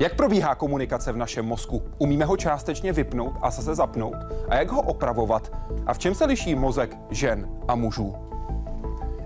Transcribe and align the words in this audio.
Jak 0.00 0.14
probíhá 0.14 0.54
komunikace 0.54 1.12
v 1.12 1.16
našem 1.16 1.46
mozku? 1.46 1.82
Umíme 1.98 2.24
ho 2.24 2.36
částečně 2.36 2.92
vypnout 2.92 3.32
a 3.42 3.50
zase 3.50 3.74
zapnout? 3.74 4.14
A 4.48 4.56
jak 4.56 4.70
ho 4.70 4.82
opravovat? 4.82 5.52
A 5.86 5.94
v 5.94 5.98
čem 5.98 6.14
se 6.14 6.24
liší 6.24 6.54
mozek 6.54 6.96
žen 7.10 7.48
a 7.68 7.74
mužů? 7.74 8.14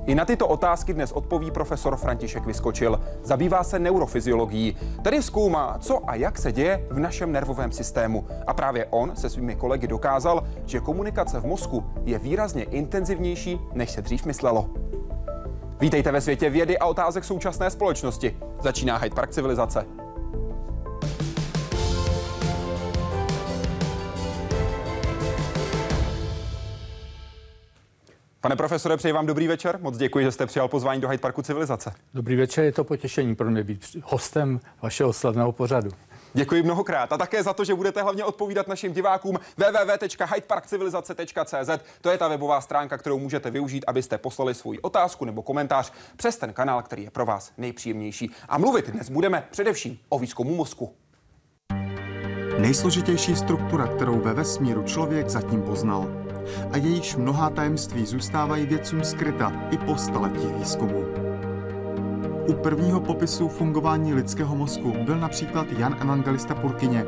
I 0.07 0.15
na 0.15 0.25
tyto 0.25 0.49
otázky 0.49 0.95
dnes 0.95 1.13
odpoví 1.13 1.51
profesor 1.51 1.97
František 1.97 2.47
Vyskočil. 2.47 3.01
Zabývá 3.23 3.65
se 3.65 3.79
neurofyziologií, 3.79 4.77
tedy 5.03 5.23
zkoumá, 5.23 5.79
co 5.79 6.11
a 6.11 6.15
jak 6.15 6.39
se 6.39 6.53
děje 6.53 6.87
v 6.91 6.99
našem 6.99 7.33
nervovém 7.33 7.73
systému. 7.73 8.27
A 8.47 8.55
právě 8.55 8.87
on 8.91 9.17
se 9.17 9.31
svými 9.31 9.57
kolegy 9.57 9.87
dokázal, 9.87 10.45
že 10.67 10.81
komunikace 10.81 11.41
v 11.41 11.47
mozku 11.47 11.85
je 12.05 12.19
výrazně 12.19 12.65
intenzivnější, 12.65 13.61
než 13.75 13.91
se 13.91 14.03
dřív 14.03 14.27
myslelo. 14.27 14.71
Vítejte 15.81 16.13
ve 16.13 16.21
světě 16.21 16.51
vědy 16.51 16.79
a 16.79 16.87
otázek 16.87 17.25
současné 17.25 17.71
společnosti. 17.71 18.37
Začíná 18.63 18.97
Hyde 18.97 19.15
Park 19.15 19.31
civilizace. 19.31 20.02
Pane 28.43 28.57
profesore, 28.57 28.97
přeji 28.97 29.13
vám 29.13 29.27
dobrý 29.27 29.49
večer. 29.49 29.79
Moc 29.83 29.97
děkuji, 29.97 30.25
že 30.25 30.33
jste 30.33 30.47
přijal 30.47 30.69
pozvání 30.69 31.01
do 31.01 31.09
Hyde 31.09 31.21
Parku 31.21 31.43
civilizace. 31.43 31.93
Dobrý 32.15 32.37
večer, 32.37 32.65
je 32.65 32.73
to 32.73 32.85
potěšení 32.85 33.35
pro 33.35 33.51
mě 33.51 33.65
být 33.65 33.97
hostem 34.05 34.61
vašeho 34.83 35.13
slavného 35.13 35.53
pořadu. 35.53 35.91
Děkuji 36.35 36.63
mnohokrát 36.63 37.13
a 37.13 37.19
také 37.19 37.43
za 37.43 37.53
to, 37.53 37.65
že 37.65 37.75
budete 37.75 38.03
hlavně 38.03 38.25
odpovídat 38.25 38.69
našim 38.69 38.93
divákům 38.93 39.39
www.hydeparkcivilizace.cz. 39.57 41.71
To 42.01 42.11
je 42.11 42.19
ta 42.19 42.29
webová 42.29 42.61
stránka, 42.61 42.99
kterou 42.99 43.19
můžete 43.19 43.51
využít, 43.51 43.85
abyste 43.87 44.19
poslali 44.19 44.55
svou 44.55 44.75
otázku 44.83 45.25
nebo 45.25 45.43
komentář 45.43 45.93
přes 46.17 46.37
ten 46.37 46.53
kanál, 46.53 46.83
který 46.83 47.03
je 47.03 47.11
pro 47.11 47.27
vás 47.27 47.53
nejpříjemnější. 47.59 48.31
A 48.49 48.59
mluvit 48.59 48.91
dnes 48.91 49.11
budeme 49.11 49.45
především 49.51 49.99
o 50.09 50.19
výzkumu 50.19 50.55
mozku. 50.55 50.95
Nejsložitější 52.59 53.37
struktura, 53.37 53.87
kterou 53.87 54.21
ve 54.21 54.35
vesmíru 54.35 54.83
člověk 54.83 55.29
zatím 55.29 55.63
poznal 55.63 56.22
a 56.73 56.77
jejíž 56.77 57.17
mnohá 57.17 57.51
tajemství 57.51 58.07
zůstávají 58.07 58.67
vědcům 58.67 59.05
skryta 59.05 59.53
i 59.71 59.79
po 59.79 59.97
staletích 59.97 60.55
výzkumu. 60.59 61.05
U 62.49 62.53
prvního 62.53 63.01
popisu 63.01 63.49
fungování 63.49 64.15
lidského 64.15 64.57
mozku 64.57 64.95
byl 65.05 65.19
například 65.19 65.67
Jan 65.79 65.97
Evangelista 66.01 66.55
Purkyně. 66.55 67.05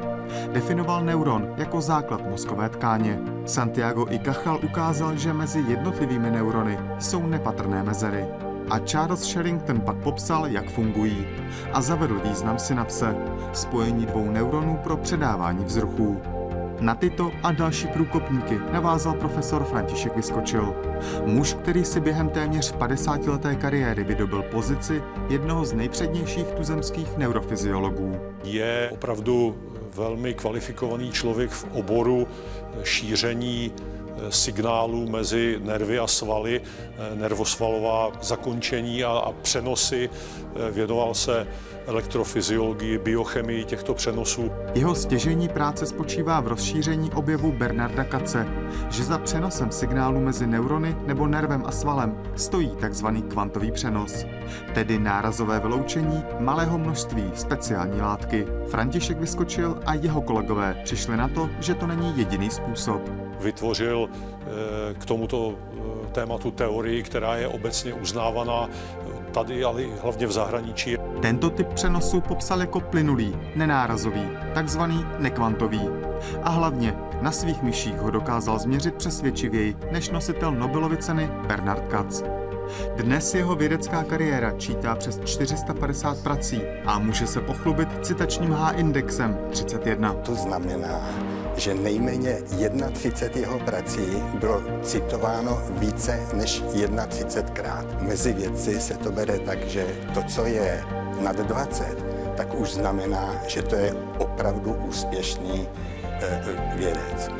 Definoval 0.53 1.05
neuron 1.05 1.49
jako 1.57 1.81
základ 1.81 2.31
mozkové 2.31 2.69
tkáně. 2.69 3.21
Santiago 3.47 4.07
i 4.11 4.19
Cachal 4.19 4.61
ukázal, 4.65 5.17
že 5.17 5.33
mezi 5.33 5.65
jednotlivými 5.69 6.31
neurony 6.31 6.79
jsou 6.99 7.27
nepatrné 7.27 7.83
mezery. 7.83 8.27
A 8.71 8.79
Charles 8.79 9.21
Sherrington 9.21 9.81
pak 9.81 9.97
popsal, 9.97 10.47
jak 10.47 10.71
fungují 10.71 11.27
a 11.73 11.83
zavedl 11.83 12.21
význam 12.25 12.59
synapse, 12.59 13.17
spojení 13.53 14.07
dvou 14.07 14.31
neuronů 14.31 14.79
pro 14.83 14.97
předávání 14.97 15.65
vzruchů. 15.65 16.21
Na 16.81 16.95
tyto 16.95 17.33
a 17.43 17.53
další 17.53 17.87
průkopníky 17.87 18.59
navázal 18.73 19.15
profesor 19.15 19.65
František 19.65 20.17
Vyskočil. 20.17 20.75
Muž, 21.27 21.55
který 21.55 21.85
si 21.85 22.01
během 22.01 22.29
téměř 22.29 22.75
50-leté 22.75 23.55
kariéry 23.55 24.05
vydobil 24.05 24.43
pozici 24.43 25.03
jednoho 25.29 25.65
z 25.65 25.73
nejpřednějších 25.73 26.47
tuzemských 26.47 27.17
neurofyziologů. 27.17 28.17
Je 28.45 28.91
opravdu 28.93 29.57
velmi 29.95 30.35
kvalifikovaný 30.35 31.11
člověk 31.11 31.51
v 31.51 31.67
oboru 31.73 32.27
šíření 32.83 33.73
signálů 34.29 35.11
mezi 35.11 35.61
nervy 35.63 35.99
a 35.99 36.07
svaly, 36.07 36.61
nervosvalová 37.15 38.13
zakončení 38.23 39.05
a, 39.05 39.11
a 39.11 39.33
přenosy. 39.33 40.11
Věnoval 40.73 41.15
se 41.15 41.47
elektrofyziologii, 41.87 42.99
biochemii 42.99 43.65
těchto 43.65 43.95
přenosů. 43.95 44.51
Jeho 44.75 44.95
stěžení 44.95 45.49
práce 45.49 45.87
spočívá 45.87 46.41
v 46.41 46.49
rozšíření 46.49 47.11
objevu 47.13 47.53
Bernarda 47.53 48.05
Kace, 48.05 48.47
že 48.91 49.05
za 49.05 49.19
přenosem 49.19 49.71
signálu 49.71 50.21
mezi 50.21 50.47
neurony 50.47 50.97
nebo 51.07 51.27
nervem 51.27 51.63
a 51.67 51.73
svalem 51.73 52.23
stojí 52.37 52.71
tzv. 52.91 53.07
kvantový 53.29 53.71
přenos, 53.71 54.25
tedy 54.75 54.99
nárazové 54.99 55.61
vyloučení 55.61 56.25
malého 56.41 56.79
množství 56.79 57.25
speciální 57.35 58.01
látky. 58.01 58.47
František 58.69 59.19
vyskočil 59.19 59.79
a 59.87 59.95
jeho 59.95 60.23
kolegové 60.23 60.81
přišli 60.85 61.17
na 61.17 61.29
to, 61.29 61.51
že 61.61 61.75
to 61.75 61.87
není 61.87 62.13
jediný 62.17 62.51
způsob. 62.51 63.24
Vytvořil 63.41 64.09
eh, 64.11 64.95
k 64.95 65.05
tomuto 65.05 65.55
eh, 65.55 66.13
tématu 66.13 66.51
teorii, 66.51 67.03
která 67.03 67.37
je 67.37 67.49
obecně 67.49 67.95
uznávaná 67.95 68.69
tady, 69.35 69.65
ale 69.65 69.83
hlavně 70.03 70.27
v 70.27 70.33
zahraničí. 70.33 70.97
Tento 71.23 71.51
typ 71.51 71.69
přenosu 71.69 72.21
popsal 72.21 72.61
jako 72.61 72.81
plynulý, 72.81 73.37
nenárazový, 73.57 74.29
takzvaný 74.55 75.07
nekvantový. 75.19 75.81
A 76.43 76.51
hlavně 76.51 76.95
na 77.23 77.33
svých 77.33 77.63
myších 77.63 77.97
ho 77.97 78.11
dokázal 78.11 78.59
změřit 78.59 78.95
přesvědčivěji 78.95 79.77
než 79.93 80.11
nositel 80.11 80.53
Nobelovy 80.53 80.97
ceny 80.97 81.31
Bernard 81.47 81.89
Katz. 81.89 82.23
Dnes 82.97 83.35
jeho 83.35 83.55
vědecká 83.55 84.05
kariéra 84.05 84.53
čítá 84.53 84.95
přes 84.95 85.21
450 85.25 86.23
prací 86.23 86.61
a 86.87 86.99
může 86.99 87.27
se 87.27 87.41
pochlubit 87.41 87.89
citačním 88.07 88.53
H-indexem 88.53 89.39
31. 89.51 90.13
To 90.13 90.35
znamená, 90.35 91.09
že 91.57 91.75
nejméně 91.75 92.39
31 92.93 93.41
jeho 93.41 93.59
prací 93.59 94.23
bylo 94.41 94.63
citováno 94.83 95.63
více 95.71 96.21
než 96.35 96.63
31krát. 96.63 97.85
Mezi 98.01 98.33
vědci 98.33 98.81
se 98.81 98.95
to 98.95 99.13
bere 99.13 99.39
tak, 99.39 99.65
že 99.65 99.87
to, 100.15 100.23
co 100.23 100.47
je 100.47 100.85
nad 101.21 101.37
20, 101.37 102.05
tak 102.37 102.55
už 102.55 102.73
znamená, 102.73 103.35
že 103.47 103.63
to 103.63 103.75
je 103.75 103.95
opravdu 104.19 104.73
úspěšný 104.73 105.69
e, 106.21 106.43
vědec. 106.77 107.31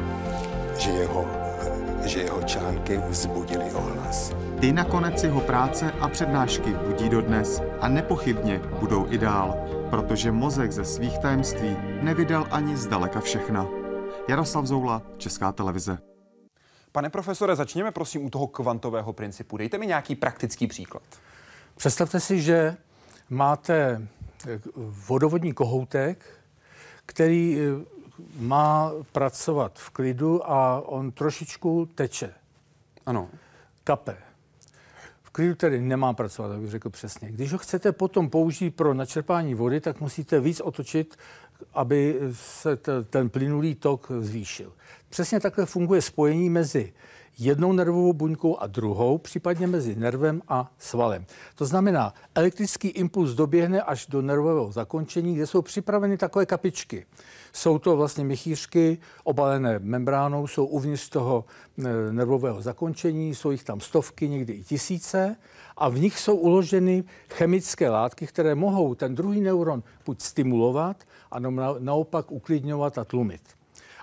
Že 0.79 0.91
jeho, 0.91 1.27
e, 2.05 2.09
že 2.09 2.21
jeho 2.21 2.43
články 2.43 3.01
vzbudili 3.09 3.65
ohlas. 3.75 4.33
Ty 4.61 4.73
nakonec 4.73 5.25
jeho 5.25 5.41
práce 5.41 5.93
a 6.01 6.09
přednášky 6.09 6.77
budí 6.87 7.09
dodnes 7.09 7.63
a 7.81 7.89
nepochybně 7.89 8.61
budou 8.81 9.07
i 9.11 9.19
dál, 9.19 9.57
protože 9.91 10.33
mozek 10.33 10.73
ze 10.73 10.85
svých 10.85 11.19
tajemství 11.19 11.77
nevydal 12.03 12.47
ani 12.51 12.77
zdaleka 12.77 13.21
všechna. 13.21 13.84
Jaroslav 14.29 14.67
Zoula, 14.67 15.03
Česká 15.19 15.53
televize. 15.53 15.99
Pane 16.93 17.11
profesore, 17.11 17.57
začněme 17.57 17.91
prosím 17.91 18.25
u 18.25 18.31
toho 18.31 18.47
kvantového 18.47 19.13
principu. 19.13 19.57
Dejte 19.57 19.79
mi 19.79 19.87
nějaký 19.87 20.15
praktický 20.15 20.67
příklad. 20.67 21.03
Představte 21.77 22.21
si, 22.21 22.43
že 22.43 22.77
máte 23.31 24.09
eh, 24.49 24.61
vodovodní 25.09 25.53
kohoutek, 25.53 26.41
který 27.07 27.59
eh, 27.61 27.85
má 28.39 28.93
pracovat 29.13 29.79
v 29.79 29.91
klidu 29.91 30.51
a 30.51 30.81
on 30.81 31.13
trošičku 31.13 31.89
teče. 31.95 32.35
Ano. 33.07 33.29
Kape. 33.85 34.17
V 35.23 35.31
klidu 35.31 35.55
tedy 35.55 35.81
nemá 35.81 36.13
pracovat, 36.13 36.53
abych 36.53 36.71
řekl 36.71 36.91
přesně. 36.91 37.33
Když 37.33 37.53
ho 37.53 37.59
chcete 37.59 37.93
potom 37.93 38.31
použít 38.31 38.71
pro 38.71 38.95
načerpání 38.95 39.55
vody, 39.55 39.81
tak 39.81 40.01
musíte 40.01 40.41
víc 40.41 40.61
otočit, 40.61 41.17
aby 41.75 42.21
se 42.33 42.79
ten 43.11 43.31
plynulý 43.31 43.75
tok 43.75 44.13
zvýšil. 44.21 44.73
Přesně 45.09 45.41
takhle 45.41 45.67
funguje 45.67 46.03
spojení 46.03 46.51
mezi 46.51 46.93
jednou 47.39 47.73
nervovou 47.73 48.13
buňkou 48.13 48.57
a 48.57 48.67
druhou, 48.67 49.19
případně 49.19 49.67
mezi 49.67 49.97
nervem 49.97 50.43
a 50.49 50.73
svalem. 50.79 51.27
To 51.55 51.67
znamená, 51.67 52.15
elektrický 52.35 52.89
impuls 52.89 53.31
doběhne 53.31 53.83
až 53.83 54.07
do 54.07 54.23
nervového 54.23 54.73
zakončení, 54.73 55.35
kde 55.35 55.47
jsou 55.47 55.63
připraveny 55.63 56.17
takové 56.17 56.47
kapičky. 56.47 57.07
Jsou 57.53 57.79
to 57.79 57.97
vlastně 57.97 58.25
měchýřky 58.25 58.99
obalené 59.25 59.79
membránou, 59.79 60.47
jsou 60.47 60.67
uvnitř 60.67 61.09
toho 61.09 61.45
e, 61.79 62.13
nervového 62.13 62.63
zakončení, 62.63 63.35
jsou 63.35 63.51
jich 63.51 63.65
tam 63.65 63.81
stovky, 63.81 64.29
někdy 64.29 64.53
i 64.53 64.63
tisíce 64.63 65.37
a 65.77 65.89
v 65.89 65.99
nich 65.99 66.19
jsou 66.19 66.37
uloženy 66.37 67.05
chemické 67.31 67.91
látky, 67.91 68.27
které 68.27 68.55
mohou 68.55 68.95
ten 68.95 69.15
druhý 69.15 69.41
neuron 69.41 69.83
buď 70.07 70.21
stimulovat, 70.21 71.05
a 71.35 71.39
naopak 71.79 72.33
uklidňovat 72.33 72.99
a 72.99 73.05
tlumit. 73.05 73.43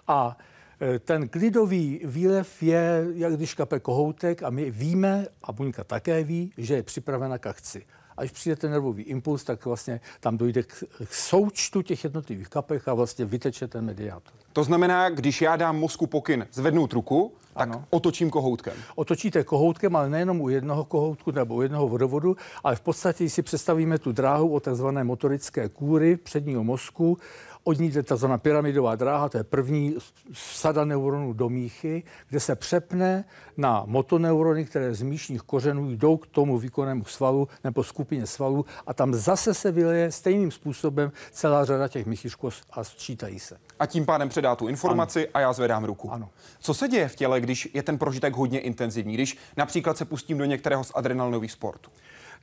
A 0.07 0.37
e, 0.81 0.99
ten 0.99 1.29
klidový 1.29 2.01
výlev 2.03 2.63
je, 2.63 3.05
jak 3.13 3.33
když 3.33 3.53
kape 3.53 3.79
kohoutek 3.79 4.43
a 4.43 4.49
my 4.49 4.71
víme, 4.71 5.27
a 5.43 5.51
buňka 5.51 5.83
také 5.83 6.23
ví, 6.23 6.53
že 6.57 6.75
je 6.75 6.83
připravena 6.83 7.37
k 7.37 7.47
akci. 7.47 7.85
Až 8.17 8.31
přijde 8.31 8.55
ten 8.55 8.71
nervový 8.71 9.03
impuls, 9.03 9.43
tak 9.43 9.65
vlastně 9.65 10.01
tam 10.19 10.37
dojde 10.37 10.63
k, 10.63 10.83
k 11.05 11.13
součtu 11.13 11.81
těch 11.81 12.03
jednotlivých 12.03 12.47
kapek 12.47 12.87
a 12.87 12.93
vlastně 12.93 13.25
vyteče 13.25 13.67
ten 13.67 13.85
mediátor. 13.85 14.33
To 14.53 14.63
znamená, 14.63 15.09
když 15.09 15.41
já 15.41 15.55
dám 15.55 15.79
mozku 15.79 16.07
pokyn 16.07 16.47
zvednout 16.51 16.93
ruku, 16.93 17.33
tak 17.53 17.69
ano. 17.69 17.85
otočím 17.89 18.29
kohoutkem. 18.29 18.73
Otočíte 18.95 19.43
kohoutkem, 19.43 19.95
ale 19.95 20.09
nejenom 20.09 20.41
u 20.41 20.49
jednoho 20.49 20.85
kohoutku 20.85 21.31
nebo 21.31 21.55
u 21.55 21.61
jednoho 21.61 21.87
vodovodu, 21.87 22.37
ale 22.63 22.75
v 22.75 22.81
podstatě, 22.81 23.23
když 23.23 23.33
si 23.33 23.41
představíme 23.41 23.99
tu 23.99 24.11
dráhu 24.11 24.53
o 24.53 24.59
tzv. 24.59 24.85
motorické 25.03 25.69
kůry 25.69 26.17
předního 26.17 26.63
mozku, 26.63 27.17
od 27.63 27.79
ní 27.79 27.91
jde 27.91 28.03
tzv. 28.03 28.25
pyramidová 28.37 28.95
dráha, 28.95 29.29
to 29.29 29.37
je 29.37 29.43
první 29.43 29.95
sada 30.33 30.85
neuronů 30.85 31.33
do 31.33 31.49
míchy, 31.49 32.03
kde 32.29 32.39
se 32.39 32.55
přepne 32.55 33.25
na 33.57 33.83
motoneurony, 33.85 34.65
které 34.65 34.93
z 34.93 35.01
míšních 35.01 35.41
kořenů 35.41 35.91
jdou 35.91 36.17
k 36.17 36.27
tomu 36.27 36.57
výkonnému 36.57 37.05
svalu 37.05 37.47
nebo 37.63 37.83
skupině 37.83 38.27
svalů 38.27 38.65
a 38.87 38.93
tam 38.93 39.13
zase 39.13 39.53
se 39.53 39.71
vyleje 39.71 40.11
stejným 40.11 40.51
způsobem 40.51 41.11
celá 41.31 41.65
řada 41.65 41.87
těch 41.87 42.05
míchyšků 42.05 42.49
a 42.71 42.83
sčítají 42.83 43.39
se. 43.39 43.57
A 43.79 43.85
tím 43.85 44.05
pádem 44.05 44.29
předá 44.29 44.55
tu 44.55 44.67
informaci 44.67 45.19
ano. 45.19 45.31
a 45.33 45.39
já 45.39 45.53
zvedám 45.53 45.83
ruku. 45.83 46.11
Ano. 46.11 46.29
Co 46.59 46.73
se 46.73 46.87
děje 46.87 47.07
v 47.07 47.15
těle, 47.15 47.41
když 47.41 47.69
je 47.73 47.83
ten 47.83 47.97
prožitek 47.97 48.33
hodně 48.33 48.59
intenzivní, 48.59 49.13
když 49.13 49.37
například 49.57 49.97
se 49.97 50.05
pustím 50.05 50.37
do 50.37 50.45
některého 50.45 50.83
z 50.83 50.91
adrenalinových 50.95 51.51
sportů? 51.51 51.91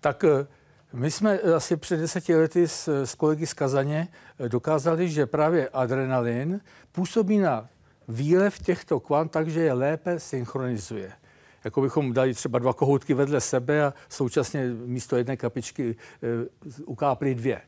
Tak 0.01 0.25
eh, 0.25 0.47
my 0.93 1.11
jsme 1.11 1.39
eh, 1.43 1.55
asi 1.55 1.77
před 1.77 1.97
deseti 1.97 2.37
lety 2.37 2.69
s, 2.69 3.05
s 3.05 3.15
kolegy 3.15 3.47
z 3.47 3.55
Kazaně 3.55 4.09
eh, 4.39 4.49
dokázali, 4.49 5.09
že 5.09 5.27
právě 5.27 5.69
adrenalin 5.69 6.61
působí 6.93 7.39
na 7.39 7.69
výlev 8.09 8.59
těchto 8.59 9.01
kvant 9.01 9.31
tak, 9.31 9.49
že 9.49 9.61
je 9.61 9.73
lépe 9.73 10.21
synchronizuje. 10.21 11.13
Jako 11.65 11.81
bychom 11.81 12.13
dali 12.13 12.35
třeba 12.35 12.59
dva 12.59 12.73
kohoutky 12.73 13.15
vedle 13.15 13.41
sebe 13.41 13.85
a 13.85 13.95
současně 14.09 14.67
místo 14.69 15.17
jedné 15.17 15.37
kapičky 15.37 15.91
e, 15.91 15.95
ukápli 16.87 17.35
dvě. 17.35 17.61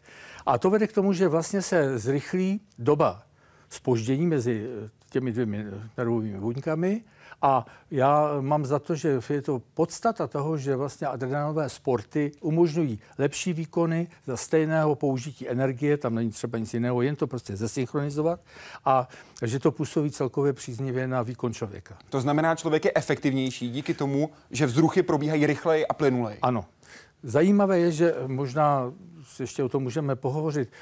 A 0.47 0.59
to 0.59 0.71
vede 0.71 0.87
k 0.87 0.93
tomu, 0.93 1.13
že 1.13 1.29
vlastně 1.29 1.63
se 1.63 1.99
zrychlí 1.99 2.61
doba 2.79 3.23
spoždění 3.69 4.27
mezi 4.27 4.69
těmi 5.11 5.33
dvěmi 5.33 5.67
nervovými 5.99 6.41
buňkami 6.41 7.05
a 7.43 7.67
já 7.91 8.31
mám 8.41 8.67
za 8.67 8.79
to, 8.79 8.95
že 8.95 9.21
je 9.31 9.43
to 9.43 9.63
podstata 9.75 10.27
toho, 10.27 10.59
že 10.59 10.77
vlastně 10.77 11.07
adrenalinové 11.07 11.69
sporty 11.69 12.33
umožňují 12.41 13.01
lepší 13.19 13.53
výkony 13.53 14.09
za 14.27 14.37
stejného 14.37 14.95
použití 14.95 15.49
energie, 15.49 15.97
tam 15.97 16.15
není 16.15 16.31
třeba 16.31 16.59
nic 16.59 16.75
jiného, 16.75 17.03
jen 17.03 17.17
to 17.17 17.27
prostě 17.27 17.57
zesynchronizovat 17.57 18.41
a 18.85 19.09
že 19.43 19.59
to 19.59 19.73
působí 19.73 20.11
celkově 20.11 20.53
příznivě 20.53 21.07
na 21.07 21.23
výkon 21.23 21.55
člověka. 21.55 21.99
To 22.09 22.21
znamená, 22.21 22.55
člověk 22.55 22.85
je 22.85 22.93
efektivnější 22.95 23.71
díky 23.71 23.95
tomu, 23.95 24.31
že 24.51 24.67
vzruchy 24.67 25.03
probíhají 25.03 25.47
rychleji 25.47 25.87
a 25.87 25.95
plynuleji. 25.95 26.39
Ano. 26.43 26.65
Zajímavé 27.23 27.79
je, 27.79 27.93
že 27.93 28.15
možná 28.27 28.93
ještě 29.41 29.65
o 29.65 29.69
tom 29.69 29.83
můžeme 29.83 30.17
pohovořit. 30.17 30.73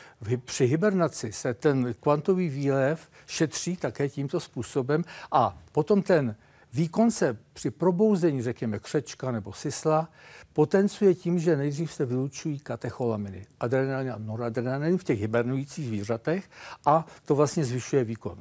Při 0.44 0.64
hibernaci 0.64 1.32
se 1.32 1.54
ten 1.54 1.94
kvantový 2.00 2.48
výlev 2.48 3.08
šetří 3.26 3.76
také 3.76 4.08
tímto 4.08 4.40
způsobem 4.40 5.04
a 5.32 5.58
potom 5.72 6.02
ten 6.02 6.36
Výkon 6.72 7.10
se 7.10 7.38
při 7.52 7.70
probouzení, 7.70 8.42
řekněme, 8.42 8.78
křečka 8.78 9.30
nebo 9.30 9.52
sysla, 9.52 10.08
potenciuje 10.52 11.14
tím, 11.14 11.38
že 11.38 11.56
nejdřív 11.56 11.92
se 11.92 12.04
vylučují 12.04 12.58
katecholaminy, 12.58 13.46
adrenalin 13.60 14.12
a 14.12 14.18
noradrenalin 14.18 14.98
v 14.98 15.04
těch 15.04 15.20
hibernujících 15.20 15.86
zvířatech 15.86 16.50
a 16.86 17.06
to 17.24 17.34
vlastně 17.34 17.64
zvyšuje 17.64 18.04
výkon. 18.04 18.38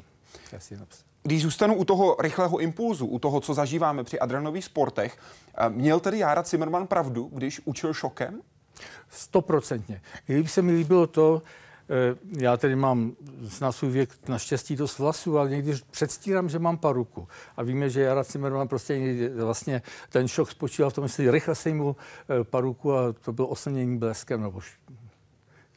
Když 1.23 1.41
zůstanu 1.41 1.75
u 1.75 1.85
toho 1.85 2.15
rychlého 2.19 2.57
impulzu, 2.57 3.05
u 3.05 3.19
toho, 3.19 3.41
co 3.41 3.53
zažíváme 3.53 4.03
při 4.03 4.19
adrenalinových 4.19 4.65
sportech, 4.65 5.17
eh, 5.57 5.69
měl 5.69 5.99
tedy 5.99 6.19
Jára 6.19 6.43
Zimmerman 6.43 6.87
pravdu, 6.87 7.29
když 7.33 7.61
učil 7.65 7.93
šokem? 7.93 8.41
Stoprocentně. 9.09 10.01
Kdyby 10.25 10.47
se 10.47 10.61
mi 10.61 10.71
líbilo 10.71 11.07
to, 11.07 11.41
já 12.39 12.57
tedy 12.57 12.75
mám 12.75 13.11
na 13.61 13.71
svůj 13.71 13.91
věk 13.91 14.09
naštěstí 14.27 14.75
dost 14.75 14.99
vlasů, 14.99 15.37
ale 15.37 15.49
někdy 15.49 15.73
předstírám, 15.91 16.49
že 16.49 16.59
mám 16.59 16.77
paruku. 16.77 17.27
A 17.57 17.63
víme, 17.63 17.89
že 17.89 18.01
Jara 18.01 18.23
Zimmerman 18.23 18.67
prostě 18.67 18.99
vlastně 19.43 19.81
ten 20.09 20.27
šok 20.27 20.51
spočíval 20.51 20.89
v 20.89 20.93
tom, 20.93 21.07
že 21.07 21.31
rychle 21.31 21.55
sejmul 21.55 21.95
eh, 22.29 22.43
paruku 22.43 22.93
a 22.93 23.13
to 23.13 23.33
bylo 23.33 23.47
oslnění 23.47 23.97
bleskem 23.97 24.41
nebo 24.41 24.61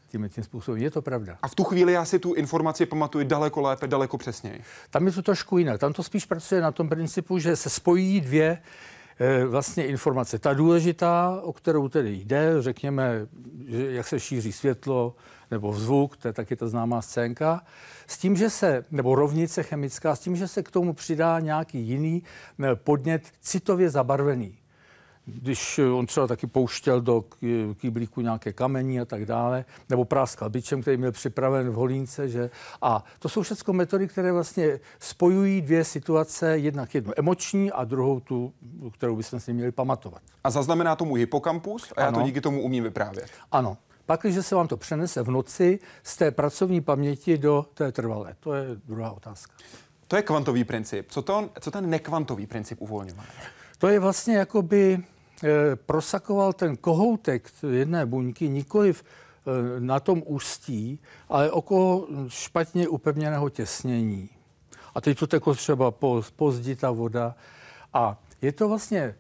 tím, 0.09 0.29
tím 0.29 0.45
způsobem. 0.45 0.83
Je 0.83 0.91
to 0.91 1.03
pravda. 1.03 1.39
A 1.43 1.49
v 1.49 1.55
tu 1.55 1.65
chvíli 1.65 1.93
já 1.93 2.05
si 2.05 2.19
tu 2.19 2.35
informaci 2.35 2.87
pamatuju 2.87 3.25
daleko 3.25 3.61
lépe, 3.61 3.87
daleko 3.87 4.19
přesněji. 4.19 4.63
Tam 4.91 5.07
je 5.07 5.13
to 5.13 5.23
trošku 5.23 5.59
jinak. 5.59 5.81
Tam 5.81 5.93
to 5.93 6.03
spíš 6.03 6.25
pracuje 6.25 6.61
na 6.61 6.73
tom 6.73 6.89
principu, 6.89 7.39
že 7.39 7.57
se 7.57 7.71
spojí 7.71 8.21
dvě 8.21 8.59
eh, 9.21 9.45
vlastně 9.45 9.87
informace. 9.87 10.39
Ta 10.39 10.55
důležitá, 10.55 11.41
o 11.43 11.53
kterou 11.53 11.89
tedy 11.89 12.13
jde, 12.13 12.63
řekněme, 12.63 13.27
že 13.67 13.93
jak 13.93 14.07
se 14.07 14.21
šíří 14.21 14.53
světlo, 14.53 15.15
nebo 15.51 15.73
zvuk, 15.73 16.17
to 16.17 16.29
je 16.29 16.33
taky 16.33 16.57
ta 16.57 16.69
známá 16.69 17.03
scénka, 17.03 17.63
s 18.07 18.19
tím, 18.19 18.37
že 18.37 18.51
se, 18.51 18.85
nebo 18.91 19.15
rovnice 19.15 19.63
chemická, 19.63 20.17
s 20.17 20.21
tím, 20.21 20.37
že 20.37 20.49
se 20.49 20.63
k 20.63 20.71
tomu 20.71 20.93
přidá 20.93 21.41
nějaký 21.41 21.79
jiný 21.79 22.23
eh, 22.65 22.77
podnět 22.77 23.23
citově 23.41 23.91
zabarvený. 23.91 24.57
Když 25.25 25.79
eh, 25.79 25.89
on 25.89 26.07
třeba 26.07 26.27
taky 26.27 26.47
pouštěl 26.47 27.01
do 27.01 27.25
kýblíku 27.75 28.21
nějaké 28.21 28.53
kamení 28.53 29.01
a 29.01 29.05
tak 29.05 29.27
dále, 29.27 29.65
nebo 29.89 30.05
práskal 30.05 30.51
bičem, 30.51 30.83
který 30.83 30.97
měl 30.97 31.13
připraven 31.13 31.71
v 31.71 31.75
holínce, 31.75 32.29
že? 32.29 32.51
A 32.83 33.05
to 33.19 33.29
jsou 33.29 33.43
všechno 33.43 33.75
metody, 33.75 34.09
které 34.09 34.33
vlastně 34.33 34.81
spojují 34.99 35.61
dvě 35.63 35.85
situace, 35.85 36.59
jednak 36.59 36.95
jednu 36.95 37.13
emoční 37.17 37.73
a 37.73 37.85
druhou 37.85 38.21
tu, 38.21 38.53
kterou 38.93 39.17
bychom 39.17 39.41
si 39.41 39.53
měli 39.53 39.73
pamatovat. 39.73 40.23
A 40.45 40.51
zaznamená 40.51 40.97
tomu 40.97 41.15
hypokampus 41.15 41.93
a 41.97 42.01
já 42.01 42.09
ano. 42.09 42.19
to 42.19 42.27
díky 42.27 42.41
tomu 42.41 42.63
umím 42.63 42.85
vyprávět. 42.85 43.31
Ano. 43.53 43.77
Pak, 44.11 44.21
když 44.23 44.47
se 44.47 44.55
vám 44.55 44.69
to 44.69 44.77
přenese 44.77 45.23
v 45.23 45.31
noci 45.31 45.79
z 46.03 46.17
té 46.17 46.31
pracovní 46.31 46.81
paměti 46.81 47.39
do 47.39 47.67
té 47.75 47.93
trvalé. 47.93 48.35
To 48.41 48.55
je 48.55 48.67
druhá 48.87 49.11
otázka. 49.11 49.53
To 50.09 50.17
je 50.17 50.23
kvantový 50.23 50.65
princip. 50.65 51.07
Co, 51.11 51.23
to, 51.23 51.51
co 51.61 51.71
ten 51.71 51.91
nekvantový 51.91 52.47
princip 52.47 52.81
uvolňování? 52.81 53.29
To 53.79 53.89
je 53.89 53.99
vlastně 53.99 54.37
jako 54.37 54.63
by 54.63 54.99
e, 55.45 55.77
prosakoval 55.77 56.53
ten 56.53 56.77
kohoutek 56.77 57.51
jedné 57.71 58.07
buňky 58.07 58.49
nikoliv 58.49 59.05
e, 59.05 59.81
na 59.81 60.01
tom 60.01 60.23
ústí, 60.27 61.01
ale 61.29 61.51
okolo 61.51 62.09
špatně 62.29 62.89
upevněného 62.89 63.51
těsnění. 63.51 64.31
A 64.95 65.01
teď 65.01 65.19
to 65.19 65.27
tako 65.27 65.55
třeba 65.55 65.95
pozdí 66.37 66.75
ta 66.75 66.91
voda. 66.91 67.35
A 67.93 68.19
je 68.43 68.53
to 68.53 68.69
vlastně 68.69 69.01
e, 69.01 69.15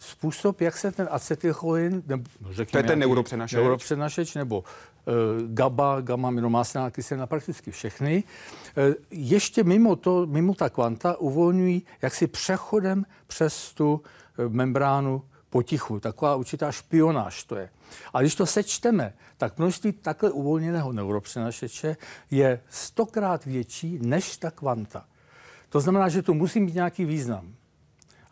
způsob, 0.00 0.60
jak 0.60 0.76
se 0.76 0.92
ten 0.92 1.08
acetylcholin, 1.10 2.02
nebo 2.06 2.24
řekněme, 2.50 2.70
to 2.70 2.78
je 2.78 2.82
ten 2.82 2.98
neuropřenašeč. 2.98 3.56
neuropřenašeč 3.56 4.34
nebo 4.34 4.58
uh, 4.58 5.14
GABA, 5.54 6.00
gamma-aminomáslná 6.00 6.90
kyselina, 6.90 7.26
prakticky 7.26 7.70
všechny, 7.70 8.24
uh, 8.88 8.94
ještě 9.10 9.64
mimo, 9.64 9.96
to, 9.96 10.26
mimo 10.26 10.54
ta 10.54 10.68
kvanta 10.68 11.16
uvolňují 11.16 11.82
jaksi 12.02 12.26
přechodem 12.26 13.06
přes 13.26 13.74
tu 13.74 13.92
uh, 13.92 14.52
membránu 14.52 15.22
potichu. 15.50 16.00
Taková 16.00 16.34
určitá 16.36 16.72
špionáž 16.72 17.44
to 17.44 17.56
je. 17.56 17.68
A 18.14 18.20
když 18.20 18.34
to 18.34 18.46
sečteme, 18.46 19.12
tak 19.36 19.58
množství 19.58 19.92
takhle 19.92 20.30
uvolněného 20.30 20.92
neuropřenašeče 20.92 21.96
je 22.30 22.60
stokrát 22.70 23.44
větší 23.44 23.98
než 24.02 24.36
ta 24.36 24.50
kvanta. 24.50 25.04
To 25.68 25.80
znamená, 25.80 26.08
že 26.08 26.22
to 26.22 26.34
musí 26.34 26.60
mít 26.60 26.74
nějaký 26.74 27.04
význam. 27.04 27.54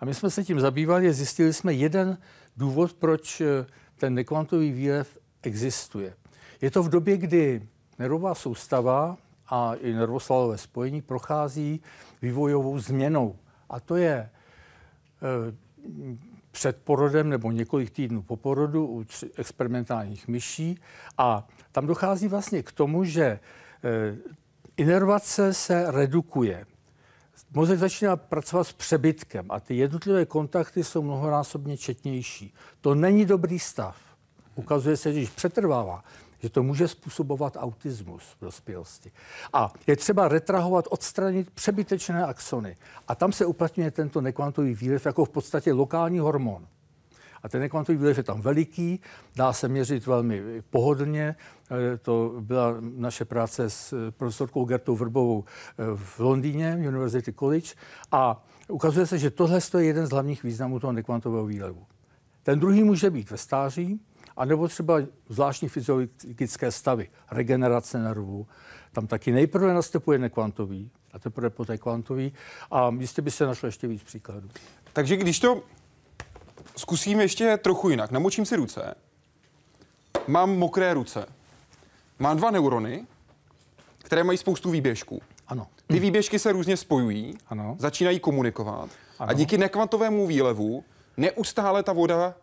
A 0.00 0.04
my 0.04 0.14
jsme 0.14 0.30
se 0.30 0.44
tím 0.44 0.60
zabývali 0.60 1.08
a 1.08 1.12
zjistili 1.12 1.52
jsme 1.52 1.72
jeden 1.72 2.18
důvod, 2.56 2.92
proč 2.92 3.40
eh, 3.40 3.66
ten 3.96 4.14
nekvantový 4.14 4.72
výlev 4.72 5.18
existuje. 5.42 6.14
Je 6.60 6.70
to 6.70 6.82
v 6.82 6.88
době, 6.88 7.16
kdy 7.16 7.68
nervová 7.98 8.34
soustava 8.34 9.16
a 9.48 9.74
i 9.74 9.92
nervoslalové 9.92 10.58
spojení 10.58 11.02
prochází 11.02 11.80
vývojovou 12.22 12.78
změnou. 12.78 13.36
A 13.70 13.80
to 13.80 13.96
je 13.96 14.14
e, 14.14 14.30
před 16.50 16.76
porodem 16.76 17.28
nebo 17.28 17.50
několik 17.50 17.90
týdnů 17.90 18.22
po 18.22 18.36
porodu 18.36 18.86
u 18.86 19.04
experimentálních 19.36 20.28
myší. 20.28 20.80
A 21.18 21.48
tam 21.72 21.86
dochází 21.86 22.28
vlastně 22.28 22.62
k 22.62 22.72
tomu, 22.72 23.04
že 23.04 23.24
e, 23.24 23.40
inervace 24.76 25.54
se 25.54 25.90
redukuje 25.90 26.66
mozek 27.54 27.78
začíná 27.78 28.16
pracovat 28.16 28.64
s 28.64 28.72
přebytkem 28.72 29.46
a 29.48 29.60
ty 29.60 29.76
jednotlivé 29.76 30.26
kontakty 30.26 30.84
jsou 30.84 31.02
mnohonásobně 31.02 31.76
četnější. 31.76 32.54
To 32.80 32.94
není 32.94 33.24
dobrý 33.24 33.58
stav. 33.58 33.96
Ukazuje 34.54 34.96
se, 34.96 35.12
když 35.12 35.30
přetrvává, 35.30 36.04
že 36.38 36.50
to 36.50 36.62
může 36.62 36.88
způsobovat 36.88 37.56
autismus 37.56 38.22
v 38.22 38.44
dospělosti. 38.44 39.12
A 39.52 39.72
je 39.86 39.96
třeba 39.96 40.28
retrahovat, 40.28 40.84
odstranit 40.90 41.50
přebytečné 41.50 42.24
axony. 42.24 42.76
A 43.08 43.14
tam 43.14 43.32
se 43.32 43.46
uplatňuje 43.46 43.90
tento 43.90 44.20
nekvantový 44.20 44.74
výlev 44.74 45.06
jako 45.06 45.24
v 45.24 45.28
podstatě 45.28 45.72
lokální 45.72 46.18
hormon. 46.18 46.66
A 47.42 47.48
ten 47.48 47.60
nekvantový 47.60 47.98
výlev 47.98 48.16
je 48.16 48.22
tam 48.22 48.40
veliký, 48.40 49.00
dá 49.36 49.52
se 49.52 49.68
měřit 49.68 50.06
velmi 50.06 50.62
pohodlně. 50.70 51.36
Eh, 51.70 51.96
to 51.96 52.34
byla 52.40 52.74
naše 52.80 53.24
práce 53.24 53.70
s 53.70 54.10
profesorkou 54.10 54.64
Gertou 54.64 54.96
Vrbovou 54.96 55.44
eh, 55.44 55.84
v 55.96 56.20
Londýně, 56.20 56.76
University 56.88 57.32
College. 57.32 57.74
A 58.12 58.44
ukazuje 58.68 59.06
se, 59.06 59.18
že 59.18 59.30
tohle 59.30 59.60
je 59.78 59.84
jeden 59.84 60.06
z 60.06 60.10
hlavních 60.10 60.42
významů 60.42 60.80
toho 60.80 60.92
nekvantového 60.92 61.46
výlevu. 61.46 61.86
Ten 62.42 62.60
druhý 62.60 62.84
může 62.84 63.10
být 63.10 63.30
ve 63.30 63.36
stáří, 63.36 64.00
anebo 64.36 64.68
třeba 64.68 65.00
zvláštní 65.28 65.68
fyziologické 65.68 66.72
stavy, 66.72 67.08
regenerace 67.30 67.98
nervů. 67.98 68.46
Tam 68.92 69.06
taky 69.06 69.32
nejprve 69.32 69.74
nastupuje 69.74 70.18
nekvantový, 70.18 70.90
a 71.12 71.18
teprve 71.18 71.50
poté 71.50 71.78
kvantový. 71.78 72.32
A 72.70 72.90
jistě 72.98 73.22
by 73.22 73.30
se 73.30 73.46
našlo 73.46 73.66
ještě 73.66 73.86
víc 73.86 74.02
příkladů. 74.02 74.48
Takže 74.92 75.16
když 75.16 75.40
to 75.40 75.62
zkusím 76.78 77.20
ještě 77.20 77.56
trochu 77.56 77.90
jinak. 77.90 78.10
Namočím 78.10 78.46
si 78.46 78.56
ruce. 78.56 78.94
Mám 80.26 80.58
mokré 80.58 80.94
ruce. 80.94 81.26
Mám 82.18 82.36
dva 82.36 82.50
neurony, 82.50 83.06
které 83.98 84.24
mají 84.24 84.38
spoustu 84.38 84.70
výběžků. 84.70 85.22
Ano. 85.48 85.66
Ty 85.86 85.98
výběžky 86.00 86.38
se 86.38 86.52
různě 86.52 86.76
spojují, 86.76 87.38
Ano. 87.48 87.76
začínají 87.78 88.20
komunikovat 88.20 88.90
Ano. 89.18 89.30
a 89.30 89.32
díky 89.32 89.58
nekvantovému 89.58 90.26
výlevu 90.26 90.84
neustále 91.16 91.82
ta 91.82 91.92
voda 91.92 92.34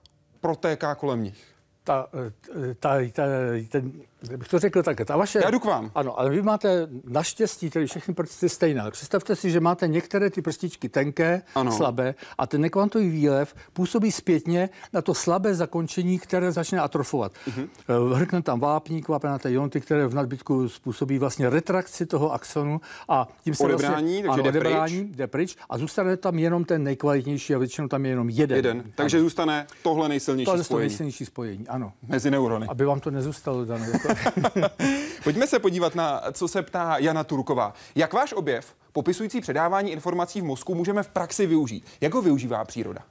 protéká 0.41 0.95
kolem 0.95 1.23
nich. 1.23 1.43
Ta, 1.83 2.07
eh, 2.13 2.75
ta, 2.75 2.89
ta, 3.13 3.23
ten, 3.69 3.91
bych 4.37 4.47
to 4.47 4.59
řekl 4.59 4.83
tak, 4.83 4.97
ta 5.05 5.17
vaše... 5.17 5.39
Já 5.43 5.49
jdu 5.49 5.59
k 5.59 5.65
vám. 5.65 5.91
Ano, 5.95 6.19
ale 6.19 6.29
vy 6.29 6.41
máte 6.41 6.87
naštěstí 7.07 7.69
tedy 7.69 7.87
všechny 7.87 8.13
prsty 8.13 8.49
stejné. 8.49 8.81
Ale 8.81 8.91
Představte 8.91 9.35
si, 9.35 9.51
že 9.51 9.59
máte 9.59 9.87
některé 9.87 10.29
ty 10.29 10.41
prstičky 10.41 10.89
tenké, 10.89 11.41
Ano. 11.55 11.71
slabé 11.71 12.15
a 12.37 12.47
ten 12.47 12.61
nekvantový 12.61 13.09
výlev 13.09 13.55
působí 13.73 14.11
zpětně 14.11 14.69
na 14.93 15.01
to 15.01 15.13
slabé 15.13 15.55
zakončení, 15.55 16.19
které 16.19 16.51
začne 16.51 16.79
atrofovat. 16.79 17.31
Mhm. 17.47 17.67
Uh-huh. 17.89 18.13
Hrkne 18.13 18.41
tam 18.41 18.59
vápník, 18.59 19.07
vápenaté 19.07 19.51
ionty, 19.51 19.81
které 19.81 20.07
v 20.07 20.13
nadbytku 20.13 20.69
způsobí 20.69 21.17
vlastně 21.19 21.49
retrakci 21.49 22.05
toho 22.05 22.33
axonu 22.33 22.81
a 23.09 23.27
tím 23.43 23.55
se 23.55 23.63
Odebrání, 23.63 24.23
vlastně, 24.23 24.43
takže 24.43 24.51
jde 24.51 24.59
pryč. 24.59 24.65
odebrání, 24.71 25.11
jde 25.15 25.27
pryč 25.27 25.55
a 25.69 25.77
zůstane 25.77 26.17
tam 26.17 26.39
jenom 26.39 26.65
ten 26.65 26.83
nejkvalitnější 26.83 27.55
a 27.55 27.57
většinou 27.57 27.87
tam 27.87 28.05
je 28.05 28.11
jenom 28.11 28.29
jeden. 28.29 28.55
Jeden. 28.55 28.83
Takže 28.95 29.19
zůstane 29.19 29.67
tohle 29.83 30.09
nejsilnější 30.09 30.45
To 30.45 30.51
je 30.51 30.57
to 30.57 30.63
spojení 30.63 30.89
nejsilnější 30.89 31.25
spojení, 31.25 31.67
ano. 31.67 31.93
mezi 32.07 32.31
neurony. 32.31 32.67
Aby 32.69 32.85
vám 32.85 32.99
to 32.99 33.11
nezůstalo, 33.11 33.65
Dano. 33.65 33.85
Pojďme 35.23 35.47
se 35.47 35.59
podívat 35.59 35.95
na, 35.95 36.21
co 36.31 36.47
se 36.47 36.61
ptá 36.61 36.97
Jana 36.97 37.23
Turková. 37.23 37.73
Jak 37.95 38.13
váš 38.13 38.33
objev, 38.33 38.75
popisující 38.91 39.41
předávání 39.41 39.91
informací 39.91 40.41
v 40.41 40.43
mozku, 40.43 40.75
můžeme 40.75 41.03
v 41.03 41.09
praxi 41.09 41.45
využít? 41.45 41.85
Jak 42.01 42.13
ho 42.13 42.21
využívá 42.21 42.65
příroda? 42.65 43.01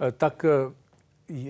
Eh, 0.00 0.12
tak 0.12 0.44
eh, 0.44 0.72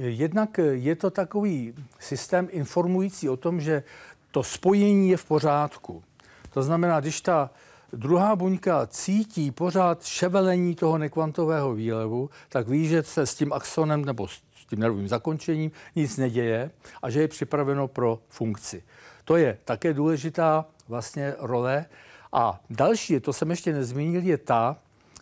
jednak 0.08 0.60
je 0.72 0.96
to 0.96 1.10
takový 1.10 1.74
systém 1.98 2.48
informující 2.50 3.28
o 3.28 3.36
tom, 3.36 3.60
že 3.60 3.82
to 4.30 4.42
spojení 4.42 5.10
je 5.10 5.16
v 5.16 5.24
pořádku. 5.24 6.02
To 6.50 6.62
znamená, 6.62 7.00
když 7.00 7.20
ta 7.20 7.50
druhá 7.92 8.36
buňka 8.36 8.86
cítí 8.86 9.50
pořád 9.50 10.04
ševelení 10.04 10.74
toho 10.74 10.98
nekvantového 10.98 11.74
výlevu, 11.74 12.30
tak 12.48 12.68
ví, 12.68 12.88
že 12.88 13.02
se 13.02 13.26
s 13.26 13.34
tím 13.34 13.52
axonem 13.52 14.04
nebo 14.04 14.28
s 14.28 14.40
tím 14.66 14.78
nervovým 14.78 15.08
zakončením 15.08 15.70
nic 15.96 16.16
neděje 16.16 16.70
a 17.02 17.10
že 17.10 17.20
je 17.20 17.28
připraveno 17.28 17.88
pro 17.88 18.18
funkci. 18.28 18.82
To 19.24 19.36
je 19.36 19.58
také 19.64 19.94
důležitá 19.94 20.64
vlastně 20.88 21.34
role. 21.38 21.86
A 22.32 22.60
další, 22.70 23.20
to 23.20 23.32
jsem 23.32 23.50
ještě 23.50 23.72
nezmínil, 23.72 24.22
je 24.22 24.38
ta, 24.38 24.76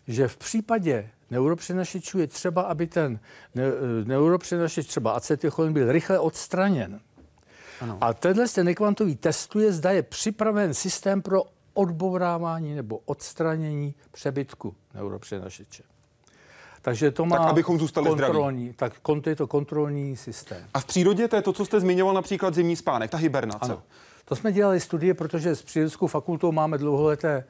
že 0.07 0.27
v 0.27 0.37
případě 0.37 1.09
neuropřenašečů 1.31 2.19
je 2.19 2.27
třeba, 2.27 2.61
aby 2.61 2.87
ten 2.87 3.19
ne- 3.55 3.71
neuropřenašeč, 4.03 4.87
třeba 4.87 5.11
acetylcholin, 5.11 5.73
byl 5.73 5.91
rychle 5.91 6.19
odstraněn. 6.19 6.99
Ano. 7.81 7.97
A 8.01 8.13
tenhle 8.13 8.47
ten 8.47 8.65
nekvantový 8.65 9.15
testuje, 9.15 9.73
zda 9.73 9.91
je 9.91 10.03
připraven 10.03 10.73
systém 10.73 11.21
pro 11.21 11.43
odbourávání 11.73 12.75
nebo 12.75 12.99
odstranění 13.05 13.95
přebytku 14.11 14.75
neuropřenašeče. 14.93 15.83
Takže 16.85 17.11
to 17.11 17.25
má 17.25 17.37
Tak, 17.37 17.47
abychom 17.47 17.79
zůstali 17.79 18.11
zdraví. 18.11 18.33
kontrolní, 18.33 18.73
tak 18.73 18.93
kont- 19.03 19.29
je 19.29 19.35
to 19.35 19.47
kontrolní 19.47 20.17
systém. 20.17 20.57
A 20.73 20.79
v 20.79 20.85
přírodě 20.85 21.27
to 21.27 21.35
je 21.35 21.41
to, 21.41 21.53
co 21.53 21.65
jste 21.65 21.79
zmiňoval, 21.79 22.13
například 22.13 22.53
zimní 22.53 22.75
spánek, 22.75 23.11
ta 23.11 23.17
hibernace. 23.17 23.59
Ano. 23.61 23.81
To 24.25 24.35
jsme 24.35 24.51
dělali 24.51 24.79
studie, 24.79 25.13
protože 25.13 25.55
s 25.55 25.61
Přírodeckou 25.61 26.07
fakultou 26.07 26.51
máme 26.51 26.77
dlouholeté 26.77 27.33
e, 27.33 27.43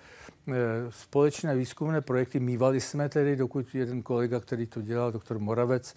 společné 0.89 1.55
výzkumné 1.55 2.01
projekty. 2.01 2.39
Mývali 2.39 2.81
jsme 2.81 3.09
tedy, 3.09 3.35
dokud 3.35 3.75
jeden 3.75 4.01
kolega, 4.03 4.39
který 4.39 4.65
to 4.65 4.81
dělal, 4.81 5.11
doktor 5.11 5.39
Moravec, 5.39 5.93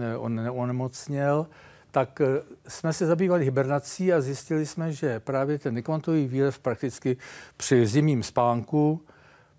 e, 0.00 0.16
on 0.16 0.34
neonemocněl, 0.34 1.46
tak 1.90 2.20
e, 2.20 2.26
jsme 2.68 2.92
se 2.92 3.06
zabývali 3.06 3.44
hibernací 3.44 4.12
a 4.12 4.20
zjistili 4.20 4.66
jsme, 4.66 4.92
že 4.92 5.20
právě 5.20 5.58
ten 5.58 5.74
nekvantový 5.74 6.26
výlev 6.28 6.58
prakticky 6.58 7.16
při 7.56 7.86
zimním 7.86 8.22
spánku 8.22 9.00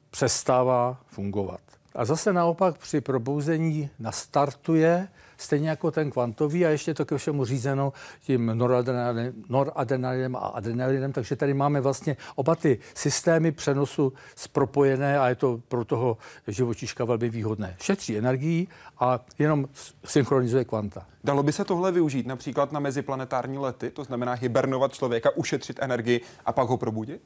přestává 0.09 1.01
fungovat. 1.07 1.70
A 1.95 2.05
zase 2.05 2.33
naopak 2.33 2.77
při 2.77 3.01
probouzení 3.01 3.89
nastartuje, 3.99 5.07
stejně 5.37 5.69
jako 5.69 5.91
ten 5.91 6.11
kvantový 6.11 6.65
a 6.65 6.69
ještě 6.69 6.93
to 6.93 7.05
ke 7.05 7.17
všemu 7.17 7.45
řízeno 7.45 7.93
tím 8.21 8.45
noradrenalinem, 8.53 9.33
noradrenalinem 9.49 10.35
a 10.35 10.39
adrenalinem, 10.39 11.13
takže 11.13 11.35
tady 11.35 11.53
máme 11.53 11.81
vlastně 11.81 12.17
oba 12.35 12.55
ty 12.55 12.79
systémy 12.93 13.51
přenosu 13.51 14.13
spropojené 14.35 15.19
a 15.19 15.29
je 15.29 15.35
to 15.35 15.61
pro 15.67 15.85
toho 15.85 16.17
živočiška 16.47 17.05
velmi 17.05 17.29
výhodné. 17.29 17.75
Šetří 17.81 18.17
energii 18.17 18.67
a 18.99 19.19
jenom 19.39 19.67
synchronizuje 20.05 20.65
kvanta. 20.65 21.05
Dalo 21.23 21.43
by 21.43 21.53
se 21.53 21.65
tohle 21.65 21.91
využít 21.91 22.27
například 22.27 22.71
na 22.71 22.79
meziplanetární 22.79 23.57
lety, 23.57 23.89
to 23.89 24.03
znamená 24.03 24.33
hibernovat 24.33 24.93
člověka, 24.93 25.29
ušetřit 25.35 25.79
energii 25.81 26.21
a 26.45 26.51
pak 26.51 26.67
ho 26.67 26.77
probudit? 26.77 27.21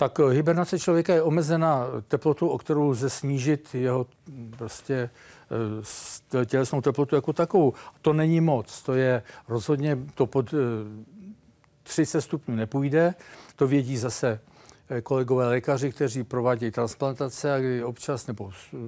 Tak 0.00 0.20
eh, 0.20 0.32
hibernace 0.32 0.78
člověka 0.78 1.14
je 1.14 1.22
omezena 1.22 1.86
teplotou, 2.08 2.48
o 2.48 2.58
kterou 2.58 2.88
lze 2.88 3.10
snížit 3.10 3.74
jeho 3.74 4.06
mm, 4.28 4.54
prostě 4.58 5.10
eh, 6.40 6.46
tělesnou 6.46 6.80
teplotu 6.80 7.14
jako 7.14 7.32
takovou. 7.32 7.72
To 8.02 8.12
není 8.12 8.40
moc, 8.40 8.82
to 8.82 8.94
je 8.94 9.22
rozhodně, 9.48 9.98
to 10.14 10.26
pod 10.26 10.54
eh, 10.54 10.56
30 11.82 12.20
stupňů 12.20 12.56
nepůjde, 12.56 13.14
to 13.56 13.66
vědí 13.66 13.96
zase 13.96 14.40
eh, 14.90 15.00
kolegové 15.00 15.48
lékaři, 15.48 15.92
kteří 15.92 16.24
provádějí 16.24 16.72
transplantace 16.72 17.54
a 17.54 17.58
kdy 17.58 17.84
občas, 17.84 18.26
nebo 18.26 18.50
eh, 18.74 18.78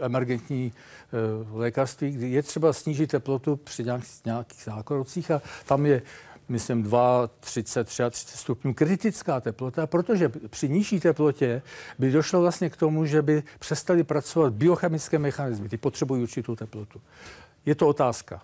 emergentní 0.00 0.72
eh, 0.72 1.58
lékařství, 1.58 2.10
kdy 2.10 2.30
je 2.30 2.42
třeba 2.42 2.72
snížit 2.72 3.10
teplotu 3.10 3.56
při 3.56 3.84
nějakých, 3.84 4.24
nějakých 4.24 4.62
zákrocích 4.64 5.30
a 5.30 5.42
tam 5.66 5.86
je 5.86 6.02
myslím 6.48 6.82
2, 6.82 7.30
30, 7.40 7.84
33 7.84 8.36
stupňů 8.36 8.74
kritická 8.74 9.40
teplota, 9.40 9.86
protože 9.86 10.28
při 10.28 10.68
nižší 10.68 11.00
teplotě 11.00 11.62
by 11.98 12.10
došlo 12.10 12.40
vlastně 12.40 12.70
k 12.70 12.76
tomu, 12.76 13.06
že 13.06 13.22
by 13.22 13.42
přestali 13.58 14.04
pracovat 14.04 14.52
biochemické 14.52 15.18
mechanismy. 15.18 15.68
Ty 15.68 15.76
potřebují 15.76 16.22
určitou 16.22 16.56
teplotu. 16.56 17.00
Je 17.66 17.74
to 17.74 17.88
otázka. 17.88 18.42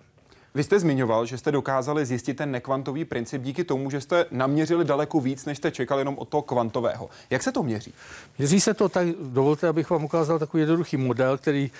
Vy 0.55 0.63
jste 0.63 0.79
zmiňoval, 0.79 1.25
že 1.25 1.37
jste 1.37 1.51
dokázali 1.51 2.05
zjistit 2.05 2.33
ten 2.33 2.51
nekvantový 2.51 3.05
princip 3.05 3.41
díky 3.41 3.63
tomu, 3.63 3.89
že 3.89 4.01
jste 4.01 4.25
naměřili 4.31 4.85
daleko 4.85 5.19
víc, 5.19 5.45
než 5.45 5.57
jste 5.57 5.71
čekali 5.71 6.01
jenom 6.01 6.17
od 6.17 6.29
toho 6.29 6.41
kvantového. 6.41 7.09
Jak 7.29 7.43
se 7.43 7.51
to 7.51 7.63
měří? 7.63 7.93
Měří 8.37 8.61
se 8.61 8.73
to 8.73 8.89
tak, 8.89 9.07
dovolte, 9.07 9.67
abych 9.67 9.89
vám 9.89 10.03
ukázal 10.03 10.39
takový 10.39 10.61
jednoduchý 10.61 10.97
model, 10.97 11.37
který 11.37 11.71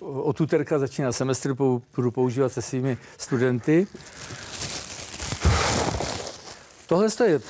od 0.00 0.40
úterka 0.40 0.78
začíná 0.78 1.12
semestr, 1.12 1.54
budu 1.96 2.10
používat 2.10 2.52
se 2.52 2.62
svými 2.62 2.98
studenty. 3.18 3.86
Tohle 6.88 7.08
je, 7.24 7.40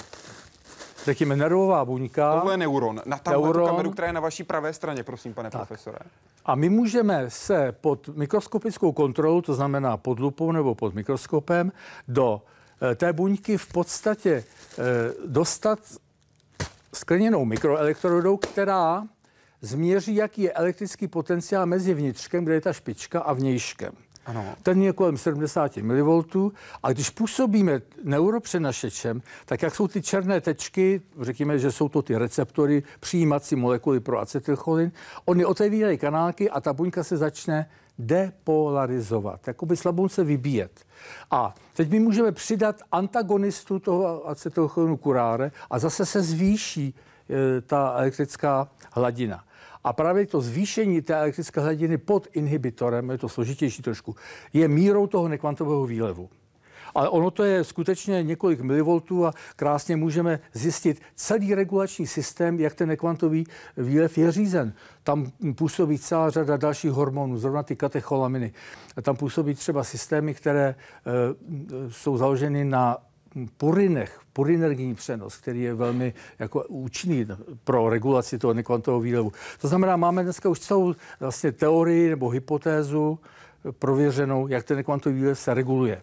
řekněme, 1.05 1.37
nervová 1.37 1.85
buňka. 1.85 2.35
Tohle 2.35 2.53
je 2.53 2.57
neuron. 2.57 3.03
Na 3.07 3.21
Neuron. 3.31 3.67
kameru, 3.67 3.91
která 3.91 4.07
je 4.07 4.13
na 4.13 4.21
vaší 4.21 4.45
pravé 4.45 4.73
straně, 4.73 5.05
prosím, 5.05 5.35
pane 5.35 5.51
Tak. 5.51 5.59
profesore. 5.61 5.99
A 6.45 6.55
my 6.55 6.69
můžeme 6.69 7.25
se 7.31 7.73
pod 7.81 8.09
mikroskopickou 8.09 8.93
kontrolou, 8.93 9.41
to 9.41 9.55
znamená 9.55 9.97
pod 9.97 10.21
lupou 10.21 10.53
nebo 10.53 10.75
pod 10.75 10.95
mikroskopem, 10.95 11.73
do 12.09 12.43
eh, 12.83 12.95
té 12.95 13.13
buňky 13.13 13.59
v 13.59 13.67
podstatě 13.73 14.45
eh, 14.79 14.83
dostat 15.27 15.79
skleněnou 16.95 17.45
mikroelektrodou, 17.45 18.37
která 18.37 19.03
změří, 19.61 20.15
jaký 20.15 20.43
je 20.43 20.53
elektrický 20.53 21.09
potenciál 21.09 21.67
mezi 21.67 21.95
vnitřkem, 21.95 22.45
kde 22.45 22.55
je 22.55 22.61
ta 22.61 22.73
špička, 22.73 23.21
a 23.21 23.33
vnějškem. 23.33 23.93
Ano. 24.29 24.45
Ten 24.63 24.83
je 24.83 24.93
kolem 24.93 25.17
70 25.17 25.77
mV 25.77 26.25
a 26.83 26.93
když 26.93 27.11
působíme 27.11 27.81
neuropřenašečem, 28.05 29.23
tak 29.47 29.63
jak 29.63 29.75
jsou 29.75 29.89
ty 29.89 30.03
černé 30.03 30.41
tečky, 30.41 31.03
řekněme, 31.21 31.59
že 31.59 31.73
jsou 31.73 31.89
to 31.89 32.03
ty 32.03 32.19
receptory, 32.19 32.83
přijímací 33.01 33.57
molekuly 33.57 34.01
pro 34.01 34.21
acetylcholin, 34.21 34.93
oni 35.25 35.45
otevírají 35.45 35.99
kanálky 35.99 36.51
a 36.51 36.61
ta 36.61 36.73
buňka 36.73 37.05
se 37.05 37.17
začne 37.17 37.71
depolarizovat, 37.99 39.49
jakoby 39.49 39.77
slabonce 39.77 40.25
vybíjet. 40.25 40.87
A 41.31 41.55
teď 41.75 41.91
my 41.91 42.01
můžeme 42.01 42.33
přidat 42.33 42.83
antagonistu 42.93 43.79
toho 43.79 44.29
acetylcholinu 44.29 44.97
kuráre 44.97 45.51
a 45.71 45.79
zase 45.79 46.07
se 46.07 46.23
zvýší 46.23 46.95
e, 46.95 47.61
ta 47.61 47.95
elektrická 47.97 48.69
hladina. 48.93 49.45
A 49.89 49.93
právě 49.93 50.27
to 50.27 50.41
zvýšení 50.41 51.03
té 51.03 51.15
elektrické 51.15 51.61
hladiny 51.61 51.99
pod 51.99 52.29
inhibitorem, 52.33 53.11
je 53.11 53.19
to 53.19 53.29
složitější 53.29 53.83
trošku, 53.83 54.17
je 54.53 54.69
mírou 54.69 55.07
toho 55.07 55.29
nekvantového 55.29 55.87
výlevu. 55.87 56.31
Ale 56.95 57.09
ono 57.09 57.31
to 57.31 57.45
je 57.45 57.65
skutečně 57.65 58.23
několik 58.23 58.61
milivoltů 58.61 59.27
a 59.27 59.33
krásně 59.57 59.97
můžeme 59.97 60.41
zjistit 60.53 61.01
celý 61.15 61.55
regulační 61.55 62.07
systém, 62.07 62.61
jak 62.61 62.75
ten 62.75 62.89
nekvantový 62.89 63.47
výlev 63.77 64.19
je 64.19 64.33
řízen. 64.33 64.73
Tam 65.03 65.33
působí 65.55 65.99
celá 65.99 66.31
řada 66.31 66.57
dalších 66.57 66.91
hormonů, 66.91 67.39
zrovna 67.39 67.63
ty 67.63 67.77
katecholaminy. 67.77 68.53
Tam 69.03 69.17
působí 69.17 69.55
třeba 69.55 69.85
systémy, 69.85 70.35
které 70.35 70.69
e, 70.69 70.75
jsou 71.89 72.17
založeny 72.17 72.65
na 72.65 72.97
purinech, 73.57 74.21
purinergní 74.33 74.95
přenos, 74.95 75.37
který 75.37 75.63
je 75.63 75.75
velmi 75.75 76.15
jako 76.39 76.65
účinný 76.69 77.27
pro 77.65 77.91
regulaci 77.91 78.39
toho 78.39 78.55
nekvantového 78.55 79.01
výlevu. 79.01 79.33
To 79.61 79.69
znamená, 79.69 79.97
máme 79.97 80.23
dneska 80.23 80.49
už 80.49 80.61
celou 80.61 80.95
vlastně 81.21 81.53
teorii 81.53 82.11
nebo 82.11 82.29
hypotézu 82.29 83.19
prověřenou, 83.79 84.49
jak 84.49 84.65
ten 84.65 84.77
nekvantový 84.77 85.17
výlev 85.17 85.39
se 85.39 85.55
reguluje. 85.55 86.03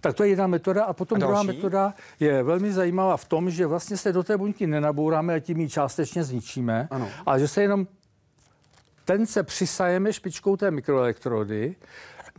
Tak 0.00 0.16
to 0.16 0.22
je 0.22 0.28
jedna 0.28 0.46
metoda. 0.46 0.84
A 0.84 0.92
potom 0.92 1.16
a 1.16 1.18
druhá 1.18 1.42
metoda 1.42 1.94
je 2.20 2.42
velmi 2.42 2.72
zajímavá 2.72 3.16
v 3.16 3.24
tom, 3.24 3.50
že 3.50 3.66
vlastně 3.66 3.96
se 3.96 4.12
do 4.12 4.22
té 4.22 4.36
buňky 4.36 4.66
nenabouráme 4.66 5.34
a 5.34 5.40
tím 5.40 5.60
ji 5.60 5.68
částečně 5.68 6.24
zničíme, 6.24 6.88
ano. 6.90 7.08
ale 7.26 7.40
že 7.40 7.48
se 7.48 7.62
jenom 7.62 7.86
ten 9.04 9.26
se 9.26 9.42
přisajeme 9.42 10.12
špičkou 10.12 10.56
té 10.56 10.70
mikroelektrody 10.70 11.76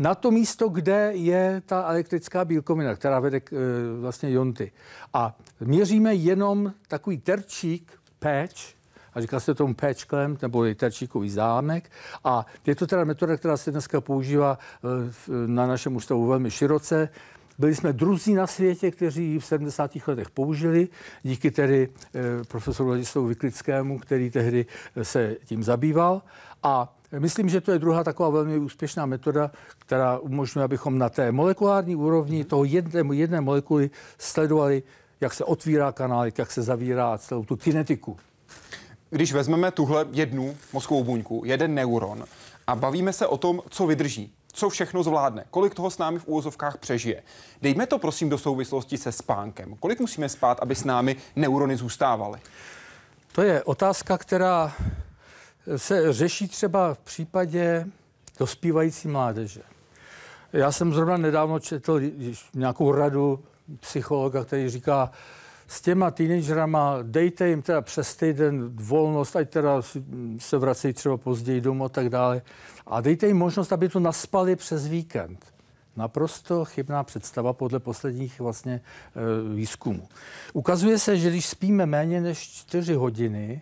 na 0.01 0.15
to 0.15 0.31
místo, 0.31 0.69
kde 0.69 1.11
je 1.13 1.61
ta 1.65 1.83
elektrická 1.83 2.45
bílkovina, 2.45 2.95
která 2.95 3.19
vede 3.19 3.39
k 3.39 3.53
e, 3.53 3.57
vlastně 3.99 4.31
jonty. 4.31 4.71
A 5.13 5.37
měříme 5.59 6.15
jenom 6.15 6.73
takový 6.87 7.17
terčík, 7.17 7.91
patch, 8.19 8.73
a 9.13 9.21
říká 9.21 9.39
se 9.39 9.53
tomu 9.53 9.73
patch 9.73 10.05
clamp, 10.05 10.41
nebo 10.41 10.65
terčíkový 10.75 11.29
zámek. 11.29 11.91
A 12.23 12.45
je 12.65 12.75
to 12.75 12.87
teda 12.87 13.03
metoda, 13.03 13.37
která 13.37 13.57
se 13.57 13.71
dneska 13.71 14.01
používá 14.01 14.57
e, 14.57 15.47
na 15.47 15.67
našem 15.67 15.95
ústavu 15.95 16.27
velmi 16.27 16.51
široce. 16.51 17.09
Byli 17.59 17.75
jsme 17.75 17.93
druzí 17.93 18.33
na 18.33 18.47
světě, 18.47 18.91
kteří 18.91 19.23
ji 19.23 19.39
v 19.39 19.45
70. 19.45 19.91
letech 20.07 20.29
použili, 20.29 20.89
díky 21.23 21.51
tedy 21.51 21.89
e, 22.15 22.43
profesoru 22.43 22.89
Ladislavu 22.89 23.27
Vyklickému, 23.27 23.99
který 23.99 24.29
tehdy 24.29 24.65
se 25.01 25.37
tím 25.45 25.63
zabýval. 25.63 26.21
A 26.63 27.00
myslím, 27.19 27.49
že 27.49 27.61
to 27.61 27.71
je 27.71 27.79
druhá 27.79 28.03
taková 28.03 28.29
velmi 28.29 28.57
úspěšná 28.57 29.05
metoda, 29.05 29.51
která 29.79 30.19
umožňuje, 30.19 30.65
abychom 30.65 30.97
na 30.97 31.09
té 31.09 31.31
molekulární 31.31 31.95
úrovni 31.95 32.45
toho 32.45 32.63
jedné, 32.63 33.15
jedné 33.15 33.41
molekuly 33.41 33.89
sledovali, 34.17 34.83
jak 35.21 35.33
se 35.33 35.43
otvírá 35.43 35.91
kanály, 35.91 36.33
jak 36.37 36.51
se 36.51 36.61
zavírá 36.61 37.17
celou 37.17 37.45
tu 37.45 37.57
kinetiku. 37.57 38.17
Když 39.09 39.33
vezmeme 39.33 39.71
tuhle 39.71 40.05
jednu 40.11 40.57
mozkovou 40.73 41.03
buňku, 41.03 41.41
jeden 41.45 41.75
neuron 41.75 42.25
a 42.67 42.75
bavíme 42.75 43.13
se 43.13 43.27
o 43.27 43.37
tom, 43.37 43.61
co 43.69 43.87
vydrží, 43.87 44.33
co 44.53 44.69
všechno 44.69 45.03
zvládne, 45.03 45.45
kolik 45.49 45.75
toho 45.75 45.89
s 45.89 45.97
námi 45.97 46.19
v 46.19 46.27
úvozovkách 46.27 46.77
přežije. 46.77 47.23
Dejme 47.61 47.87
to 47.87 47.99
prosím 47.99 48.29
do 48.29 48.37
souvislosti 48.37 48.97
se 48.97 49.11
spánkem. 49.11 49.75
Kolik 49.79 49.99
musíme 49.99 50.29
spát, 50.29 50.59
aby 50.61 50.75
s 50.75 50.83
námi 50.83 51.15
neurony 51.35 51.77
zůstávaly? 51.77 52.39
To 53.31 53.41
je 53.41 53.63
otázka, 53.63 54.17
která 54.17 54.73
se 55.77 56.13
řeší 56.13 56.47
třeba 56.47 56.93
v 56.93 56.99
případě 56.99 57.85
dospívající 58.39 59.07
mládeže. 59.07 59.61
Já 60.53 60.71
jsem 60.71 60.93
zrovna 60.93 61.17
nedávno 61.17 61.59
četl 61.59 62.01
nějakou 62.53 62.91
radu 62.91 63.43
psychologa, 63.79 64.43
který 64.43 64.69
říká, 64.69 65.11
s 65.67 65.81
těma 65.81 66.11
teenagerama 66.11 66.97
dejte 67.01 67.49
jim 67.49 67.61
teda 67.61 67.81
přes 67.81 68.15
týden 68.15 68.69
volnost, 68.75 69.35
ať 69.35 69.49
teda 69.49 69.81
se 70.39 70.57
vracejí 70.57 70.93
třeba 70.93 71.17
později 71.17 71.61
domů 71.61 71.85
a 71.85 71.89
tak 71.89 72.09
dále. 72.09 72.41
A 72.87 73.01
dejte 73.01 73.27
jim 73.27 73.37
možnost, 73.37 73.73
aby 73.73 73.89
to 73.89 73.99
naspali 73.99 74.55
přes 74.55 74.87
víkend. 74.87 75.45
Naprosto 75.95 76.65
chybná 76.65 77.03
představa 77.03 77.53
podle 77.53 77.79
posledních 77.79 78.39
vlastně 78.39 78.73
e, 78.73 79.55
výzkumů. 79.55 80.07
Ukazuje 80.53 80.99
se, 80.99 81.17
že 81.17 81.29
když 81.29 81.45
spíme 81.45 81.85
méně 81.85 82.21
než 82.21 82.39
4 82.39 82.93
hodiny, 82.93 83.61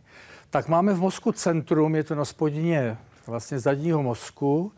tak 0.49 0.67
máme 0.67 0.93
v 0.93 0.99
mozku 0.99 1.31
centrum, 1.31 1.95
je 1.95 2.03
to 2.03 2.15
na 2.15 2.25
spodině 2.25 2.97
vlastně 3.27 3.59
zadního 3.59 4.03
mozku, 4.03 4.71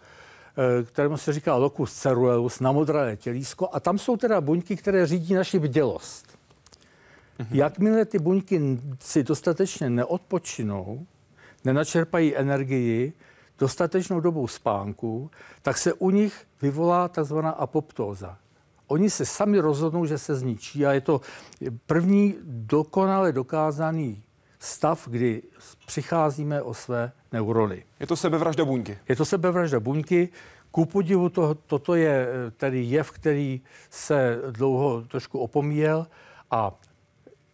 eh, 0.58 0.84
kterému 0.84 1.18
se 1.18 1.34
říká 1.34 1.56
locus 1.56 1.94
ceruleus, 1.94 2.60
namodralé 2.60 3.18
tělísko, 3.18 3.70
a 3.72 3.80
tam 3.80 4.00
jsou 4.00 4.18
teda 4.18 4.42
buňky, 4.42 4.76
které 4.76 5.06
řídí 5.06 5.34
naši 5.34 5.60
bdělost. 5.60 6.38
Mhm. 7.40 7.48
Jakmile 7.52 8.06
ty 8.06 8.20
buňky 8.20 8.80
si 9.00 9.24
dostatečně 9.24 9.90
neodpočinou, 9.90 11.06
nenačerpají 11.66 12.36
energii 12.36 13.14
dostatečnou 13.60 14.20
dobou 14.20 14.48
spánku, 14.48 15.32
tak 15.62 15.78
se 15.78 15.94
u 15.94 16.10
nich 16.10 16.46
vyvolá 16.62 17.08
tzv. 17.08 17.38
apoptóza. 17.38 18.38
Oni 18.88 19.10
se 19.10 19.26
sami 19.26 19.60
rozhodnou, 19.60 20.06
že 20.06 20.18
se 20.18 20.36
zničí 20.36 20.86
a 20.86 20.94
je 20.94 21.02
to 21.02 21.22
první 21.86 22.36
dokonale 22.44 23.32
dokázaný 23.32 24.24
stav, 24.62 25.08
kdy 25.08 25.42
přicházíme 25.86 26.62
o 26.62 26.74
své 26.74 27.12
neurony. 27.32 27.84
Je 28.00 28.08
to 28.08 28.16
sebevražda 28.16 28.66
buňky? 28.66 28.98
Je 29.10 29.16
to 29.16 29.26
sebevražda 29.26 29.80
buňky. 29.80 30.30
Ku 30.72 30.86
podivu 30.86 31.30
to, 31.30 31.56
toto 31.56 31.96
je 31.96 32.28
eh, 32.28 32.52
tedy 32.52 32.84
jev, 32.84 33.12
který 33.12 33.62
se 33.90 34.42
dlouho 34.52 35.02
trošku 35.02 35.40
opomíjel 35.40 36.08
a 36.52 36.80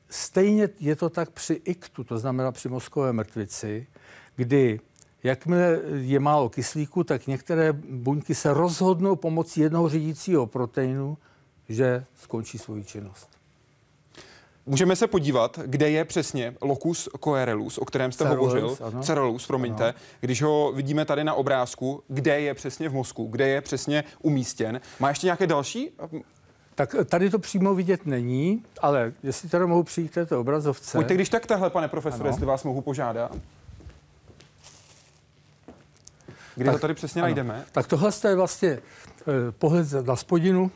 stejně 0.09 0.69
je 0.79 0.95
to 0.95 1.09
tak 1.09 1.29
při 1.29 1.53
iktu, 1.53 2.03
to 2.03 2.19
znamená 2.19 2.51
při 2.51 2.69
mozkové 2.69 3.13
mrtvici, 3.13 3.87
kdy 4.35 4.79
jakmile 5.23 5.79
je 5.93 6.19
málo 6.19 6.49
kyslíku, 6.49 7.03
tak 7.03 7.27
některé 7.27 7.73
buňky 7.73 8.35
se 8.35 8.53
rozhodnou 8.53 9.15
pomocí 9.15 9.61
jednoho 9.61 9.89
řídícího 9.89 10.47
proteinu, 10.47 11.17
že 11.69 12.05
skončí 12.15 12.57
svoji 12.57 12.83
činnost. 12.83 13.36
Můžeme 14.67 14.95
se 14.95 15.07
podívat, 15.07 15.59
kde 15.65 15.89
je 15.89 16.05
přesně 16.05 16.55
locus 16.61 17.09
coeruleus, 17.23 17.77
o 17.77 17.85
kterém 17.85 18.11
jste 18.11 18.23
Cerulus, 18.23 18.53
hovořil. 18.53 18.77
Ano. 18.87 19.03
Cerulus, 19.03 19.47
promiňte. 19.47 19.83
Ano. 19.83 19.93
Když 20.19 20.41
ho 20.41 20.71
vidíme 20.75 21.05
tady 21.05 21.23
na 21.23 21.33
obrázku, 21.33 22.03
kde 22.07 22.41
je 22.41 22.53
přesně 22.53 22.89
v 22.89 22.93
mozku, 22.93 23.27
kde 23.27 23.47
je 23.47 23.61
přesně 23.61 24.03
umístěn. 24.21 24.81
Má 24.99 25.09
ještě 25.09 25.27
nějaké 25.27 25.47
další? 25.47 25.91
Tak 26.75 26.95
tady 27.05 27.29
to 27.29 27.39
přímo 27.39 27.75
vidět 27.75 28.05
není, 28.05 28.63
ale 28.81 29.13
jestli 29.23 29.49
teda 29.49 29.65
mohu 29.65 29.83
přijít 29.83 30.11
k 30.11 30.13
této 30.13 30.41
obrazovce. 30.41 30.97
Pojďte 30.97 31.13
když 31.13 31.29
tak 31.29 31.45
tahle, 31.45 31.69
pane 31.69 31.87
profesore, 31.87 32.29
jestli 32.29 32.45
vás 32.45 32.63
mohu 32.63 32.81
požádat. 32.81 33.31
Kde 36.55 36.65
tak, 36.65 36.75
to 36.75 36.79
tady 36.79 36.93
přesně 36.93 37.21
ano. 37.21 37.25
najdeme? 37.25 37.65
Tak 37.71 37.87
tohle 37.87 38.11
je 38.27 38.35
vlastně 38.35 38.69
eh, 38.69 39.16
pohled 39.51 39.93
na 40.05 40.15
spodinu 40.15 40.71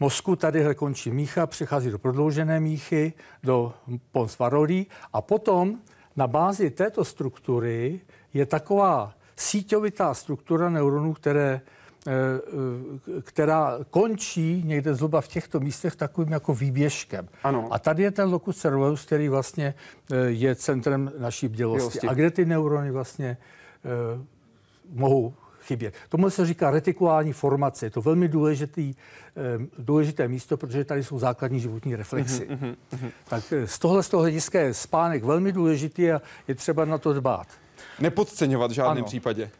mozku. 0.00 0.36
Tadyhle 0.36 0.74
končí 0.74 1.10
mícha, 1.10 1.46
přechází 1.46 1.90
do 1.90 1.98
prodloužené 1.98 2.60
míchy, 2.60 3.12
do 3.42 3.74
pons 4.12 4.38
varolí 4.38 4.86
a 5.12 5.20
potom 5.20 5.78
na 6.16 6.26
bázi 6.26 6.70
této 6.70 7.04
struktury 7.04 8.00
je 8.34 8.46
taková 8.46 9.14
síťovitá 9.36 10.14
struktura 10.14 10.70
neuronů, 10.70 11.12
které 11.12 11.60
eh, 12.06 12.12
eh, 12.12 13.22
která 13.22 13.78
končí 13.90 14.62
někde 14.66 14.94
zhruba 14.94 15.20
v 15.20 15.28
těchto 15.28 15.60
místech 15.60 15.96
takovým 15.96 16.32
jako 16.32 16.54
výběžkem. 16.54 17.28
Ano. 17.42 17.68
A 17.70 17.78
tady 17.78 18.02
je 18.02 18.10
ten 18.10 18.30
locus 18.30 18.56
ceruleus, 18.56 19.06
který 19.06 19.28
vlastně 19.28 19.74
je 20.26 20.54
centrem 20.54 21.12
naší 21.18 21.48
bdělosti. 21.48 21.88
Bdělosti. 21.88 22.08
A 22.08 22.14
kde 22.14 22.30
ty 22.30 22.44
neurony 22.44 22.90
vlastně 22.90 23.36
mohou 24.92 25.34
chybět. 25.60 25.94
Tomu 26.08 26.30
se 26.30 26.46
říká 26.46 26.70
retikulální 26.70 27.32
formace. 27.32 27.86
Je 27.86 27.90
to 27.90 28.02
velmi 28.02 28.28
důležitý, 28.28 28.94
důležité 29.78 30.28
místo, 30.28 30.56
protože 30.56 30.84
tady 30.84 31.04
jsou 31.04 31.18
základní 31.18 31.60
životní 31.60 31.96
reflexy. 31.96 32.48
Mm-hmm, 32.50 32.76
mm-hmm. 32.92 33.10
Tak 33.28 33.52
eh, 33.52 33.66
z 33.66 33.78
tohle 33.78 34.02
z 34.02 34.08
toho 34.08 34.20
hlediska 34.20 34.60
je 34.60 34.74
spánek 34.74 35.24
velmi 35.24 35.52
důležitý 35.52 36.12
a 36.12 36.22
je 36.48 36.54
třeba 36.54 36.84
na 36.84 36.98
to 36.98 37.12
dbát. 37.12 37.46
Nepodceňovat 38.00 38.70
v 38.70 38.74
žádném 38.74 38.96
ano. 38.96 39.06
případě. 39.06 39.50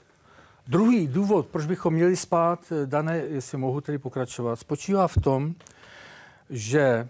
Druhý 0.68 1.06
důvod, 1.06 1.46
proč 1.46 1.66
bychom 1.66 1.94
měli 1.94 2.16
spát, 2.16 2.72
eh, 2.72 2.86
dané, 2.86 3.16
jestli 3.16 3.58
mohu 3.58 3.80
tedy 3.80 3.98
pokračovat, 3.98 4.56
spočívá 4.56 5.08
v 5.08 5.18
tom, 5.22 5.54
že 6.50 7.08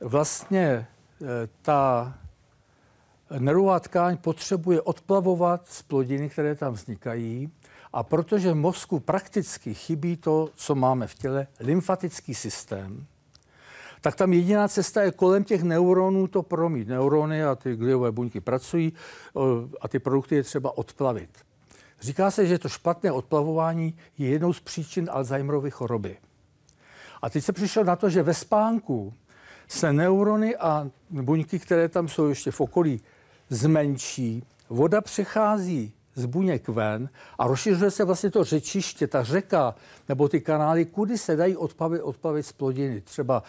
vlastně 0.00 0.66
eh, 0.66 1.48
ta 1.62 2.14
nervová 3.38 3.80
tkáň 3.80 4.16
potřebuje 4.16 4.80
odplavovat 4.80 5.68
z 5.68 5.82
plodiny, 5.82 6.28
které 6.28 6.54
tam 6.54 6.72
vznikají. 6.72 7.50
A 7.94 8.02
protože 8.02 8.52
v 8.52 8.54
mozku 8.54 9.00
prakticky 9.00 9.74
chybí 9.74 10.16
to, 10.16 10.50
co 10.54 10.74
máme 10.74 11.06
v 11.06 11.14
těle, 11.14 11.46
lymfatický 11.60 12.34
systém, 12.34 13.06
tak 14.00 14.16
tam 14.16 14.32
jediná 14.32 14.68
cesta 14.68 15.02
je 15.02 15.12
kolem 15.12 15.44
těch 15.44 15.62
neuronů 15.62 16.26
to 16.26 16.42
promít. 16.42 16.88
Neurony 16.88 17.44
a 17.44 17.54
ty 17.54 17.76
gliové 17.76 18.12
buňky 18.12 18.40
pracují 18.40 18.92
a 19.80 19.88
ty 19.88 19.98
produkty 19.98 20.34
je 20.34 20.42
třeba 20.42 20.78
odplavit. 20.78 21.30
Říká 22.00 22.30
se, 22.30 22.46
že 22.46 22.58
to 22.58 22.68
špatné 22.68 23.12
odplavování 23.12 23.96
je 24.18 24.28
jednou 24.28 24.52
z 24.52 24.60
příčin 24.60 25.08
Alzheimerovy 25.12 25.70
choroby. 25.70 26.16
A 27.22 27.30
teď 27.30 27.44
se 27.44 27.52
přišel 27.52 27.84
na 27.84 27.96
to, 27.96 28.10
že 28.10 28.22
ve 28.22 28.34
spánku 28.34 29.14
se 29.68 29.92
neurony 29.92 30.56
a 30.56 30.90
buňky, 31.10 31.58
které 31.58 31.88
tam 31.88 32.08
jsou 32.08 32.28
ještě 32.28 32.50
v 32.50 32.60
okolí, 32.60 33.00
zmenší, 33.48 34.42
voda 34.68 35.00
přechází 35.00 35.92
z 36.14 36.26
buněk 36.26 36.68
ven 36.68 37.08
a 37.38 37.46
rozšiřuje 37.46 37.90
se 37.90 38.04
vlastně 38.04 38.30
to 38.30 38.44
řečiště, 38.44 39.06
ta 39.06 39.22
řeka 39.22 39.74
nebo 40.08 40.28
ty 40.28 40.40
kanály, 40.40 40.84
kudy 40.84 41.18
se 41.18 41.36
dají 41.36 41.56
odplavit, 41.56 42.02
odplavit 42.02 42.46
z 42.46 42.52
plodiny. 42.52 43.00
Třeba, 43.00 43.42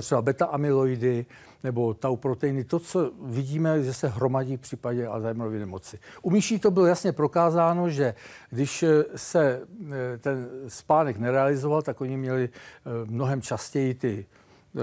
třeba 0.00 0.22
beta-amyloidy 0.22 1.26
nebo 1.64 1.94
tau 1.94 2.16
proteiny, 2.16 2.64
to, 2.64 2.78
co 2.78 3.10
vidíme, 3.22 3.82
že 3.82 3.94
se 3.94 4.08
hromadí 4.08 4.56
v 4.56 4.60
případě 4.60 5.06
Alzheimerovy 5.06 5.58
nemoci. 5.58 5.98
U 6.22 6.30
myší 6.30 6.58
to 6.58 6.70
bylo 6.70 6.86
jasně 6.86 7.12
prokázáno, 7.12 7.90
že 7.90 8.14
když 8.50 8.84
se 9.16 9.62
eh, 9.92 10.18
ten 10.18 10.48
spánek 10.68 11.18
nerealizoval, 11.18 11.82
tak 11.82 12.00
oni 12.00 12.16
měli 12.16 12.48
eh, 12.48 12.90
mnohem 13.10 13.42
častěji 13.42 13.94
ty 13.94 14.26
eh, 14.76 14.80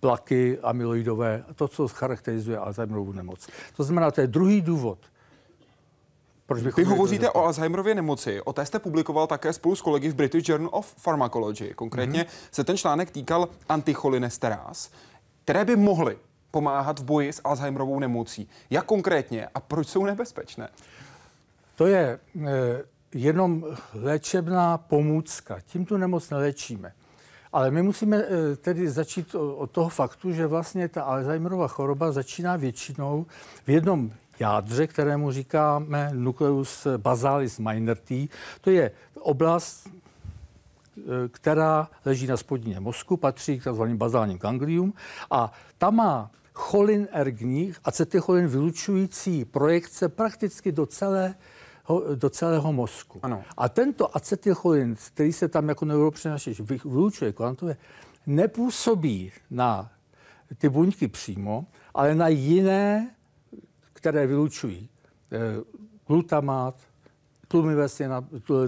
plaky 0.00 0.58
amyloidové, 0.62 1.44
to, 1.54 1.68
co 1.68 1.88
charakterizuje 1.88 2.58
Alzheimerovu 2.58 3.12
nemoc. 3.12 3.48
To 3.76 3.82
znamená, 3.82 4.10
to 4.10 4.20
je 4.20 4.26
druhý 4.26 4.60
důvod, 4.60 4.98
Proč 6.48 6.62
Vy 6.62 6.84
hovoříte 6.84 7.30
o 7.30 7.44
Alzheimerově 7.44 7.94
nemoci, 7.94 8.42
o 8.42 8.52
té 8.52 8.66
jste 8.66 8.78
publikoval 8.78 9.26
také 9.26 9.52
spolu 9.52 9.76
s 9.76 9.80
kolegy 9.80 10.08
v 10.08 10.14
British 10.14 10.48
Journal 10.48 10.70
of 10.72 10.94
Pharmacology. 11.02 11.74
Konkrétně 11.74 12.22
mm-hmm. 12.22 12.48
se 12.50 12.64
ten 12.64 12.76
článek 12.76 13.10
týkal 13.10 13.48
anticholinesterás, 13.68 14.90
které 15.44 15.64
by 15.64 15.76
mohly 15.76 16.18
pomáhat 16.50 16.98
v 16.98 17.04
boji 17.04 17.32
s 17.32 17.40
Alzheimerovou 17.44 17.98
nemocí. 17.98 18.48
Jak 18.70 18.84
konkrétně 18.84 19.48
a 19.54 19.60
proč 19.60 19.88
jsou 19.88 20.04
nebezpečné? 20.04 20.68
To 21.76 21.86
je 21.86 22.00
e, 22.00 22.18
jenom 23.14 23.64
léčebná 23.94 24.78
pomůcka. 24.78 25.60
Tím 25.66 25.84
tu 25.84 25.96
nemoc 25.96 26.30
neléčíme. 26.30 26.92
Ale 27.52 27.70
my 27.70 27.82
musíme 27.82 28.16
e, 28.16 28.56
tedy 28.56 28.90
začít 28.90 29.34
od 29.34 29.70
toho 29.70 29.88
faktu, 29.88 30.32
že 30.32 30.46
vlastně 30.46 30.88
ta 30.88 31.02
Alzheimerova 31.02 31.68
choroba 31.68 32.12
začíná 32.12 32.56
většinou 32.56 33.26
v 33.66 33.70
jednom 33.70 34.12
jádře, 34.40 34.86
kterému 34.86 35.32
říkáme 35.32 36.10
nucleus 36.14 36.86
basalis 36.96 37.58
minor 37.58 37.96
T. 37.96 38.28
To 38.60 38.70
je 38.70 38.90
oblast, 39.20 39.88
e, 39.88 41.28
která 41.28 41.88
leží 42.04 42.26
na 42.26 42.36
spodní 42.36 42.76
mozku, 42.78 43.16
patří 43.16 43.58
k 43.60 43.62
tzv. 43.62 43.82
bazálním 43.82 44.38
ganglium 44.38 44.94
a 45.30 45.52
tam 45.78 45.96
má 45.96 46.30
cholin 46.54 47.08
ergní, 47.12 47.72
acetylcholin 47.84 48.46
vylučující 48.46 49.44
projekce 49.44 50.08
prakticky 50.08 50.72
do 50.72 50.86
celé 50.86 51.34
do 52.14 52.30
celého 52.30 52.72
mozku. 52.72 53.20
Ano. 53.22 53.42
A 53.56 53.68
tento 53.68 54.16
acetylcholin, 54.16 54.96
který 55.14 55.32
se 55.32 55.48
tam 55.48 55.68
jako 55.68 55.84
neuropřenašeč 55.84 56.60
vylučuje 56.84 57.32
kvantově, 57.32 57.76
nepůsobí 58.26 59.32
na 59.50 59.90
ty 60.58 60.68
buňky 60.68 61.08
přímo, 61.08 61.66
ale 61.94 62.14
na 62.14 62.28
jiné, 62.28 63.10
které 63.98 64.26
vylučují 64.26 64.88
eh, 65.32 65.38
glutamát, 66.06 66.74
tlumivé, 67.48 67.86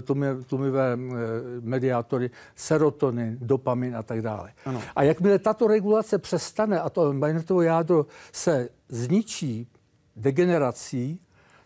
tlumivé, 0.05 0.43
tlumivé 0.43 0.93
eh, 0.93 1.17
mediátory, 1.61 2.29
serotonin, 2.55 3.37
dopamin 3.41 3.95
a 3.95 4.03
tak 4.03 4.21
dále. 4.21 4.53
Ano. 4.65 4.81
A 4.95 5.03
jakmile 5.03 5.39
tato 5.39 5.67
regulace 5.67 6.17
přestane 6.17 6.79
a 6.79 6.89
to 6.89 7.13
magnetovo 7.13 7.61
jádro 7.61 8.05
se 8.31 8.69
zničí 8.89 9.67
degenerací, 10.15 11.19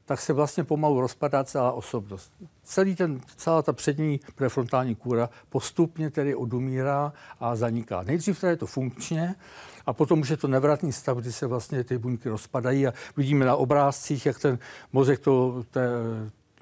tak 0.06 0.22
se 0.22 0.34
vlastně 0.34 0.64
pomalu 0.64 1.02
rozpadá 1.02 1.44
celá 1.44 1.72
osobnost. 1.72 2.32
Celý 2.64 2.96
ten, 2.96 3.22
celá 3.36 3.62
ta 3.62 3.74
přední 3.74 4.20
prefrontální 4.36 4.96
kůra 4.96 5.30
postupně 5.50 6.10
tedy 6.12 6.36
odumírá 6.36 7.14
a 7.40 7.56
zaniká. 7.56 8.04
Nejdřív 8.04 8.44
je 8.44 8.56
to 8.56 8.66
funkčně 8.66 9.36
a 9.86 9.94
potom 9.94 10.20
už 10.20 10.30
je 10.30 10.38
to 10.38 10.48
nevratný 10.48 10.92
stav, 10.92 11.18
kdy 11.18 11.32
se 11.32 11.48
vlastně 11.48 11.84
ty 11.84 11.98
buňky 11.98 12.30
rozpadají 12.30 12.88
a 12.88 12.94
vidíme 13.18 13.46
na 13.46 13.56
obrázcích, 13.56 14.26
jak 14.26 14.40
ten 14.40 14.60
mozek 14.94 15.20
to, 15.20 15.64
té, 15.72 15.90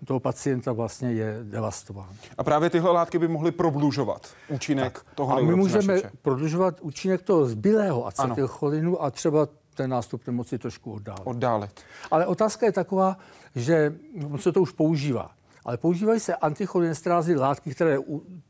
toho 0.06 0.20
pacienta 0.20 0.72
vlastně 0.72 1.12
je 1.12 1.40
devastován. 1.44 2.10
A 2.38 2.44
právě 2.44 2.70
tyhle 2.70 2.92
látky 2.92 3.20
by 3.20 3.28
mohly 3.28 3.52
prodlužovat 3.52 4.28
účinek 4.50 4.94
tak. 4.94 5.16
toho 5.16 5.38
A 5.38 5.42
my 5.42 5.56
můžeme 5.56 6.02
prodlužovat 6.22 6.82
účinek 6.82 7.22
toho 7.22 7.46
zbylého 7.46 8.08
acetylcholinu 8.08 9.04
a 9.04 9.12
třeba 9.12 9.48
ten 9.74 9.90
nástup 9.90 10.28
nemoci 10.28 10.58
trošku 10.58 10.94
oddálit. 10.94 11.22
oddálit. 11.24 11.82
Ale 12.12 12.26
otázka 12.26 12.66
je 12.66 12.72
taková, 12.72 13.18
že 13.56 13.96
se 14.36 14.52
to 14.52 14.62
už 14.62 14.72
používá. 14.72 15.32
Ale 15.66 15.78
používají 15.78 16.20
se 16.20 16.36
anticholinestrázy 16.36 17.36
látky, 17.36 17.72
které 17.72 17.98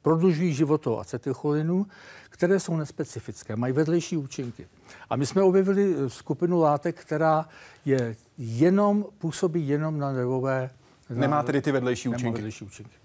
prodlužují 0.02 0.54
život 0.54 0.88
acetylcholinu, 0.88 1.88
které 2.30 2.60
jsou 2.60 2.76
nespecifické, 2.76 3.56
mají 3.56 3.74
vedlejší 3.74 4.18
účinky. 4.18 4.68
A 5.10 5.16
my 5.16 5.26
jsme 5.26 5.42
objevili 5.42 5.96
skupinu 6.08 6.60
látek, 6.60 7.00
která 7.00 7.46
je 7.86 8.16
jenom, 8.38 9.06
působí 9.18 9.68
jenom 9.68 9.98
na 9.98 10.12
nervové... 10.12 10.70
Nemá 11.10 11.44
tedy 11.44 11.62
ty 11.62 11.72
vedlejší 11.72 12.10
účinky. 12.10 12.34
Vedlejší 12.34 12.66
účinky. 12.66 12.96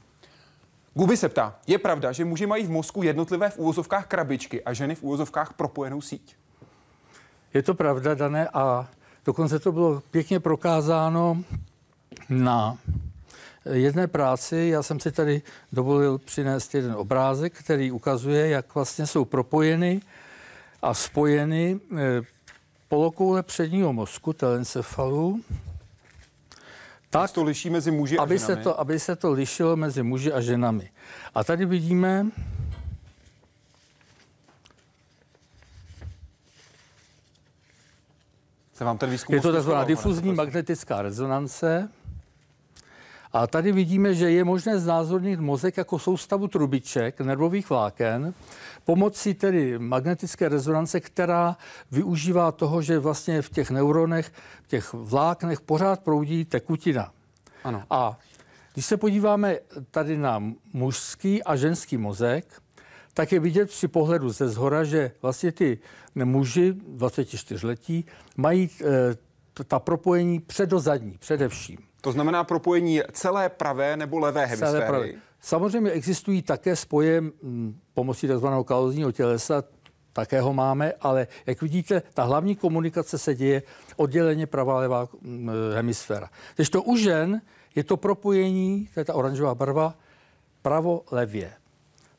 Guby 0.94 1.16
se 1.16 1.28
ptá, 1.28 1.58
je 1.66 1.78
pravda, 1.78 2.12
že 2.12 2.24
muži 2.24 2.46
mají 2.46 2.66
v 2.66 2.70
mozku 2.70 3.02
jednotlivé 3.02 3.50
v 3.50 3.58
úvozovkách 3.58 4.06
krabičky 4.06 4.64
a 4.64 4.72
ženy 4.72 4.94
v 4.94 5.02
úvozovkách 5.02 5.52
propojenou 5.52 6.00
síť? 6.00 6.36
Je 7.54 7.62
to 7.62 7.74
pravda, 7.74 8.14
Dané, 8.14 8.48
a 8.48 8.88
dokonce 9.24 9.58
to 9.58 9.72
bylo 9.72 10.02
pěkně 10.10 10.40
prokázáno 10.40 11.44
na 12.28 12.78
jedné 13.72 14.06
práci. 14.06 14.68
Já 14.72 14.82
jsem 14.82 15.00
si 15.00 15.12
tady 15.12 15.42
dovolil 15.72 16.18
přinést 16.18 16.74
jeden 16.74 16.92
obrázek, 16.92 17.52
který 17.58 17.92
ukazuje, 17.92 18.48
jak 18.48 18.74
vlastně 18.74 19.06
jsou 19.06 19.24
propojeny 19.24 20.00
a 20.82 20.94
spojeny 20.94 21.80
eh, 21.96 22.22
polokoule 22.88 23.42
předního 23.42 23.92
mozku, 23.92 24.32
telencefalu, 24.32 25.40
tak, 27.10 27.32
to 27.32 27.44
liší 27.44 27.70
mezi 27.70 27.90
muži 27.90 28.18
a 28.18 28.22
aby 28.22 28.38
ženami. 28.38 28.56
Se 28.56 28.62
to, 28.62 28.80
aby 28.80 29.00
se 29.00 29.16
to 29.16 29.32
lišilo 29.32 29.76
mezi 29.76 30.02
muži 30.02 30.32
a 30.32 30.40
ženami. 30.40 30.90
A 31.34 31.44
tady 31.44 31.66
vidíme 31.66 32.26
Se 38.78 38.84
vám 38.84 38.98
ten 38.98 39.10
výzkum 39.10 39.34
je 39.34 39.40
to 39.40 39.52
takzvaná 39.52 39.84
difuzní 39.84 40.32
magnetická 40.32 41.02
rezonance. 41.02 41.88
A 43.32 43.46
tady 43.46 43.72
vidíme, 43.72 44.14
že 44.14 44.30
je 44.30 44.44
možné 44.44 44.78
znázornit 44.78 45.40
mozek 45.40 45.76
jako 45.76 45.98
soustavu 45.98 46.48
trubiček, 46.48 47.20
nervových 47.20 47.70
vláken, 47.70 48.34
pomocí 48.84 49.34
tedy 49.34 49.78
magnetické 49.78 50.48
rezonance, 50.48 51.00
která 51.00 51.56
využívá 51.90 52.52
toho, 52.52 52.82
že 52.82 52.98
vlastně 52.98 53.42
v 53.42 53.50
těch 53.50 53.70
neuronech, 53.70 54.32
v 54.62 54.68
těch 54.68 54.92
vláknech 54.92 55.60
pořád 55.60 56.00
proudí 56.00 56.44
tekutina. 56.44 57.12
Ano. 57.64 57.82
A 57.90 58.18
když 58.74 58.86
se 58.86 58.96
podíváme 58.96 59.56
tady 59.90 60.18
na 60.18 60.42
mužský 60.72 61.42
a 61.42 61.56
ženský 61.56 61.96
mozek, 61.96 62.62
tak 63.18 63.32
je 63.32 63.40
vidět 63.40 63.66
při 63.66 63.88
pohledu 63.88 64.30
ze 64.30 64.48
zhora, 64.48 64.84
že 64.84 65.10
vlastně 65.22 65.52
ty 65.52 65.78
muži 66.14 66.74
24 66.88 67.66
letí 67.66 68.04
mají 68.36 68.70
e, 69.60 69.64
ta 69.64 69.78
propojení 69.78 70.40
předozadní 70.40 71.18
především. 71.18 71.78
To 72.00 72.12
znamená 72.12 72.44
propojení 72.44 73.00
celé 73.12 73.48
pravé 73.48 73.96
nebo 73.96 74.18
levé 74.18 74.46
hemisféry? 74.46 74.86
Pravé. 74.86 75.08
Samozřejmě 75.40 75.90
existují 75.90 76.42
také 76.42 76.76
spoje 76.76 77.20
hm, 77.20 77.78
pomocí 77.94 78.28
tzv. 78.28 78.46
kalozního 78.64 79.12
tělesa, 79.12 79.64
také 80.12 80.40
ho 80.40 80.52
máme, 80.52 80.92
ale 81.00 81.26
jak 81.46 81.62
vidíte, 81.62 82.02
ta 82.14 82.22
hlavní 82.22 82.56
komunikace 82.56 83.18
se 83.18 83.34
děje 83.34 83.62
odděleně 83.96 84.46
pravá 84.46 84.78
levá 84.78 85.08
hm, 85.22 85.50
hemisféra. 85.74 86.30
Když 86.56 86.70
to 86.70 86.82
u 86.82 86.96
žen 86.96 87.40
je 87.74 87.84
to 87.84 87.96
propojení, 87.96 88.88
to 88.94 89.00
je 89.00 89.04
ta 89.04 89.14
oranžová 89.14 89.54
barva, 89.54 89.94
pravo-levě. 90.62 91.52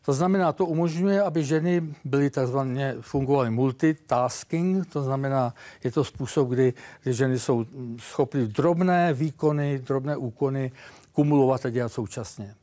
To 0.09 0.13
znamená, 0.13 0.53
to 0.53 0.65
umožňuje, 0.65 1.21
aby 1.21 1.43
ženy 1.43 1.93
byly 2.05 2.29
takzvaně 2.29 2.95
fungovaly 3.01 3.49
multitasking, 3.49 4.89
to 4.89 5.03
znamená, 5.03 5.53
je 5.83 5.91
to 5.91 6.03
způsob, 6.03 6.49
kdy, 6.49 6.73
kdy 7.03 7.13
ženy 7.13 7.39
jsou 7.39 7.65
schopny 7.97 8.47
drobné 8.47 9.13
výkony, 9.13 9.79
drobné 9.79 10.17
úkony 10.17 10.71
kumulovat 11.13 11.65
a 11.65 11.69
dělat 11.69 11.89
současně. 11.89 12.55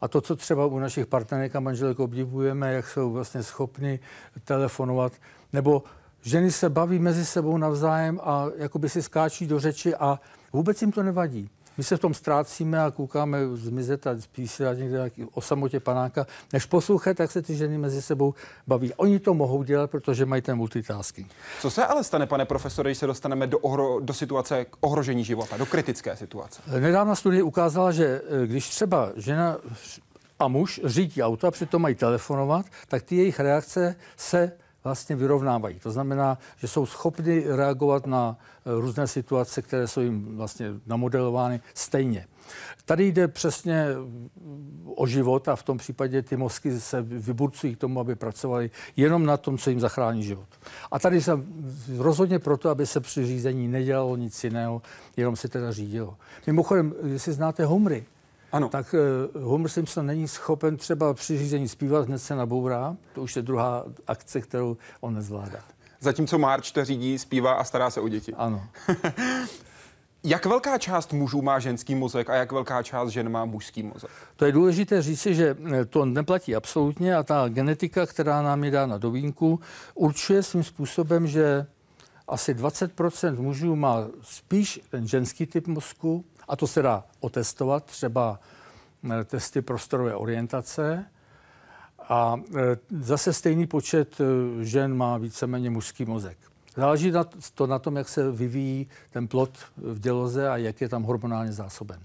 A 0.00 0.08
to, 0.08 0.20
co 0.20 0.36
třeba 0.36 0.66
u 0.66 0.78
našich 0.78 1.06
partnerek 1.06 1.56
a 1.56 1.60
manželek 1.60 2.00
obdivujeme, 2.00 2.72
jak 2.72 2.88
jsou 2.88 3.12
vlastně 3.12 3.42
schopni 3.42 4.00
telefonovat, 4.44 5.12
nebo 5.52 5.82
ženy 6.22 6.52
se 6.52 6.68
baví 6.70 6.98
mezi 6.98 7.24
sebou 7.24 7.56
navzájem 7.56 8.20
a 8.22 8.46
jakoby 8.56 8.88
si 8.88 9.02
skáčí 9.02 9.46
do 9.46 9.60
řeči 9.60 9.94
a 9.94 10.20
vůbec 10.52 10.82
jim 10.82 10.92
to 10.92 11.02
nevadí. 11.02 11.50
My 11.78 11.84
se 11.84 11.96
v 11.96 12.00
tom 12.00 12.14
ztrácíme 12.14 12.80
a 12.80 12.90
koukáme 12.90 13.38
zmizet 13.54 14.06
a 14.06 14.20
spíš 14.20 14.50
se 14.50 14.76
někde 14.78 15.10
o 15.34 15.40
samotě 15.40 15.80
panáka. 15.80 16.26
Než 16.52 16.64
poslouchat, 16.64 17.16
tak 17.16 17.30
se 17.30 17.42
ty 17.42 17.56
ženy 17.56 17.78
mezi 17.78 18.02
sebou 18.02 18.34
baví. 18.66 18.94
Oni 18.94 19.18
to 19.18 19.34
mohou 19.34 19.62
dělat, 19.62 19.90
protože 19.90 20.26
mají 20.26 20.42
ten 20.42 20.56
multitasking. 20.56 21.30
Co 21.60 21.70
se 21.70 21.86
ale 21.86 22.04
stane, 22.04 22.26
pane 22.26 22.44
profesore, 22.44 22.90
když 22.90 22.98
se 22.98 23.06
dostaneme 23.06 23.46
do, 23.46 23.58
ohro, 23.58 24.00
do 24.00 24.14
situace 24.14 24.66
ohrožení 24.80 25.24
života, 25.24 25.56
do 25.56 25.66
kritické 25.66 26.16
situace? 26.16 26.62
Nedávna 26.80 27.14
studie 27.14 27.42
ukázala, 27.42 27.92
že 27.92 28.20
eh, 28.42 28.46
když 28.46 28.68
třeba 28.68 29.12
žena 29.16 29.56
a 30.38 30.48
muž 30.48 30.80
řídí 30.84 31.22
auto 31.22 31.46
a 31.46 31.50
přitom 31.50 31.82
mají 31.82 31.94
telefonovat, 31.94 32.66
tak 32.88 33.02
ty 33.02 33.16
jejich 33.16 33.40
reakce 33.40 33.96
se 34.16 34.52
vlastně 34.84 35.16
vyrovnávají. 35.16 35.78
To 35.78 35.90
znamená, 35.90 36.38
že 36.56 36.68
jsou 36.68 36.86
schopni 36.86 37.44
reagovat 37.46 38.06
na 38.06 38.38
eh, 38.38 38.80
různé 38.80 39.06
situace, 39.06 39.62
které 39.62 39.88
jsou 39.88 40.00
jim 40.00 40.36
vlastně 40.36 40.66
namodelovány 40.86 41.60
stejně. 41.74 42.26
Tady 42.84 43.06
jde 43.06 43.28
přesně 43.28 43.86
o 44.94 45.06
život 45.06 45.48
a 45.48 45.56
v 45.56 45.62
tom 45.62 45.78
případě 45.78 46.22
ty 46.22 46.36
mozky 46.36 46.80
se 46.80 47.02
vyburcují 47.02 47.74
k 47.74 47.78
tomu, 47.78 48.00
aby 48.00 48.14
pracovali 48.14 48.70
jenom 48.96 49.26
na 49.26 49.36
tom, 49.36 49.58
co 49.58 49.70
jim 49.70 49.80
zachrání 49.80 50.22
život. 50.22 50.48
A 50.90 50.98
tady 50.98 51.22
jsem 51.22 51.46
rozhodně 51.98 52.38
proto, 52.38 52.70
aby 52.70 52.86
se 52.86 53.00
při 53.00 53.26
řízení 53.26 53.68
nedělalo 53.68 54.16
nic 54.16 54.44
jiného, 54.44 54.82
jenom 55.16 55.36
se 55.36 55.48
teda 55.48 55.72
řídilo. 55.72 56.16
Mimochodem, 56.46 56.94
jestli 57.06 57.32
znáte 57.32 57.64
Homry, 57.64 58.06
ano. 58.52 58.68
tak 58.68 58.94
uh, 59.34 59.42
Homer 59.42 59.70
Simpson 59.70 60.06
není 60.06 60.28
schopen 60.28 60.76
třeba 60.76 61.14
při 61.14 61.38
řízení 61.38 61.68
zpívat, 61.68 62.06
hned 62.06 62.18
se 62.18 62.34
nabourá. 62.34 62.96
To 63.14 63.22
už 63.22 63.36
je 63.36 63.42
druhá 63.42 63.84
akce, 64.06 64.40
kterou 64.40 64.76
on 65.00 65.14
nezvládá. 65.14 65.60
Zatímco 66.00 66.38
March 66.38 66.72
to 66.72 66.84
řídí, 66.84 67.18
zpívá 67.18 67.52
a 67.52 67.64
stará 67.64 67.90
se 67.90 68.00
o 68.00 68.08
děti. 68.08 68.34
Ano. 68.34 68.66
Jak 70.24 70.46
velká 70.46 70.78
část 70.78 71.12
mužů 71.12 71.42
má 71.42 71.58
ženský 71.58 71.94
mozek 71.94 72.30
a 72.30 72.34
jak 72.34 72.52
velká 72.52 72.82
část 72.82 73.08
žen 73.08 73.28
má 73.28 73.44
mužský 73.44 73.82
mozek? 73.82 74.10
To 74.36 74.44
je 74.44 74.52
důležité 74.52 75.02
říci, 75.02 75.34
že 75.34 75.56
eh, 75.72 75.84
to 75.84 76.04
neplatí 76.04 76.56
absolutně 76.56 77.16
a 77.16 77.22
ta 77.22 77.48
genetika, 77.48 78.06
která 78.06 78.42
nám 78.42 78.64
je 78.64 78.70
dána 78.70 78.98
do 78.98 79.10
vínku, 79.10 79.60
určuje 79.94 80.42
svým 80.42 80.64
způsobem, 80.64 81.26
že 81.26 81.66
asi 82.28 82.54
20% 82.54 83.40
mužů 83.40 83.76
má 83.76 84.06
spíš 84.22 84.80
ten 84.90 85.06
ženský 85.06 85.46
typ 85.46 85.66
mozku 85.66 86.24
a 86.48 86.56
to 86.56 86.66
se 86.66 86.82
dá 86.82 87.04
otestovat, 87.20 87.84
třeba 87.84 88.40
eh, 89.10 89.24
testy 89.24 89.62
prostorové 89.62 90.14
orientace. 90.14 91.06
A 92.08 92.36
eh, 92.56 92.76
zase 93.00 93.32
stejný 93.32 93.66
počet 93.66 94.18
žen 94.60 94.96
má 94.96 95.18
víceméně 95.18 95.70
mužský 95.70 96.04
mozek. 96.04 96.38
Záleží 96.76 97.12
to 97.54 97.66
na 97.66 97.78
tom, 97.78 97.96
jak 97.96 98.08
se 98.08 98.30
vyvíjí 98.32 98.86
ten 99.10 99.28
plod 99.28 99.50
v 99.76 99.98
děloze 99.98 100.48
a 100.48 100.56
jak 100.56 100.80
je 100.80 100.88
tam 100.88 101.02
hormonálně 101.02 101.52
zásoben. 101.52 102.00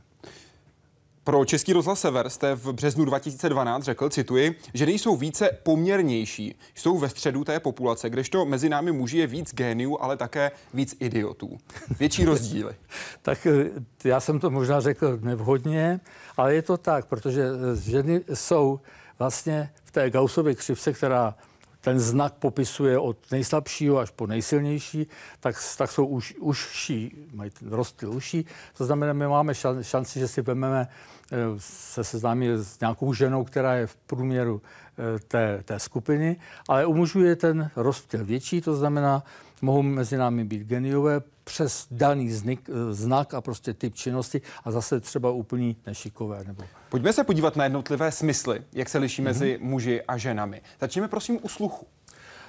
Pro 1.23 1.45
Český 1.45 1.73
rozhlas 1.73 1.99
Sever 1.99 2.29
jste 2.29 2.55
v 2.55 2.73
březnu 2.73 3.05
2012 3.05 3.83
řekl, 3.83 4.09
cituji, 4.09 4.55
že 4.73 4.85
nejsou 4.85 5.15
více 5.15 5.49
poměrnější, 5.63 6.55
jsou 6.75 6.97
ve 6.97 7.09
středu 7.09 7.43
té 7.43 7.59
populace, 7.59 8.09
kdežto 8.09 8.45
mezi 8.45 8.69
námi 8.69 8.91
muži 8.91 9.17
je 9.17 9.27
víc 9.27 9.53
géniů, 9.53 9.97
ale 10.01 10.17
také 10.17 10.51
víc 10.73 10.95
idiotů. 10.99 11.57
Větší 11.99 12.25
rozdíly. 12.25 12.73
tak 13.21 13.45
eh, 13.45 13.69
já 14.03 14.19
jsem 14.19 14.39
to 14.39 14.49
možná 14.49 14.79
řekl 14.79 15.19
nevhodně, 15.21 15.99
ale 16.37 16.55
je 16.55 16.61
to 16.61 16.77
tak, 16.77 17.05
protože 17.05 17.43
eh, 17.43 17.75
ženy 17.91 18.21
jsou 18.33 18.79
vlastně 19.19 19.69
v 19.83 19.91
té 19.91 20.09
Gaussově 20.09 20.55
křivce, 20.55 20.93
která 20.93 21.35
ten 21.83 21.99
znak 21.99 22.33
popisuje 22.33 22.99
od 22.99 23.17
nejslabšího 23.31 23.97
až 23.97 24.09
po 24.09 24.27
nejsilnější, 24.27 25.07
tak, 25.39 25.55
tak 25.77 25.91
jsou 25.91 26.05
už, 26.05 26.35
užší, 26.39 27.27
mají 27.33 27.51
ten 27.51 27.73
rozptyl 27.73 28.13
uší. 28.13 28.45
To 28.77 28.85
znamená, 28.85 29.13
my 29.13 29.27
máme 29.27 29.53
šanci, 29.81 30.19
že 30.19 30.27
si 30.27 30.41
vezmeme, 30.41 30.87
eh, 31.31 31.35
se 31.57 32.03
seznámí 32.03 32.47
s 32.55 32.79
nějakou 32.79 33.13
ženou, 33.13 33.43
která 33.43 33.73
je 33.73 33.87
v 33.87 33.95
průměru 33.95 34.61
eh, 34.61 35.19
té, 35.19 35.63
té 35.65 35.79
skupiny, 35.79 36.37
ale 36.69 36.85
u 36.85 36.93
mužů 36.93 37.23
je 37.23 37.35
ten 37.35 37.71
rozptyl 37.75 38.25
větší, 38.25 38.61
to 38.61 38.75
znamená, 38.75 39.23
mohou 39.63 39.81
mezi 39.81 40.17
námi 40.17 40.43
být 40.43 40.63
geniové 40.63 41.21
přes 41.43 41.87
daný 41.91 42.31
znik, 42.31 42.69
eh, 42.69 42.93
znak 42.93 43.33
a 43.33 43.41
prostě 43.41 43.73
typ 43.73 43.95
činnosti 43.95 44.41
a 44.63 44.71
zase 44.71 44.99
třeba 44.99 45.31
úplný 45.31 45.75
nešikové. 45.87 46.43
Nebo... 46.47 46.63
Pojďme 46.89 47.13
se 47.13 47.23
podívat 47.23 47.55
na 47.55 47.63
jednotlivé 47.63 48.11
smysly, 48.11 48.61
jak 48.73 48.89
se 48.89 48.97
liší 48.97 49.21
mm-hmm. 49.21 49.25
mezi 49.25 49.59
muži 49.61 50.01
a 50.01 50.17
ženami. 50.17 50.61
Začněme 50.81 51.07
prosím 51.07 51.39
u 51.41 51.49
sluchu. 51.49 51.87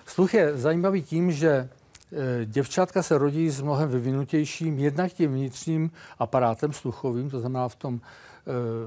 Sluch 0.07 0.35
je 0.35 0.57
zajímavý 0.59 1.03
tím, 1.03 1.33
že 1.33 1.48
e, 1.48 1.68
děvčátka 2.46 3.03
se 3.03 3.18
rodí 3.18 3.50
s 3.50 3.61
mnohem 3.61 3.88
vyvinutějším, 3.88 4.79
jednak 4.79 5.12
tím 5.12 5.33
vnitřním 5.33 5.90
aparátem 6.18 6.72
sluchovým, 6.72 7.31
to 7.31 7.40
znamená 7.40 7.68
v 7.68 7.74
tom, 7.74 7.94
e, 7.94 8.00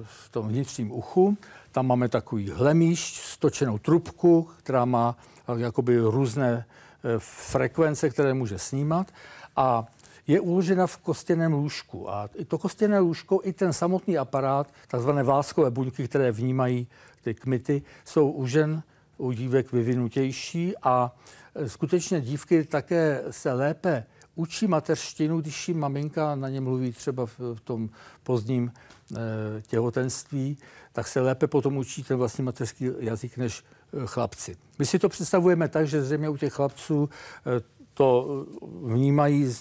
v 0.03 0.29
tom 0.29 0.47
vnitřním 0.47 0.91
uchu. 0.91 1.37
Tam 1.71 1.87
máme 1.87 2.09
takový 2.09 2.49
hlemíš, 2.49 3.21
stočenou 3.21 3.77
trubku, 3.77 4.49
která 4.57 4.85
má 4.85 5.17
jakoby 5.57 5.99
různé 5.99 6.65
Eh, 6.67 6.86
frekvence, 7.17 8.09
které 8.09 8.33
může 8.33 8.59
snímat 8.59 9.11
a 9.55 9.85
je 10.27 10.39
uložena 10.39 10.87
v 10.87 10.97
kostěném 10.97 11.53
lůžku. 11.53 12.09
A 12.09 12.29
to 12.47 12.57
kostěné 12.57 12.99
lůžko, 12.99 13.39
i 13.43 13.53
ten 13.53 13.73
samotný 13.73 14.17
aparát, 14.17 14.67
takzvané 14.87 15.23
váskové 15.23 15.71
buňky, 15.71 16.07
které 16.07 16.31
vnímají 16.31 16.87
ty 17.23 17.33
kmity, 17.33 17.81
jsou 18.05 18.31
u 18.31 18.47
žen, 18.47 18.83
u 19.17 19.31
dívek 19.31 19.71
vyvinutější 19.71 20.73
a 20.83 21.15
eh, 21.55 21.69
skutečně 21.69 22.21
dívky 22.21 22.63
také 22.63 23.23
se 23.31 23.53
lépe 23.53 24.05
učí 24.37 24.67
mateřštinu, 24.67 25.41
když 25.41 25.67
jim 25.67 25.79
maminka 25.79 26.35
na 26.35 26.49
ně 26.49 26.61
mluví 26.61 26.91
třeba 26.91 27.25
v, 27.25 27.39
tom 27.63 27.89
pozdním 28.23 28.71
e, 28.71 29.61
těhotenství, 29.61 30.57
tak 30.93 31.07
se 31.07 31.21
lépe 31.21 31.47
potom 31.47 31.77
učí 31.77 32.03
ten 32.03 32.17
vlastní 32.17 32.43
mateřský 32.43 32.89
jazyk 32.99 33.37
než 33.37 33.63
chlapci. 34.05 34.55
My 34.79 34.85
si 34.85 34.99
to 34.99 35.09
představujeme 35.09 35.67
tak, 35.67 35.87
že 35.87 36.03
zřejmě 36.03 36.29
u 36.29 36.37
těch 36.37 36.53
chlapců 36.53 37.09
e, 37.57 37.61
to 37.93 38.45
vnímají 38.83 39.53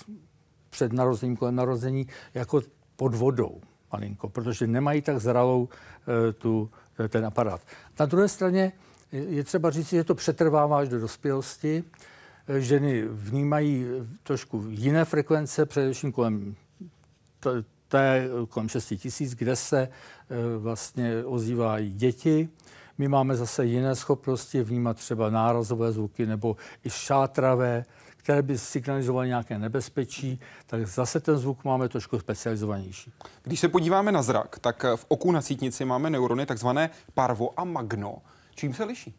před 0.71 0.93
narozením, 0.93 1.37
kolem 1.37 1.55
narození 1.55 2.07
jako 2.35 2.63
pod 2.97 3.15
vodou 3.15 3.61
malinko, 3.93 4.29
protože 4.29 4.67
nemají 4.67 5.03
tak 5.03 5.21
zralou 5.21 5.69
tu, 6.39 6.71
ten 7.09 7.27
aparát. 7.27 7.61
Na 8.01 8.07
druhé 8.07 8.29
straně 8.29 8.73
je 9.13 9.45
třeba 9.45 9.71
říct, 9.71 9.89
že 9.89 10.05
to 10.05 10.15
přetrvává 10.15 10.79
až 10.79 10.89
do 10.89 11.01
dospělosti 11.01 11.85
ženy 12.59 13.05
vnímají 13.09 13.87
trošku 14.23 14.65
jiné 14.69 15.05
frekvence, 15.05 15.67
především 15.67 16.13
kolem 16.13 16.55
té 17.89 18.29
kolem 18.49 18.69
6 18.69 18.93
tisíc, 18.97 19.35
kde 19.35 19.57
se 19.57 19.81
e, 19.81 19.89
vlastně 20.59 21.25
ozývají 21.25 21.93
děti. 21.93 22.49
My 22.99 23.09
máme 23.09 23.37
zase 23.37 23.65
jiné 23.65 23.95
schopnosti 23.95 24.63
vnímat 24.63 24.97
třeba 24.97 25.31
nárazové 25.31 25.93
zvuky 25.93 26.27
nebo 26.27 26.57
i 26.85 26.91
šátravé, 26.91 27.85
které 28.17 28.43
by 28.43 28.59
signalizovaly 28.59 29.29
nějaké 29.29 29.59
nebezpečí, 29.59 30.41
tak 30.67 30.87
zase 30.87 31.21
ten 31.21 31.39
zvuk 31.39 31.65
máme 31.65 31.89
trošku 31.89 32.19
specializovanější. 32.19 33.13
Když 33.43 33.61
se 33.61 33.69
podíváme 33.69 34.13
na 34.13 34.23
zrak, 34.23 34.59
tak 34.59 34.85
v 34.97 35.05
oku 35.09 35.33
na 35.33 35.43
sítnici 35.43 35.85
máme 35.85 36.11
neurony 36.11 36.47
takzvané 36.47 36.91
parvo 37.15 37.61
a 37.61 37.65
magno. 37.65 38.19
Čím 38.55 38.75
se 38.75 38.85
liší? 38.85 39.15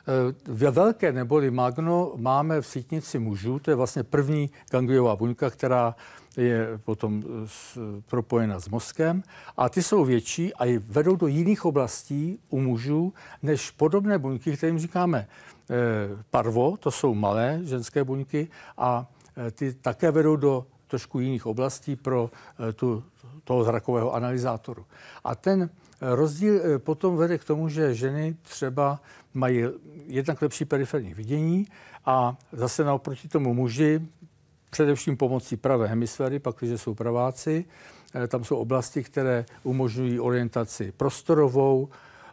Eh, 0.00 0.34
ve 0.44 0.70
velké 0.70 1.12
neboli 1.12 1.50
magno 1.50 2.12
máme 2.16 2.60
v 2.60 2.66
sítnici 2.66 3.18
mužů, 3.18 3.58
to 3.58 3.70
je 3.70 3.74
vlastně 3.74 4.02
první 4.02 4.50
gangliová 4.70 5.16
buňka, 5.16 5.50
která 5.50 5.94
je 6.36 6.78
potom 6.84 7.24
propojena 8.06 8.60
s 8.60 8.68
mozkem 8.68 9.22
a 9.56 9.68
ty 9.68 9.82
jsou 9.82 10.04
větší 10.04 10.54
a 10.54 10.80
vedou 10.86 11.16
do 11.16 11.26
jiných 11.26 11.64
oblastí 11.64 12.38
u 12.48 12.60
mužů 12.60 13.12
než 13.42 13.70
podobné 13.70 14.18
buňky, 14.18 14.56
kterým 14.56 14.78
říkáme 14.78 15.26
eh, 15.26 15.74
parvo, 16.30 16.76
to 16.76 16.90
jsou 16.90 17.14
malé 17.14 17.60
ženské 17.62 18.04
buňky 18.04 18.48
a 18.78 19.06
eh, 19.36 19.50
ty 19.50 19.74
také 19.74 20.10
vedou 20.10 20.36
do 20.36 20.66
trošku 20.86 21.20
jiných 21.20 21.46
oblastí 21.46 21.96
pro 21.96 22.30
tu, 22.74 23.04
toho 23.44 23.64
zrakového 23.64 24.14
analyzátoru. 24.14 24.86
A 25.24 25.34
ten 25.34 25.70
rozdíl 26.00 26.78
potom 26.78 27.16
vede 27.16 27.38
k 27.38 27.44
tomu, 27.44 27.68
že 27.68 27.94
ženy 27.94 28.36
třeba 28.42 29.00
mají 29.34 29.64
jednak 30.06 30.42
lepší 30.42 30.64
periferní 30.64 31.14
vidění 31.14 31.66
a 32.06 32.36
zase 32.52 32.84
naoproti 32.84 33.28
tomu 33.28 33.54
muži, 33.54 34.00
především 34.70 35.16
pomocí 35.16 35.56
pravé 35.56 35.86
hemisféry, 35.86 36.38
pak 36.38 36.56
když 36.60 36.80
jsou 36.80 36.94
praváci, 36.94 37.64
eh, 38.14 38.28
tam 38.28 38.44
jsou 38.44 38.56
oblasti, 38.56 39.02
které 39.02 39.44
umožňují 39.62 40.20
orientaci 40.20 40.92
prostorovou 40.96 41.88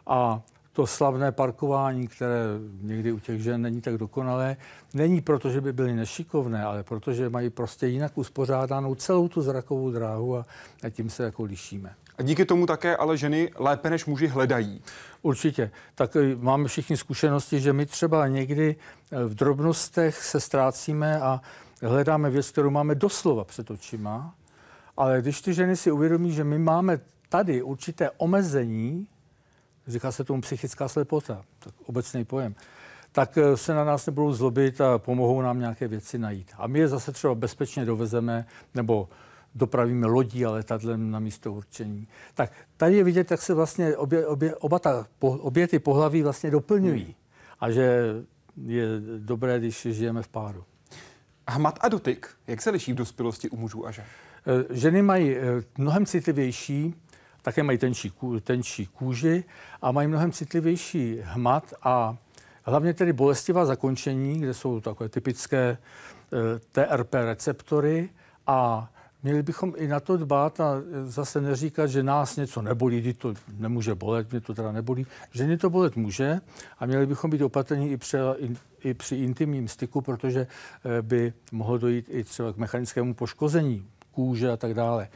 a 0.06 0.42
to 0.72 0.86
slavné 0.86 1.32
parkování, 1.32 2.08
které 2.08 2.40
někdy 2.80 3.12
u 3.12 3.18
těch 3.18 3.42
žen 3.42 3.62
není 3.62 3.80
tak 3.80 3.98
dokonalé, 3.98 4.56
není 4.94 5.20
proto, 5.20 5.50
že 5.50 5.60
by 5.60 5.72
byly 5.72 5.94
nešikovné, 5.94 6.64
ale 6.64 6.82
protože 6.82 7.28
mají 7.28 7.50
prostě 7.50 7.86
jinak 7.86 8.18
uspořádanou 8.18 8.94
celou 8.94 9.28
tu 9.28 9.42
zrakovou 9.42 9.90
dráhu 9.90 10.36
a, 10.36 10.46
a 10.82 10.90
tím 10.90 11.10
se 11.10 11.24
jako 11.24 11.44
lišíme. 11.44 11.94
A 12.18 12.22
díky 12.22 12.44
tomu 12.44 12.66
také 12.66 12.96
ale 12.96 13.16
ženy 13.16 13.50
lépe 13.56 13.90
než 13.90 14.06
muži 14.06 14.26
hledají. 14.26 14.82
Určitě. 15.22 15.70
Tak 15.94 16.16
eh, 16.16 16.36
máme 16.36 16.68
všichni 16.68 16.96
zkušenosti, 16.96 17.60
že 17.60 17.72
my 17.72 17.86
třeba 17.86 18.28
někdy 18.28 18.76
eh, 19.12 19.24
v 19.24 19.34
drobnostech 19.34 20.24
se 20.24 20.40
ztrácíme 20.40 21.20
a 21.20 21.40
hledáme 21.82 22.30
věc, 22.30 22.50
kterou 22.50 22.70
máme 22.70 22.94
doslova 22.94 23.44
před 23.44 23.70
očima, 23.70 24.34
ale 24.96 25.22
když 25.22 25.42
ty 25.42 25.54
ženy 25.54 25.76
si 25.76 25.90
uvědomí, 25.90 26.32
že 26.32 26.44
my 26.44 26.58
máme 26.58 27.00
tady 27.28 27.62
určité 27.62 28.10
omezení, 28.10 29.06
říká 29.86 30.12
se 30.12 30.24
tomu 30.24 30.40
psychická 30.40 30.88
slepota, 30.88 31.44
tak 31.58 31.74
obecný 31.86 32.24
pojem, 32.24 32.54
tak 33.12 33.38
eh, 33.38 33.56
se 33.56 33.74
na 33.74 33.84
nás 33.84 34.06
nebudou 34.06 34.32
zlobit 34.32 34.80
a 34.80 34.98
pomohou 34.98 35.42
nám 35.42 35.58
nějaké 35.58 35.88
věci 35.88 36.18
najít. 36.18 36.50
A 36.58 36.66
my 36.66 36.78
je 36.78 36.88
zase 36.88 37.12
třeba 37.12 37.34
bezpečně 37.34 37.84
dovezeme 37.84 38.46
nebo 38.74 39.08
dopravíme 39.54 40.06
lodí 40.06 40.46
a 40.46 40.50
letadlem 40.50 41.10
na 41.10 41.18
místo 41.18 41.52
určení. 41.52 42.08
Tak 42.34 42.52
tady 42.76 42.96
je 42.96 43.04
vidět, 43.04 43.30
jak 43.30 43.42
se 43.42 43.54
vlastně 43.54 43.96
obě, 43.96 44.26
obě, 44.26 44.54
oba 44.54 44.78
ta, 44.78 45.06
obě 45.20 45.68
ty 45.68 45.78
pohlaví 45.78 46.22
vlastně 46.22 46.50
doplňují. 46.50 47.04
Hmm. 47.04 47.14
A 47.60 47.70
že 47.70 48.14
je 48.64 48.86
dobré, 49.18 49.58
když 49.58 49.82
žijeme 49.90 50.22
v 50.22 50.28
páru. 50.28 50.64
Hmat 51.50 51.78
a 51.80 51.88
dotyk, 51.88 52.28
jak 52.46 52.62
se 52.62 52.70
liší 52.70 52.92
v 52.92 52.96
dospělosti 52.96 53.50
u 53.50 53.56
mužů 53.56 53.86
a 53.86 53.90
žen? 53.90 54.04
Eh, 54.46 54.74
ženy 54.76 55.02
mají 55.02 55.36
eh, 55.36 55.40
mnohem 55.78 56.06
citlivější, 56.06 56.94
také 57.42 57.62
mají 57.62 57.78
tenčí, 57.78 58.12
tenčí 58.44 58.86
kůži 58.86 59.44
a 59.82 59.92
mají 59.92 60.08
mnohem 60.08 60.32
citlivější 60.32 61.20
hmat 61.22 61.74
a 61.82 62.16
hlavně 62.64 62.94
tedy 62.94 63.12
bolestivá 63.12 63.66
zakončení, 63.66 64.40
kde 64.40 64.54
jsou 64.54 64.80
takové 64.80 65.08
typické 65.08 65.78
eh, 66.32 66.58
TRP 66.72 67.14
receptory 67.14 68.08
a 68.46 68.90
Měli 69.22 69.42
bychom 69.42 69.72
i 69.76 69.88
na 69.88 70.00
to 70.00 70.16
dbát 70.16 70.60
a 70.60 70.74
zase 71.04 71.40
neříkat, 71.40 71.90
že 71.90 72.02
nás 72.02 72.36
něco 72.36 72.62
nebolí, 72.62 73.00
kdy 73.00 73.14
to 73.14 73.34
nemůže 73.58 73.94
bolet, 73.94 74.30
mě 74.30 74.40
to 74.40 74.54
teda 74.54 74.72
nebolí. 74.72 75.06
Ženy 75.32 75.56
to 75.56 75.70
bolet 75.70 75.96
může 75.96 76.40
a 76.78 76.86
měli 76.86 77.06
bychom 77.06 77.30
být 77.30 77.42
opatrní 77.42 77.90
i 77.90 77.96
při, 77.96 78.18
i 78.80 78.94
při 78.94 79.16
intimním 79.16 79.68
styku, 79.68 80.00
protože 80.00 80.40
eh, 80.40 81.02
by 81.02 81.32
mohlo 81.52 81.78
dojít 81.78 82.06
i 82.08 82.24
třeba 82.24 82.52
k 82.52 82.56
mechanickému 82.56 83.14
poškození 83.14 83.86
kůže 84.12 84.50
a 84.50 84.56
tak 84.56 84.74
dále. 84.74 85.08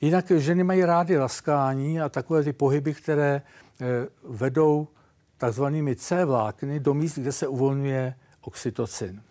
Jinak 0.00 0.30
ženy 0.30 0.64
mají 0.64 0.84
rády 0.84 1.18
laskání 1.18 2.00
a 2.00 2.08
takové 2.08 2.42
ty 2.42 2.52
pohyby, 2.52 2.94
které 2.94 3.42
vedou 4.28 4.88
takzvanými 5.38 5.96
C 5.96 6.24
vlákny 6.24 6.80
do 6.80 6.94
míst, 6.94 7.18
kde 7.18 7.32
se 7.32 7.48
uvolňuje 7.48 8.14
oxytocin. 8.40 9.22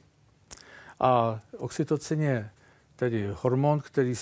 A 0.99 1.39
oxytocin 1.57 2.21
je 2.21 2.49
tedy 2.95 3.29
hormon, 3.41 3.79
který 3.79 4.13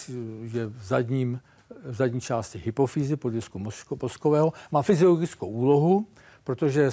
je 0.41 0.65
v, 0.65 0.83
zadním, 0.83 1.41
v 1.85 1.95
zadní 1.95 2.21
části 2.21 2.61
hypofýzy 2.65 3.15
podisku 3.15 3.61
mozkového. 4.01 4.53
Má 4.71 4.81
fyziologickou 4.81 5.47
úlohu, 5.47 6.07
protože 6.43 6.89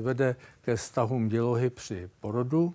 vede 0.00 0.36
ke 0.60 0.76
stavům 0.76 1.28
dělohy 1.28 1.70
při 1.70 2.10
porodu, 2.20 2.74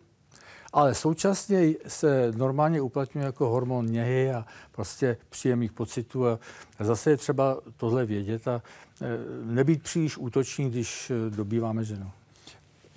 ale 0.74 0.96
současně 0.96 1.74
se 1.88 2.32
normálně 2.36 2.82
uplatňuje 2.82 3.26
jako 3.26 3.50
hormon 3.50 3.86
něhy 3.86 4.32
a 4.32 4.46
prostě 4.72 5.18
příjemných 5.30 5.72
pocitů. 5.72 6.28
A 6.28 6.40
zase 6.80 7.10
je 7.10 7.18
třeba 7.18 7.58
tohle 7.78 8.06
vědět 8.06 8.48
a 8.48 8.62
e, 9.02 9.18
nebýt 9.46 9.84
příliš 9.84 10.18
útočný, 10.18 10.70
když 10.70 11.10
e, 11.10 11.30
dobýváme 11.30 11.84
ženu. 11.84 12.12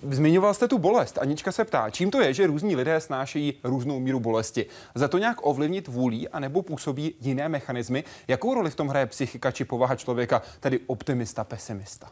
Zmiňoval 0.09 0.53
jste 0.53 0.67
tu 0.67 0.77
bolest. 0.77 1.17
Anička 1.17 1.51
se 1.51 1.65
ptá, 1.65 1.89
čím 1.89 2.11
to 2.11 2.21
je, 2.21 2.33
že 2.33 2.47
různí 2.47 2.75
lidé 2.75 2.99
snášejí 2.99 3.53
různou 3.63 3.99
míru 3.99 4.19
bolesti? 4.19 4.65
Za 4.95 5.07
to 5.07 5.17
nějak 5.17 5.37
ovlivnit 5.41 5.87
vůlí 5.87 6.29
anebo 6.29 6.61
působí 6.61 7.15
jiné 7.19 7.49
mechanismy? 7.49 8.03
Jakou 8.27 8.53
roli 8.53 8.69
v 8.69 8.75
tom 8.75 8.87
hraje 8.87 9.05
psychika 9.05 9.51
či 9.51 9.65
povaha 9.65 9.95
člověka, 9.95 10.41
tedy 10.59 10.79
optimista, 10.87 11.43
pesimista? 11.43 12.11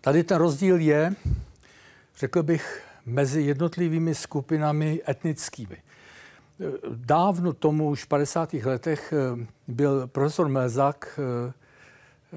Tady 0.00 0.24
ten 0.24 0.38
rozdíl 0.38 0.78
je, 0.78 1.14
řekl 2.16 2.42
bych, 2.42 2.82
mezi 3.06 3.42
jednotlivými 3.42 4.14
skupinami 4.14 5.00
etnickými. 5.08 5.76
Dávno 6.94 7.52
tomu, 7.52 7.88
už 7.88 8.04
v 8.04 8.06
50. 8.06 8.52
letech, 8.52 9.14
byl 9.68 10.06
profesor 10.06 10.48
Mezak 10.48 11.20
eh, 12.32 12.36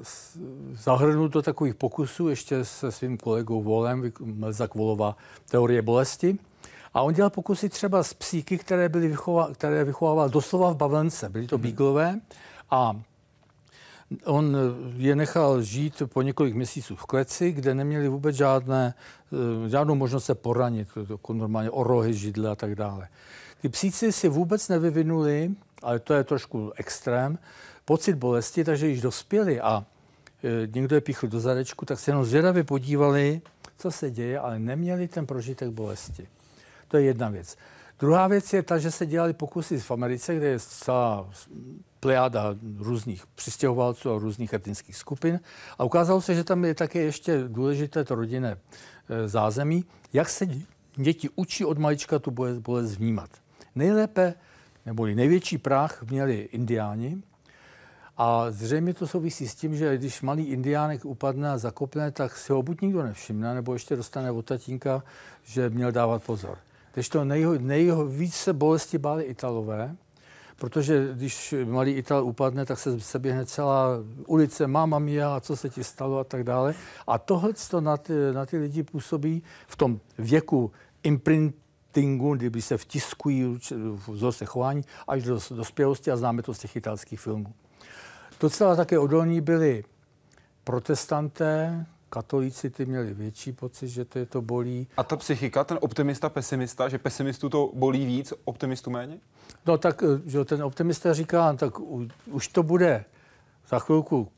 eh, 0.00 0.04
zahrnul 0.72 1.28
do 1.28 1.42
takových 1.42 1.74
pokusů 1.74 2.28
ještě 2.28 2.64
se 2.64 2.92
svým 2.92 3.18
kolegou 3.18 3.62
Volem, 3.62 4.12
Mezak 4.20 4.74
Volova, 4.74 5.16
teorie 5.50 5.82
bolesti. 5.82 6.38
A 6.94 7.02
on 7.02 7.14
dělal 7.14 7.30
pokusy 7.30 7.68
třeba 7.68 8.02
z 8.02 8.14
psíky, 8.14 8.58
které, 8.58 8.88
byly 8.88 9.08
vychová, 9.08 9.50
které 9.54 9.84
vychovával 9.84 10.28
doslova 10.28 10.70
v 10.70 10.76
bavlence. 10.76 11.28
Byly 11.28 11.46
to 11.46 11.58
bíglové 11.58 12.20
a 12.70 13.00
On 14.24 14.56
je 14.96 15.16
nechal 15.16 15.62
žít 15.62 16.02
po 16.06 16.22
několik 16.22 16.54
měsíců 16.54 16.96
v 16.96 17.06
kleci, 17.06 17.52
kde 17.52 17.74
neměli 17.74 18.08
vůbec 18.08 18.36
žádné, 18.36 18.94
eh, 19.32 19.68
žádnou 19.68 19.94
možnost 19.94 20.24
se 20.24 20.34
poranit, 20.34 20.88
jako 21.10 21.32
normálně 21.32 21.70
orohy, 21.70 22.14
židle 22.14 22.50
a 22.50 22.54
tak 22.54 22.74
dále. 22.74 23.08
Ty 23.62 23.68
psíci 23.68 24.12
si 24.12 24.28
vůbec 24.28 24.68
nevyvinuli, 24.68 25.50
ale 25.82 25.98
to 25.98 26.14
je 26.14 26.24
trošku 26.24 26.72
extrém, 26.76 27.38
pocit 27.84 28.14
bolesti, 28.14 28.64
takže 28.64 28.88
již 28.88 29.00
dospěli 29.00 29.60
a 29.60 29.86
eh, 30.44 30.68
někdo 30.74 30.96
je 30.96 31.00
píchl 31.00 31.26
do 31.26 31.40
zadečku, 31.40 31.84
tak 31.84 32.00
se 32.00 32.10
jenom 32.10 32.24
zvědavě 32.24 32.64
podívali, 32.64 33.40
co 33.78 33.90
se 33.90 34.10
děje, 34.10 34.38
ale 34.38 34.58
neměli 34.58 35.08
ten 35.08 35.26
prožitek 35.26 35.68
bolesti. 35.68 36.28
To 36.88 36.96
je 36.96 37.02
jedna 37.02 37.28
věc. 37.28 37.56
Druhá 37.98 38.26
věc 38.26 38.52
je 38.52 38.62
ta, 38.62 38.78
že 38.78 38.90
se 38.90 39.06
dělali 39.06 39.32
pokusy 39.32 39.78
v 39.78 39.90
Americe, 39.90 40.34
kde 40.34 40.46
je 40.46 40.60
celá 40.60 41.30
plejáda 42.00 42.54
různých 42.78 43.26
přistěhovalců 43.26 44.10
a 44.10 44.18
různých 44.18 44.52
etnických 44.52 44.96
skupin. 44.96 45.40
A 45.78 45.84
ukázalo 45.84 46.20
se, 46.20 46.34
že 46.34 46.44
tam 46.44 46.64
je 46.64 46.74
také 46.74 46.98
ještě 46.98 47.44
důležité 47.48 48.04
to 48.04 48.14
rodinné 48.14 48.56
e, 49.08 49.28
zázemí, 49.28 49.84
jak 50.12 50.28
se 50.28 50.46
děti 50.96 51.28
učí 51.34 51.64
od 51.64 51.78
malička 51.78 52.18
tu 52.18 52.30
bolest, 52.30 52.58
bolest 52.58 52.94
vnímat. 52.96 53.30
Nejlépe, 53.74 54.34
nebo 54.86 55.06
největší 55.06 55.58
práh 55.58 56.02
měli 56.02 56.48
indiáni, 56.52 57.22
a 58.16 58.50
zřejmě 58.50 58.94
to 58.94 59.06
souvisí 59.06 59.48
s 59.48 59.54
tím, 59.54 59.76
že 59.76 59.98
když 59.98 60.22
malý 60.22 60.44
indiánek 60.44 61.04
upadne 61.04 61.50
a 61.50 61.58
zakopne, 61.58 62.10
tak 62.10 62.36
si 62.36 62.52
ho 62.52 62.62
buď 62.62 62.80
nikdo 62.80 63.02
nevšimne, 63.02 63.54
nebo 63.54 63.72
ještě 63.72 63.96
dostane 63.96 64.30
od 64.30 64.46
tatínka, 64.46 65.02
že 65.44 65.70
měl 65.70 65.92
dávat 65.92 66.22
pozor. 66.22 66.58
Když 66.94 67.08
to 67.08 67.24
nejho, 67.24 67.58
nejvíce 67.58 68.52
bolesti 68.52 68.98
báli 68.98 69.24
Italové, 69.24 69.96
protože 70.56 71.08
když 71.14 71.54
malý 71.64 71.92
Ital 71.92 72.24
upadne, 72.24 72.66
tak 72.66 72.78
se 72.78 73.00
seběhne 73.00 73.46
celá 73.46 73.88
ulice, 74.26 74.66
máma 74.66 74.98
mia, 74.98 75.36
a 75.36 75.40
co 75.40 75.56
se 75.56 75.68
ti 75.68 75.84
stalo 75.84 76.18
a 76.18 76.24
tak 76.24 76.44
dále. 76.44 76.74
A 77.06 77.18
tohle 77.18 77.52
to 77.70 77.80
na 77.80 77.96
ty, 77.96 78.12
na 78.32 78.46
ty 78.46 78.58
lidi 78.58 78.82
působí 78.82 79.42
v 79.66 79.76
tom 79.76 80.00
věku 80.18 80.72
imprintingu, 81.02 82.34
kdyby 82.34 82.62
se 82.62 82.76
vtiskují 82.76 83.58
v 84.06 84.44
chování 84.44 84.84
až 85.08 85.22
do 85.22 85.38
dospělosti 85.50 86.10
a 86.10 86.16
známe 86.16 86.42
to 86.42 86.54
z 86.54 86.58
těch 86.58 86.76
italských 86.76 87.20
filmů. 87.20 87.54
Docela 88.42 88.76
také 88.76 88.98
odolní 88.98 89.40
byli 89.40 89.84
protestanté, 90.64 91.86
katolíci 92.10 92.70
ty 92.70 92.86
měli 92.86 93.14
větší 93.14 93.52
pocit, 93.52 93.88
že 93.88 94.04
to 94.04 94.18
je 94.18 94.26
to 94.26 94.42
bolí. 94.42 94.86
A 94.96 95.02
ta 95.02 95.16
psychika, 95.16 95.64
ten 95.64 95.78
optimista, 95.80 96.28
pesimista, 96.28 96.88
že 96.88 96.98
pesimistu 96.98 97.48
to 97.48 97.70
bolí 97.74 98.06
víc, 98.06 98.32
optimistu 98.44 98.90
méně? 98.90 99.18
No 99.66 99.78
tak, 99.78 100.02
eh, 100.02 100.30
že 100.30 100.44
ten 100.44 100.62
optimista 100.62 101.14
říká, 101.14 101.52
tak 101.52 101.80
u, 101.80 102.08
už 102.26 102.48
to 102.48 102.62
bude 102.62 103.04
za 103.68 103.78
chvilku 103.78 104.28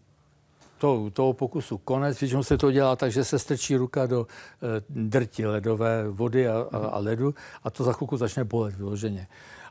to, 0.78 1.10
toho 1.12 1.32
pokusu 1.32 1.78
konec. 1.78 2.20
Většinou 2.20 2.42
se 2.42 2.58
to 2.58 2.70
dělá 2.70 2.96
tak, 2.96 3.12
že 3.12 3.24
se 3.24 3.38
strčí 3.38 3.76
ruka 3.76 4.06
do 4.06 4.26
e, 4.26 4.82
drti 4.88 5.46
ledové 5.46 6.08
vody 6.08 6.48
a, 6.48 6.66
a, 6.72 6.76
a 6.76 6.98
ledu 6.98 7.34
a 7.62 7.70
to 7.70 7.84
za 7.84 7.92
chvilku 7.92 8.16
začne 8.16 8.44
bolet 8.44 8.74
vyloženě. 8.74 9.26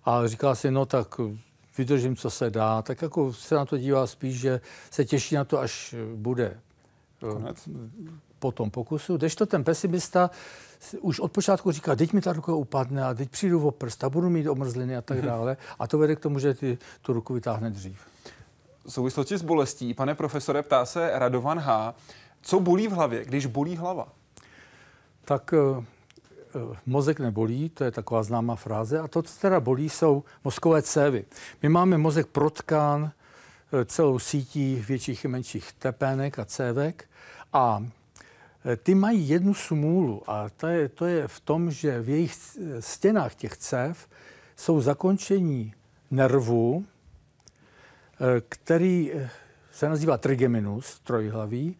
A 0.05 0.27
říká 0.27 0.55
si, 0.55 0.71
no 0.71 0.85
tak 0.85 1.19
vydržím, 1.77 2.15
co 2.15 2.29
se 2.29 2.49
dá. 2.49 2.81
Tak 2.81 3.01
jako 3.01 3.33
se 3.33 3.55
na 3.55 3.65
to 3.65 3.77
dívá 3.77 4.07
spíš, 4.07 4.39
že 4.39 4.61
se 4.91 5.05
těší 5.05 5.35
na 5.35 5.43
to, 5.43 5.59
až 5.59 5.95
bude 6.15 6.59
Konec. 7.19 7.69
po 8.39 8.51
tom 8.51 8.71
pokusu. 8.71 9.17
to 9.17 9.45
ten 9.45 9.63
pesimista 9.63 10.29
už 11.01 11.19
od 11.19 11.31
počátku 11.31 11.71
říká, 11.71 11.95
teď 11.95 12.13
mi 12.13 12.21
ta 12.21 12.33
ruka 12.33 12.53
upadne 12.53 13.03
a 13.03 13.13
teď 13.13 13.29
přijdu 13.29 13.67
o 13.67 13.71
prst 13.71 14.03
a 14.03 14.09
budu 14.09 14.29
mít 14.29 14.47
omrzliny 14.47 14.97
a 14.97 15.01
tak 15.01 15.21
dále. 15.25 15.57
A 15.79 15.87
to 15.87 15.97
vede 15.97 16.15
k 16.15 16.19
tomu, 16.19 16.39
že 16.39 16.53
ty, 16.53 16.77
tu 17.01 17.13
ruku 17.13 17.33
vytáhne 17.33 17.69
dřív. 17.69 17.99
V 18.85 18.93
souvislosti 18.93 19.37
s 19.37 19.41
bolestí, 19.41 19.93
pane 19.93 20.15
profesore, 20.15 20.61
ptá 20.61 20.85
se 20.85 21.11
Radovan 21.13 21.59
H. 21.59 21.93
Co 22.41 22.59
bolí 22.59 22.87
v 22.87 22.91
hlavě, 22.91 23.25
když 23.25 23.45
bolí 23.45 23.75
hlava? 23.75 24.07
Tak 25.25 25.53
uh, 25.53 25.83
mozek 26.85 27.19
nebolí, 27.19 27.69
to 27.69 27.83
je 27.83 27.91
taková 27.91 28.23
známá 28.23 28.55
fráze. 28.55 28.99
A 28.99 29.07
to, 29.07 29.21
co 29.21 29.39
teda 29.39 29.59
bolí, 29.59 29.89
jsou 29.89 30.23
mozkové 30.43 30.81
cévy. 30.81 31.25
My 31.61 31.69
máme 31.69 31.97
mozek 31.97 32.27
protkán 32.27 33.11
eh, 33.11 33.85
celou 33.85 34.19
sítí 34.19 34.83
větších 34.87 35.25
i 35.25 35.27
menších 35.27 35.73
tepének 35.73 36.39
a 36.39 36.45
cévek 36.45 37.05
a 37.53 37.85
e, 38.65 38.75
ty 38.75 38.95
mají 38.95 39.29
jednu 39.29 39.53
smůlu 39.53 40.23
a 40.27 40.49
to 40.49 40.67
je, 40.67 40.89
to 40.89 41.05
je 41.05 41.27
v 41.27 41.39
tom, 41.39 41.71
že 41.71 42.01
v 42.01 42.09
jejich 42.09 42.33
stěnách 42.79 43.35
těch 43.35 43.57
cév 43.57 44.07
jsou 44.55 44.81
zakončení 44.81 45.73
nervu, 46.11 46.85
který 48.49 49.11
se 49.71 49.89
nazývá 49.89 50.17
trigeminus, 50.17 50.99
trojhlavý, 50.99 51.75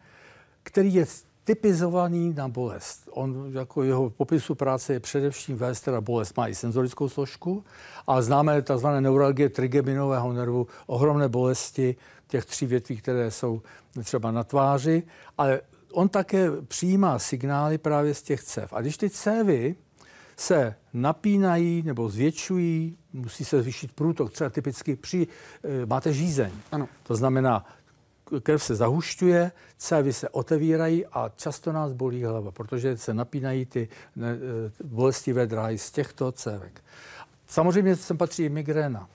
který 0.64 0.94
je 0.94 1.06
typizovaný 1.44 2.34
na 2.34 2.48
bolest. 2.48 3.10
On 3.12 3.52
jako 3.54 3.84
jeho 3.84 4.10
popisu 4.10 4.56
práce 4.56 4.94
je 4.94 5.00
především 5.00 5.58
vést 5.58 5.82
teda 5.82 6.02
bolest, 6.02 6.38
má 6.38 6.48
i 6.48 6.56
senzorickou 6.56 7.10
složku, 7.10 7.64
a 8.08 8.22
známe 8.22 8.62
tzv. 8.62 8.88
neuralgie 9.00 9.50
trigeminového 9.50 10.34
nervu, 10.34 10.68
ohromné 10.88 11.30
bolesti 11.30 11.96
těch 12.28 12.46
tří 12.46 12.66
větví, 12.66 12.98
které 12.98 13.32
jsou 13.32 13.62
třeba 14.04 14.32
na 14.32 14.44
tváři, 14.44 15.04
ale 15.38 15.62
on 15.92 16.10
také 16.10 16.52
přijímá 16.68 17.20
signály 17.20 17.78
právě 17.78 18.14
z 18.14 18.22
těch 18.22 18.44
cév. 18.44 18.74
A 18.74 18.82
když 18.82 18.98
ty 18.98 19.10
cévy 19.10 19.76
se 20.38 20.76
napínají 20.94 21.84
nebo 21.84 22.10
zvětšují, 22.10 22.98
musí 23.14 23.46
se 23.46 23.62
zvýšit 23.62 23.92
průtok, 23.92 24.32
třeba 24.32 24.50
typicky 24.50 24.96
při, 24.96 25.28
e, 25.64 25.86
máte 25.86 26.14
žízeň. 26.14 26.52
Ano. 26.72 26.88
To 27.04 27.16
znamená, 27.16 27.66
krev 28.44 28.64
se 28.64 28.76
zahušťuje, 28.76 29.52
cévy 29.78 30.14
se 30.14 30.30
otevírají 30.30 31.06
a 31.06 31.32
často 31.36 31.72
nás 31.72 31.94
bolí 31.94 32.24
hlava, 32.24 32.52
protože 32.52 32.98
se 32.98 33.14
napínají 33.14 33.66
ty 33.66 33.90
ne, 34.16 34.32
e, 34.32 34.38
bolestivé 34.84 35.48
dráhy 35.48 35.78
z 35.78 35.92
těchto 35.92 36.32
cévek. 36.32 36.84
Samozřejmě 37.48 37.96
sem 37.96 38.18
patří 38.18 38.44
i 38.44 38.50
migréna. 38.50 39.10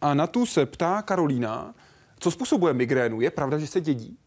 A 0.00 0.14
na 0.14 0.26
tu 0.26 0.46
se 0.46 0.66
ptá 0.66 1.02
Karolína, 1.02 1.74
co 2.18 2.30
způsobuje 2.30 2.74
migrénu? 2.74 3.20
Je 3.20 3.30
pravda, 3.30 3.58
že 3.58 3.66
se 3.66 3.80
dědí? 3.80 4.18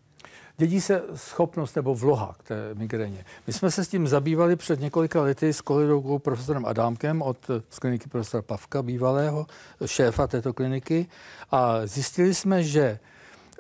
Dědí 0.57 0.82
se 0.82 1.03
schopnost 1.15 1.75
nebo 1.75 1.95
vloha 1.95 2.36
k 2.39 2.43
té 2.43 2.55
migréně. 2.73 3.25
My 3.47 3.53
jsme 3.53 3.71
se 3.71 3.86
s 3.86 3.88
tím 3.88 4.07
zabývali 4.07 4.55
před 4.55 4.80
několika 4.80 5.21
lety 5.21 5.53
s 5.53 5.61
kolegou 5.61 6.19
profesorem 6.19 6.65
Adámkem 6.65 7.21
od 7.21 7.38
z 7.69 7.80
kliniky 7.80 8.09
profesora 8.09 8.41
Pavka, 8.41 8.82
bývalého 8.82 9.47
šéfa 9.86 10.28
této 10.28 10.53
kliniky 10.53 11.07
a 11.51 11.86
zjistili 11.86 12.34
jsme, 12.34 12.63
že 12.63 12.99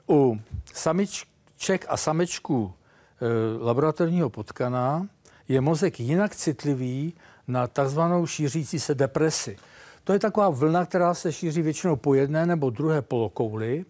u 0.09 0.39
samiček 0.73 1.85
a 1.89 1.97
samečků 1.97 2.73
e, 2.73 3.63
laboratorního 3.63 4.29
potkana 4.29 5.07
je 5.47 5.61
mozek 5.61 5.99
jinak 5.99 6.35
citlivý 6.35 7.13
na 7.47 7.67
takzvanou 7.67 8.25
šířící 8.25 8.79
se 8.79 8.95
depresi. 8.95 9.57
To 10.03 10.13
je 10.13 10.19
taková 10.19 10.49
vlna, 10.49 10.85
která 10.85 11.13
se 11.13 11.31
šíří 11.31 11.61
většinou 11.61 11.95
po 11.95 12.13
jedné 12.13 12.45
nebo 12.45 12.69
druhé 12.69 13.01
polokouli. 13.01 13.85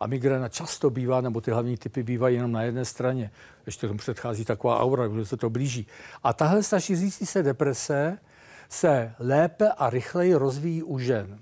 A 0.00 0.06
migréna 0.06 0.48
často 0.48 0.90
bývá, 0.90 1.20
nebo 1.20 1.40
ty 1.40 1.50
hlavní 1.50 1.76
typy 1.76 2.02
bývají 2.02 2.36
jenom 2.36 2.52
na 2.52 2.62
jedné 2.62 2.84
straně. 2.84 3.30
Ještě 3.66 3.86
tomu 3.86 3.98
předchází 3.98 4.44
taková 4.44 4.80
aura, 4.80 5.08
že 5.08 5.26
se 5.26 5.36
to 5.36 5.50
blíží. 5.50 5.86
A 6.22 6.32
tahle 6.32 6.62
šířící 6.78 7.26
se 7.26 7.42
deprese 7.42 8.18
se 8.68 9.14
lépe 9.18 9.68
a 9.68 9.90
rychleji 9.90 10.34
rozvíjí 10.34 10.82
u 10.82 10.98
žen. 10.98 11.38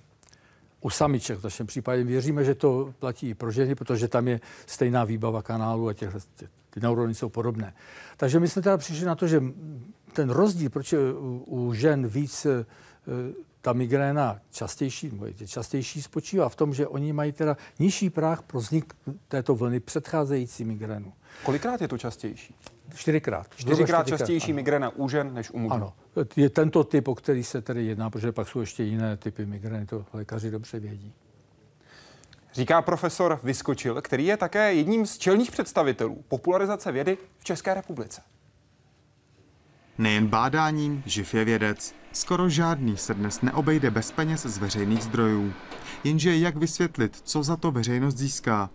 U 0.81 0.91
samiček 0.91 1.39
v 1.39 1.45
našem 1.45 1.67
případě 1.67 2.05
věříme, 2.05 2.45
že 2.45 2.55
to 2.55 2.95
platí 2.99 3.29
i 3.29 3.35
pro 3.35 3.51
ženy, 3.51 3.75
protože 3.75 4.09
tam 4.09 4.29
je 4.29 4.41
stejná 4.67 5.05
výbava 5.05 5.43
kanálu 5.43 5.89
a 5.89 5.95
těch, 5.95 6.17
ty 6.71 6.81
neurony 6.81 7.15
jsou 7.15 7.29
podobné. 7.29 7.75
Takže 8.17 8.41
my 8.41 8.49
jsme 8.49 8.63
teda 8.63 8.77
přišli 8.77 9.07
na 9.07 9.15
to, 9.15 9.27
že 9.27 9.43
ten 10.13 10.31
rozdíl, 10.31 10.71
proč 10.71 10.93
je 10.93 10.99
u, 10.99 11.45
u 11.47 11.75
žen 11.75 12.07
víc 12.07 12.47
e, 12.47 12.65
ta 13.61 13.73
migréna 13.73 14.41
častější, 14.51 15.21
je 15.41 15.47
častější, 15.47 16.03
spočívá 16.03 16.49
v 16.49 16.57
tom, 16.57 16.75
že 16.75 16.87
oni 16.87 17.13
mají 17.13 17.33
teda 17.33 17.57
nižší 17.79 18.11
práh 18.11 18.43
pro 18.43 18.61
vznik 18.61 18.95
této 19.29 19.55
vlny 19.55 19.81
předcházející 19.81 20.65
migrénu. 20.65 21.13
Kolikrát 21.43 21.81
je 21.81 21.89
to 21.89 21.99
častější? 21.99 22.55
Čtyřikrát. 22.95 23.47
Čtyřikrát 23.57 24.07
častější 24.07 24.53
migréna 24.53 24.91
u 24.91 25.09
žen 25.09 25.35
než 25.35 25.51
u 25.51 25.59
mužů. 25.59 25.75
Ano, 25.75 25.93
je 26.37 26.51
tento 26.51 26.85
typ, 26.85 27.09
o 27.09 27.15
který 27.15 27.45
se 27.45 27.63
tedy 27.63 27.85
jedná, 27.85 28.11
protože 28.11 28.33
pak 28.33 28.49
jsou 28.49 28.61
ještě 28.61 28.83
jiné 28.83 29.17
typy 29.17 29.47
migrény, 29.47 29.87
to 29.87 30.07
lékaři 30.13 30.51
dobře 30.51 30.81
vědí. 30.81 31.13
Říká 32.53 32.83
profesor 32.83 33.41
Vyskočil, 33.43 34.03
který 34.03 34.27
je 34.27 34.37
také 34.37 34.75
jedním 34.75 35.07
z 35.07 35.19
čelních 35.19 35.51
představitelů 35.51 36.25
popularizace 36.29 36.93
vědy 36.93 37.19
v 37.39 37.45
České 37.45 37.75
republice. 37.75 38.21
Nejen 39.99 40.27
bádáním, 40.27 41.03
živ 41.07 41.35
je 41.35 41.45
vědec. 41.45 41.95
Skoro 42.13 42.49
žádný 42.49 42.97
se 42.97 43.15
dnes 43.15 43.41
neobejde 43.41 43.91
bez 43.91 44.13
peněz 44.13 44.43
z 44.43 44.59
veřejných 44.59 45.03
zdrojů. 45.03 45.53
Jenže 46.05 46.37
jak 46.37 46.57
vysvětlit, 46.57 47.17
co 47.25 47.43
za 47.43 47.57
to 47.57 47.71
veřejnost 47.71 48.17
získá? 48.17 48.71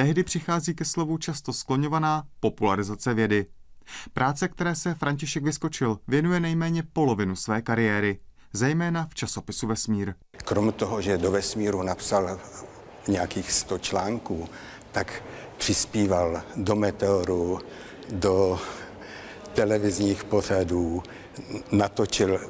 Tehdy 0.00 0.22
přichází 0.22 0.74
ke 0.74 0.84
slovu 0.84 1.18
často 1.18 1.52
skloňovaná 1.52 2.24
popularizace 2.40 3.14
vědy. 3.14 3.46
Práce, 4.12 4.48
které 4.48 4.74
se 4.74 4.94
František 4.94 5.44
Vyskočil, 5.44 5.98
věnuje 6.08 6.40
nejméně 6.40 6.82
polovinu 6.92 7.36
své 7.36 7.62
kariéry, 7.62 8.18
zejména 8.52 9.06
v 9.10 9.14
časopisu 9.14 9.66
Vesmír. 9.66 10.14
Krom 10.44 10.72
toho, 10.72 11.02
že 11.02 11.18
do 11.18 11.30
vesmíru 11.30 11.82
napsal 11.82 12.40
nějakých 13.08 13.52
100 13.52 13.78
článků, 13.78 14.48
tak 14.92 15.22
přispíval 15.58 16.42
do 16.56 16.76
meteoru, 16.76 17.58
do 18.10 18.58
televizních 19.54 20.24
pořadů, 20.24 21.02
natočil 21.72 22.40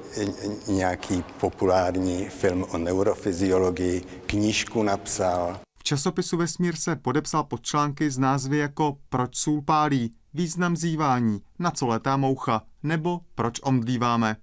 nějaký 0.68 1.24
populární 1.40 2.28
film 2.28 2.66
o 2.70 2.78
neurofyziologii, 2.78 4.02
knížku 4.26 4.82
napsal. 4.82 5.60
V 5.80 5.82
časopisu 5.82 6.36
Vesmír 6.36 6.76
se 6.76 6.96
podepsal 6.96 7.44
pod 7.44 7.62
články 7.62 8.10
z 8.10 8.18
názvy 8.18 8.58
jako 8.58 8.98
Proč 9.08 9.36
sůl 9.36 9.62
pálí, 9.62 10.14
význam 10.34 10.76
zývání, 10.76 11.42
na 11.58 11.70
co 11.70 11.86
letá 11.86 12.16
moucha, 12.16 12.62
nebo 12.82 13.20
Proč 13.34 13.60
omdlíváme 13.62 14.36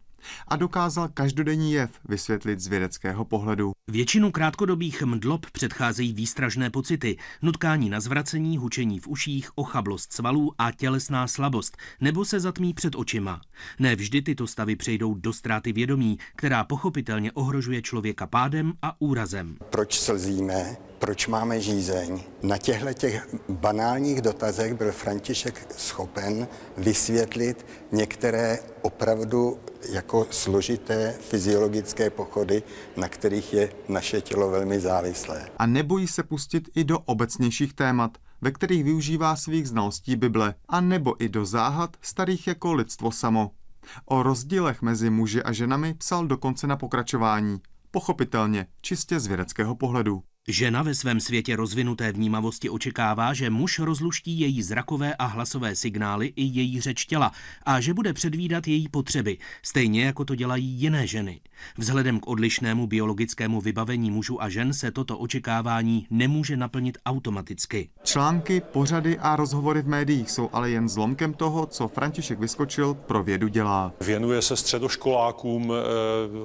a 0.47 0.55
dokázal 0.55 1.09
každodenní 1.13 1.71
jev 1.73 1.91
vysvětlit 2.09 2.59
z 2.59 2.67
vědeckého 2.67 3.25
pohledu. 3.25 3.71
Většinu 3.87 4.31
krátkodobých 4.31 5.01
mdlob 5.01 5.45
předcházejí 5.51 6.13
výstražné 6.13 6.69
pocity, 6.69 7.17
nutkání 7.41 7.89
na 7.89 7.99
zvracení, 7.99 8.57
hučení 8.57 8.99
v 8.99 9.07
uších, 9.07 9.49
ochablost 9.55 10.13
svalů 10.13 10.51
a 10.57 10.71
tělesná 10.71 11.27
slabost, 11.27 11.77
nebo 12.01 12.25
se 12.25 12.39
zatmí 12.39 12.73
před 12.73 12.95
očima. 12.95 13.41
Ne 13.79 13.95
vždy 13.95 14.21
tyto 14.21 14.47
stavy 14.47 14.75
přejdou 14.75 15.13
do 15.13 15.33
ztráty 15.33 15.71
vědomí, 15.73 16.17
která 16.35 16.63
pochopitelně 16.63 17.31
ohrožuje 17.31 17.81
člověka 17.81 18.27
pádem 18.27 18.73
a 18.81 19.01
úrazem. 19.01 19.57
Proč 19.69 19.99
slzíme? 19.99 20.77
Proč 20.99 21.27
máme 21.27 21.61
žízeň? 21.61 22.23
Na 22.43 22.57
těchto 22.57 22.93
těch 22.93 23.27
banálních 23.49 24.21
dotazech 24.21 24.73
byl 24.73 24.91
František 24.91 25.73
schopen 25.77 26.47
vysvětlit 26.77 27.65
některé 27.91 28.59
opravdu 28.81 29.59
jako 29.89 30.27
složité 30.31 31.15
fyziologické 31.19 32.09
pochody, 32.09 32.63
na 32.97 33.07
kterých 33.09 33.53
je 33.53 33.69
naše 33.89 34.21
tělo 34.21 34.49
velmi 34.49 34.79
závislé. 34.79 35.49
A 35.57 35.65
nebojí 35.65 36.07
se 36.07 36.23
pustit 36.23 36.69
i 36.75 36.83
do 36.83 36.99
obecnějších 36.99 37.73
témat, 37.73 38.17
ve 38.41 38.51
kterých 38.51 38.83
využívá 38.83 39.35
svých 39.35 39.67
znalostí 39.67 40.15
Bible, 40.15 40.53
a 40.69 40.81
nebo 40.81 41.23
i 41.23 41.29
do 41.29 41.45
záhad 41.45 41.97
starých 42.01 42.47
jako 42.47 42.73
lidstvo 42.73 43.11
samo. 43.11 43.51
O 44.05 44.23
rozdílech 44.23 44.81
mezi 44.81 45.09
muži 45.09 45.43
a 45.43 45.51
ženami 45.51 45.93
psal 45.93 46.27
dokonce 46.27 46.67
na 46.67 46.77
pokračování. 46.77 47.61
Pochopitelně, 47.91 48.67
čistě 48.81 49.19
z 49.19 49.27
vědeckého 49.27 49.75
pohledu. 49.75 50.23
Žena 50.49 50.81
ve 50.81 50.95
svém 50.95 51.19
světě 51.19 51.55
rozvinuté 51.55 52.11
vnímavosti 52.11 52.69
očekává, 52.69 53.33
že 53.33 53.49
muž 53.49 53.79
rozluští 53.79 54.39
její 54.39 54.63
zrakové 54.63 55.15
a 55.15 55.25
hlasové 55.25 55.75
signály 55.75 56.33
i 56.35 56.43
její 56.43 56.81
řeč 56.81 57.05
těla 57.05 57.31
a 57.65 57.81
že 57.81 57.93
bude 57.93 58.13
předvídat 58.13 58.67
její 58.67 58.89
potřeby, 58.89 59.37
stejně 59.63 60.05
jako 60.05 60.25
to 60.25 60.35
dělají 60.35 60.65
jiné 60.65 61.07
ženy. 61.07 61.39
Vzhledem 61.77 62.19
k 62.19 62.27
odlišnému 62.27 62.87
biologickému 62.87 63.61
vybavení 63.61 64.11
mužů 64.11 64.43
a 64.43 64.49
žen 64.49 64.73
se 64.73 64.91
toto 64.91 65.17
očekávání 65.17 66.07
nemůže 66.09 66.57
naplnit 66.57 66.97
automaticky. 67.05 67.89
Články, 68.03 68.61
pořady 68.61 69.19
a 69.19 69.35
rozhovory 69.35 69.81
v 69.81 69.87
médiích 69.87 70.31
jsou 70.31 70.49
ale 70.53 70.69
jen 70.69 70.89
zlomkem 70.89 71.33
toho, 71.33 71.65
co 71.65 71.87
František 71.87 72.39
Vyskočil 72.39 72.93
pro 72.93 73.23
vědu 73.23 73.47
dělá. 73.47 73.93
Věnuje 74.01 74.41
se 74.41 74.55
středoškolákům, 74.55 75.73
eh, 75.73 75.81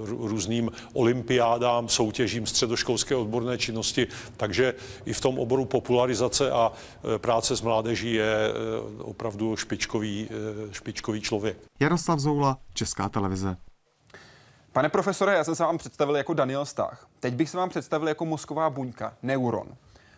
různým 0.06 0.70
olympiádám, 0.92 1.88
soutěžím 1.88 2.46
středoškolské 2.46 3.16
odborné 3.16 3.58
činnosti 3.58 3.91
společnosti. 3.92 4.06
Takže 4.36 4.74
i 5.04 5.12
v 5.12 5.20
tom 5.20 5.38
oboru 5.38 5.64
popularizace 5.64 6.50
a 6.50 6.72
e, 7.14 7.18
práce 7.18 7.56
s 7.56 7.60
mládeží 7.60 8.14
je 8.14 8.34
e, 8.34 8.52
opravdu 9.02 9.56
špičkový, 9.56 10.28
e, 10.70 10.74
špičkový 10.74 11.20
člověk. 11.20 11.56
Jaroslav 11.80 12.18
Zoula, 12.18 12.58
Česká 12.74 13.08
televize. 13.08 13.56
Pane 14.72 14.88
profesore, 14.88 15.34
já 15.34 15.44
jsem 15.44 15.54
se 15.54 15.62
vám 15.62 15.78
představil 15.78 16.16
jako 16.16 16.34
Daniel 16.34 16.64
Stach. 16.64 17.06
Teď 17.20 17.34
bych 17.34 17.50
se 17.50 17.56
vám 17.56 17.68
představil 17.68 18.08
jako 18.08 18.24
mozková 18.24 18.70
buňka, 18.70 19.14
neuron. 19.22 19.68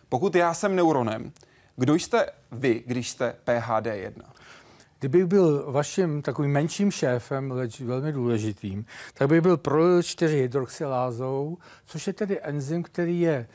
Pokud 0.09 0.35
já 0.35 0.53
jsem 0.53 0.75
neuronem, 0.75 1.31
kdo 1.75 1.93
jste 1.95 2.25
vy, 2.51 2.83
když 2.85 3.09
jste 3.09 3.35
PHD1? 3.45 4.11
Kdybych 4.99 5.25
byl 5.25 5.71
vaším 5.71 6.21
takovým 6.21 6.51
menším 6.51 6.91
šéfem, 6.91 7.51
leč 7.51 7.81
velmi 7.81 8.11
důležitým, 8.11 8.85
tak 9.13 9.29
bych 9.29 9.41
byl 9.41 9.57
pro 9.57 10.03
4 10.03 10.35
hydroxylázou, 10.35 11.57
což 11.85 12.07
je 12.07 12.13
tedy 12.13 12.39
enzym, 12.41 12.83
který 12.83 13.21
je 13.21 13.47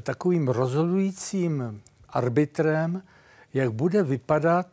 takovým 0.00 0.48
rozhodujícím 0.48 1.82
arbitrem, 2.08 3.02
jak 3.54 3.72
bude 3.72 4.02
vypadat 4.02 4.66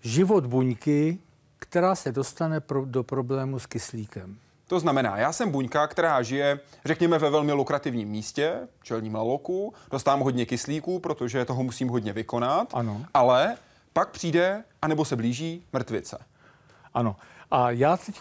život 0.00 0.46
buňky, 0.46 1.18
která 1.58 1.94
se 1.94 2.12
dostane 2.12 2.60
pro, 2.60 2.84
do 2.84 3.02
problému 3.02 3.58
s 3.58 3.66
kyslíkem. 3.66 4.38
To 4.68 4.80
znamená, 4.80 5.16
já 5.16 5.32
jsem 5.32 5.50
buňka, 5.50 5.86
která 5.86 6.22
žije, 6.22 6.60
řekněme, 6.84 7.18
ve 7.18 7.30
velmi 7.30 7.52
lukrativním 7.52 8.08
místě, 8.08 8.54
čelním 8.82 9.14
laloku, 9.14 9.74
dostávám 9.90 10.20
hodně 10.20 10.46
kyslíků, 10.46 10.98
protože 10.98 11.44
toho 11.44 11.62
musím 11.62 11.88
hodně 11.88 12.12
vykonat, 12.12 12.68
ano. 12.74 13.04
ale 13.14 13.56
pak 13.92 14.10
přijde, 14.10 14.64
anebo 14.82 15.04
se 15.04 15.16
blíží 15.16 15.64
mrtvice. 15.72 16.18
Ano. 16.94 17.16
A 17.50 17.70
já 17.70 17.96
teď 17.96 18.20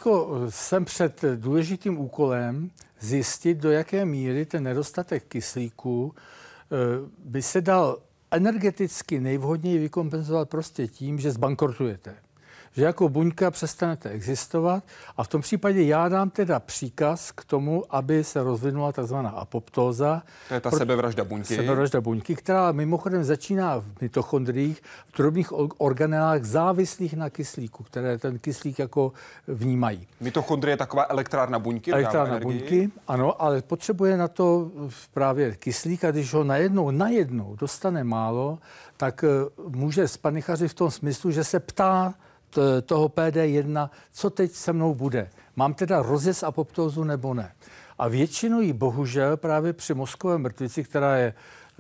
jsem 0.50 0.86
před 0.86 1.22
důležitým 1.36 2.00
úkolem 2.00 2.72
zjistit, 3.00 3.58
do 3.58 3.72
jaké 3.72 4.06
míry 4.06 4.46
ten 4.46 4.64
nedostatek 4.64 5.24
kyslíku 5.28 6.16
eh, 6.16 6.76
by 7.26 7.42
se 7.42 7.62
dal 7.62 7.98
energeticky 8.32 9.20
nejvhodněji 9.20 9.80
vykompenzovat 9.80 10.50
prostě 10.50 10.88
tím, 10.88 11.20
že 11.20 11.32
zbankrotujete 11.32 12.16
že 12.76 12.84
jako 12.84 13.10
buňka 13.10 13.52
přestanete 13.52 14.10
existovat 14.10 14.84
a 15.18 15.24
v 15.24 15.28
tom 15.28 15.42
případě 15.42 15.84
já 15.84 16.10
dám 16.10 16.30
teda 16.30 16.60
příkaz 16.60 17.32
k 17.32 17.46
tomu, 17.46 17.84
aby 17.90 18.24
se 18.24 18.44
rozvinula 18.44 18.92
tzv. 18.92 19.16
apoptóza. 19.16 20.24
To 20.48 20.54
je 20.54 20.60
ta 20.60 20.70
pro... 20.70 20.80
sebevražda 20.80 21.24
buňky. 21.24 21.56
Sebevražda 21.56 22.02
buňky, 22.02 22.36
která 22.36 22.72
mimochodem 22.72 23.24
začíná 23.24 23.80
v 23.80 24.02
mitochondriích, 24.02 24.82
v 25.14 25.18
drobných 25.18 25.54
organelách 25.82 26.44
závislých 26.44 27.14
na 27.14 27.30
kyslíku, 27.30 27.84
které 27.84 28.18
ten 28.18 28.40
kyslík 28.40 28.80
jako 28.80 29.12
vnímají. 29.48 30.08
Mitochondrie 30.22 30.74
je 30.74 30.78
taková 30.78 31.06
elektrárna 31.10 31.60
buňky? 31.60 31.92
Elektrárna 31.92 32.40
buňky, 32.40 32.92
ano, 33.08 33.42
ale 33.42 33.62
potřebuje 33.62 34.18
na 34.18 34.28
to 34.28 34.72
právě 35.14 35.56
kyslík 35.56 36.04
a 36.04 36.12
když 36.12 36.34
ho 36.34 36.44
najednou, 36.44 36.92
najednou 36.92 37.56
dostane 37.56 38.04
málo, 38.04 38.60
tak 38.98 39.24
eh, 39.24 39.28
může 39.68 40.08
spanichařit 40.08 40.72
v 40.72 40.74
tom 40.74 40.92
smyslu, 40.92 41.32
že 41.32 41.44
se 41.44 41.60
ptá 41.60 42.14
toho 42.86 43.10
PD1, 43.10 43.90
co 44.12 44.30
teď 44.30 44.52
se 44.52 44.74
mnou 44.74 44.96
bude. 44.96 45.30
Mám 45.56 45.74
teda 45.74 46.02
rozjezd 46.02 46.44
apoptózu 46.44 47.04
nebo 47.04 47.34
ne? 47.34 47.52
A 47.98 48.08
většinu 48.08 48.62
jí 48.62 48.74
bohužel 48.74 49.38
právě 49.38 49.74
při 49.74 49.94
mozkové 49.94 50.38
mrtvici, 50.38 50.84
která 50.84 51.18
je 51.18 51.34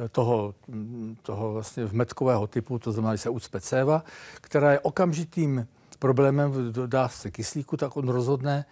eh, 0.05 0.09
toho, 0.09 0.55
mm, 0.67 1.17
toho 1.21 1.53
vlastně 1.53 1.86
vmetkového 1.86 2.47
typu, 2.47 2.80
to 2.80 2.91
znamená, 2.91 3.15
že 3.15 3.21
se 3.21 3.30
ucpe 3.30 3.61
céva, 3.61 4.03
která 4.41 4.71
je 4.71 4.80
okamžitým 4.80 5.67
problémem 5.99 6.51
v 6.51 6.71
dodávce 6.71 7.32
kyslíku, 7.32 7.78
tak 7.78 7.97
on 7.97 8.07
rozhodne 8.07 8.65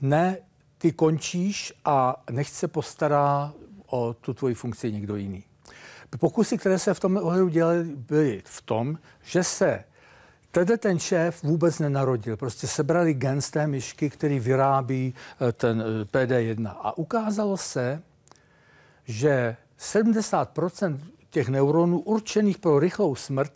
ne 0.00 0.38
ty 0.78 0.92
končíš 0.92 1.72
a 1.84 2.22
nech 2.30 2.50
se 2.50 2.68
postará 2.68 3.52
o 3.86 4.14
tu 4.14 4.34
tvoji 4.34 4.54
funkci 4.54 4.92
někdo 4.92 5.16
jiný. 5.16 5.44
Pokusy, 6.18 6.58
které 6.58 6.78
se 6.78 6.94
v 6.94 7.00
tom 7.00 7.16
ohledu 7.16 7.48
dělaly, 7.48 7.84
byly 7.84 8.42
v 8.44 8.62
tom, 8.62 8.98
že 9.22 9.44
se 9.44 9.84
Tedy 10.56 10.78
ten 10.78 10.98
šéf 10.98 11.42
vůbec 11.42 11.78
nenarodil. 11.78 12.36
Prostě 12.36 12.66
sebrali 12.66 13.14
gen 13.14 13.40
z 13.40 13.50
té 13.50 13.66
myšky, 13.66 14.10
který 14.10 14.40
vyrábí 14.40 15.14
eh, 15.48 15.52
ten 15.52 15.84
eh, 16.02 16.04
PD1. 16.04 16.76
A 16.80 16.98
ukázalo 16.98 17.56
se, 17.56 18.02
že 19.04 19.56
70% 19.80 20.98
těch 21.30 21.48
neuronů 21.48 22.00
určených 22.00 22.58
pro 22.58 22.78
rychlou 22.78 23.14
smrt 23.14 23.52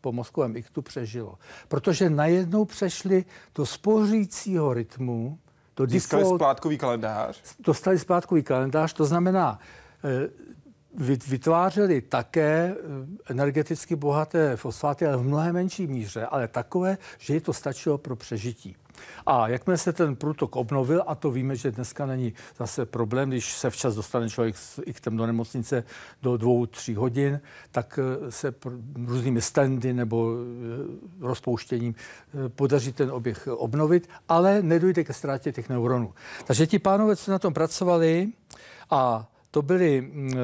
po 0.00 0.12
mozkovém 0.12 0.56
iktu 0.56 0.82
přežilo. 0.82 1.38
Protože 1.68 2.10
najednou 2.10 2.64
přešli 2.64 3.24
do 3.54 3.66
spořícího 3.66 4.74
rytmu, 4.74 5.38
do 5.76 5.86
Získali 5.86 6.22
default, 6.22 6.38
splátkový 6.38 6.78
kalendář? 6.78 7.42
Dostali 7.58 7.98
splátkový 7.98 8.42
kalendář, 8.42 8.92
to 8.92 9.04
znamená, 9.04 9.58
vytvářeli 11.28 12.00
také 12.00 12.74
eh, 12.74 13.32
energeticky 13.32 13.96
bohaté 13.96 14.56
fosfáty, 14.56 15.06
ale 15.06 15.16
v 15.16 15.22
mnohem 15.22 15.54
menší 15.54 15.86
míře, 15.86 16.26
ale 16.26 16.48
takové, 16.48 16.98
že 17.18 17.34
je 17.34 17.40
to 17.40 17.52
stačilo 17.52 17.98
pro 17.98 18.16
přežití. 18.16 18.76
A 19.26 19.48
jakmile 19.48 19.78
se 19.78 19.92
ten 19.92 20.16
průtok 20.16 20.56
obnovil, 20.56 21.02
a 21.06 21.14
to 21.14 21.30
víme, 21.30 21.56
že 21.56 21.70
dneska 21.70 22.06
není 22.06 22.32
zase 22.58 22.86
problém, 22.86 23.28
když 23.28 23.56
se 23.56 23.70
včas 23.70 23.94
dostane 23.94 24.30
člověk 24.30 24.56
s 24.56 24.82
iktem 24.86 25.16
do 25.16 25.26
nemocnice 25.26 25.84
do 26.22 26.36
dvou, 26.36 26.66
tří 26.66 26.94
hodin, 26.94 27.40
tak 27.70 27.98
eh, 28.02 28.32
se 28.32 28.54
různými 29.06 29.40
standy 29.40 29.92
nebo 29.92 30.32
eh, 30.32 31.26
rozpouštěním 31.26 31.94
podaří 32.48 32.92
ten 32.92 33.10
oběh 33.10 33.48
obnovit, 33.50 34.08
ale 34.28 34.62
nedojde 34.62 35.04
ke 35.04 35.12
ztrátě 35.12 35.52
těch 35.52 35.68
neuronů. 35.68 36.14
Takže 36.44 36.66
ti 36.66 36.78
pánové, 36.78 37.16
co 37.16 37.30
na 37.30 37.38
tom 37.38 37.54
pracovali 37.54 38.28
a 38.90 39.28
to 39.56 39.62
byli 39.62 40.00
uh, 40.00 40.36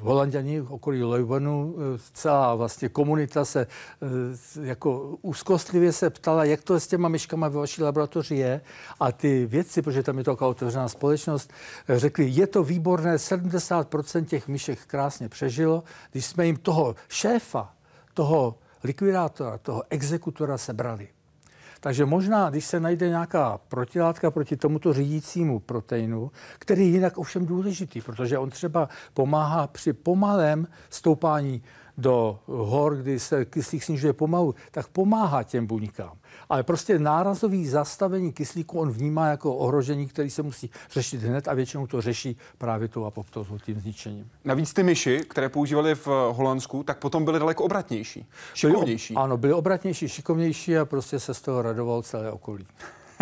holanděni 0.00 0.60
okolí 0.60 1.02
Leubanu, 1.02 1.72
uh, 1.72 1.82
celá 2.12 2.54
vlastně 2.54 2.88
komunita 2.88 3.44
se 3.44 3.66
uh, 3.66 4.64
jako 4.64 5.18
úzkostlivě 5.22 5.92
se 5.92 6.10
ptala, 6.10 6.44
jak 6.44 6.62
to 6.62 6.80
s 6.80 6.86
těma 6.86 7.08
myškama 7.08 7.48
ve 7.48 7.58
vaší 7.58 7.82
laboratoři 7.82 8.34
je 8.34 8.60
a 9.00 9.12
ty 9.12 9.46
věci, 9.46 9.82
protože 9.82 10.02
tam 10.02 10.18
je 10.18 10.24
to 10.24 10.30
taková 10.30 10.50
otevřená 10.50 10.88
společnost, 10.88 11.52
řekli, 11.88 12.28
je 12.28 12.46
to 12.46 12.64
výborné, 12.64 13.16
70% 13.16 14.24
těch 14.24 14.48
myšek 14.48 14.78
krásně 14.86 15.28
přežilo, 15.28 15.84
když 16.12 16.26
jsme 16.26 16.46
jim 16.46 16.56
toho 16.56 16.96
šéfa, 17.08 17.72
toho 18.14 18.58
likvidátora, 18.84 19.58
toho 19.58 19.82
exekutora 19.90 20.58
sebrali. 20.58 21.08
Takže 21.84 22.06
možná, 22.06 22.50
když 22.50 22.64
se 22.64 22.80
najde 22.80 23.08
nějaká 23.08 23.60
protilátka 23.68 24.30
proti 24.30 24.56
tomuto 24.56 24.92
řídícímu 24.92 25.60
proteinu, 25.60 26.30
který 26.58 26.82
je 26.82 26.88
jinak 26.88 27.18
ovšem 27.18 27.46
důležitý, 27.46 28.00
protože 28.00 28.38
on 28.38 28.50
třeba 28.50 28.88
pomáhá 29.14 29.66
při 29.66 29.92
pomalém 29.92 30.66
stoupání 30.90 31.62
do 31.98 32.38
hor, 32.46 32.96
kdy 32.96 33.20
se 33.20 33.44
kyslík 33.44 33.84
snižuje 33.84 34.12
pomalu, 34.12 34.54
tak 34.70 34.88
pomáhá 34.88 35.42
těm 35.42 35.66
buňkám. 35.66 36.12
Ale 36.48 36.62
prostě 36.62 36.98
nárazový 36.98 37.68
zastavení 37.68 38.32
kyslíku 38.32 38.80
on 38.80 38.90
vnímá 38.90 39.26
jako 39.26 39.56
ohrožení, 39.56 40.06
který 40.06 40.30
se 40.30 40.42
musí 40.42 40.70
řešit 40.90 41.22
hned 41.22 41.48
a 41.48 41.54
většinou 41.54 41.86
to 41.86 42.00
řeší 42.00 42.36
právě 42.58 42.88
tou 42.88 43.04
apoptozou, 43.04 43.58
tím 43.58 43.80
zničením. 43.80 44.30
Navíc 44.44 44.72
ty 44.72 44.82
myši, 44.82 45.20
které 45.30 45.48
používali 45.48 45.94
v 45.94 46.06
Holandsku, 46.32 46.82
tak 46.82 46.98
potom 46.98 47.24
byly 47.24 47.38
daleko 47.38 47.64
obratnější, 47.64 48.26
šikovnější. 48.54 49.14
Byly, 49.14 49.24
ano, 49.24 49.36
byly 49.36 49.52
obratnější, 49.52 50.08
šikovnější 50.08 50.78
a 50.78 50.84
prostě 50.84 51.20
se 51.20 51.34
z 51.34 51.40
toho 51.40 51.62
radoval 51.62 52.02
celé 52.02 52.30
okolí. 52.30 52.66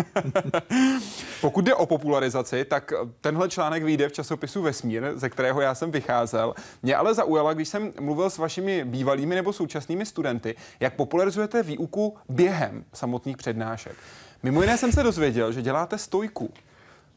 Pokud 1.41 1.65
jde 1.65 1.75
o 1.75 1.85
popularizaci, 1.85 2.65
tak 2.65 2.93
tenhle 3.21 3.49
článek 3.49 3.83
vyjde 3.83 4.09
v 4.09 4.13
časopisu 4.13 4.61
Vesmír, 4.61 5.11
ze 5.15 5.29
kterého 5.29 5.61
já 5.61 5.75
jsem 5.75 5.91
vycházel. 5.91 6.53
Mě 6.83 6.95
ale 6.95 7.13
zaujala, 7.13 7.53
když 7.53 7.67
jsem 7.67 7.93
mluvil 7.99 8.29
s 8.29 8.37
vašimi 8.37 8.85
bývalými 8.85 9.35
nebo 9.35 9.53
současnými 9.53 10.05
studenty, 10.05 10.55
jak 10.79 10.95
popularizujete 10.95 11.63
výuku 11.63 12.17
během 12.29 12.85
samotných 12.93 13.37
přednášek. 13.37 13.95
Mimo 14.43 14.61
jiné 14.61 14.77
jsem 14.77 14.91
se 14.91 15.03
dozvěděl, 15.03 15.51
že 15.51 15.61
děláte 15.61 15.97
stojku. 15.97 16.53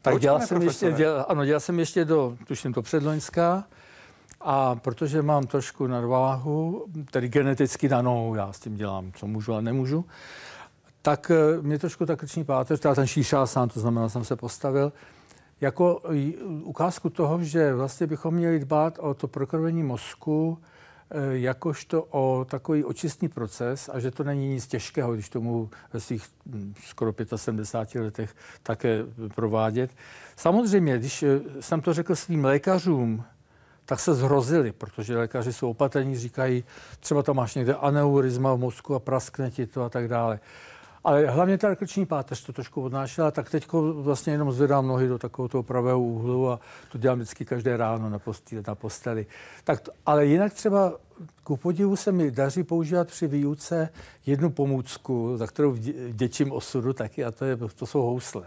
Tak 0.01 0.19
dělal 0.19 0.39
jsem, 0.39 0.61
ještě, 0.61 0.91
dělal, 0.91 1.25
ano, 1.29 1.45
dělal 1.45 1.59
jsem 1.59 1.79
ještě 1.79 2.05
do, 2.05 2.37
tuším 2.47 2.73
to 2.73 2.81
předloňská, 2.81 3.63
a 4.41 4.75
protože 4.75 5.21
mám 5.21 5.47
trošku 5.47 5.87
nadváhu, 5.87 6.85
tedy 7.11 7.27
geneticky 7.27 7.87
danou, 7.87 8.35
já 8.35 8.53
s 8.53 8.59
tím 8.59 8.75
dělám, 8.75 9.11
co 9.15 9.27
můžu 9.27 9.53
a 9.53 9.61
nemůžu, 9.61 10.05
tak 11.07 11.31
eh, 11.31 11.61
mě 11.61 11.79
trošku 11.79 12.05
ta 12.05 12.15
krční 12.15 12.43
páteř, 12.43 12.79
teda 12.79 12.95
ten 12.95 13.07
šíšá 13.07 13.45
sám, 13.45 13.69
to 13.69 13.79
znamená, 13.79 14.09
jsem 14.09 14.23
se 14.23 14.35
postavil, 14.35 14.93
jako 15.61 16.01
ukázku 16.63 17.09
toho, 17.09 17.43
že 17.43 17.73
vlastně 17.73 18.07
bychom 18.07 18.33
měli 18.33 18.59
dbát 18.59 18.99
o 18.99 19.13
to 19.13 19.27
prokrvení 19.27 19.83
mozku, 19.83 20.57
eh, 21.09 21.37
jakožto 21.37 22.03
o 22.03 22.45
takový 22.49 22.83
očistný 22.83 23.29
proces 23.29 23.89
a 23.93 23.99
že 23.99 24.11
to 24.11 24.23
není 24.23 24.47
nic 24.47 24.67
těžkého, 24.67 25.13
když 25.13 25.29
to 25.29 25.41
mohu 25.41 25.69
ve 25.93 25.99
svých 25.99 26.25
hm, 26.45 26.73
skoro 26.83 27.13
75 27.35 28.01
letech 28.01 28.35
také 28.63 29.03
provádět. 29.35 29.91
Samozřejmě, 30.35 30.97
když 30.97 31.23
eh, 31.23 31.39
jsem 31.59 31.81
to 31.81 31.93
řekl 31.93 32.15
svým 32.15 32.45
lékařům, 32.45 33.23
tak 33.85 33.99
se 33.99 34.13
zhrozili, 34.13 34.71
protože 34.71 35.17
lékaři 35.17 35.53
jsou 35.53 35.69
opatrní, 35.69 36.17
říkají, 36.17 36.63
třeba 36.99 37.23
tam 37.23 37.35
máš 37.35 37.55
někde 37.55 37.75
aneurizma 37.75 38.53
v 38.53 38.59
mozku 38.59 38.95
a 38.95 38.99
praskne 38.99 39.51
ti 39.51 39.67
to 39.67 39.83
a 39.83 39.89
tak 39.89 40.07
dále. 40.07 40.39
Ale 41.03 41.25
hlavně 41.25 41.57
ta 41.57 41.75
krční 41.75 42.05
páteř 42.05 42.45
to 42.45 42.53
trošku 42.53 42.81
odnášela, 42.81 43.31
tak 43.31 43.49
teď 43.49 43.67
vlastně 43.93 44.33
jenom 44.33 44.51
zvedám 44.51 44.87
nohy 44.87 45.07
do 45.07 45.17
takového 45.17 45.49
toho 45.49 45.63
pravého 45.63 45.99
úhlu 45.99 46.51
a 46.51 46.59
to 46.91 46.97
dělám 46.97 47.17
vždycky 47.17 47.45
každé 47.45 47.77
ráno 47.77 48.09
na 48.09 48.19
posteli. 48.19 48.63
Na 48.67 48.75
posteli. 48.75 49.25
Tak 49.63 49.79
to, 49.79 49.91
ale 50.05 50.25
jinak 50.25 50.53
třeba 50.53 50.93
ku 51.43 51.57
podivu 51.57 51.95
se 51.95 52.11
mi 52.11 52.31
daří 52.31 52.63
používat 52.63 53.07
při 53.07 53.27
výuce 53.27 53.89
jednu 54.25 54.49
pomůcku, 54.49 55.37
za 55.37 55.47
kterou 55.47 55.75
děčím 56.11 56.51
osudu 56.51 56.93
taky, 56.93 57.25
a 57.25 57.31
to, 57.31 57.45
je, 57.45 57.57
to 57.75 57.85
jsou 57.85 58.01
housle. 58.01 58.43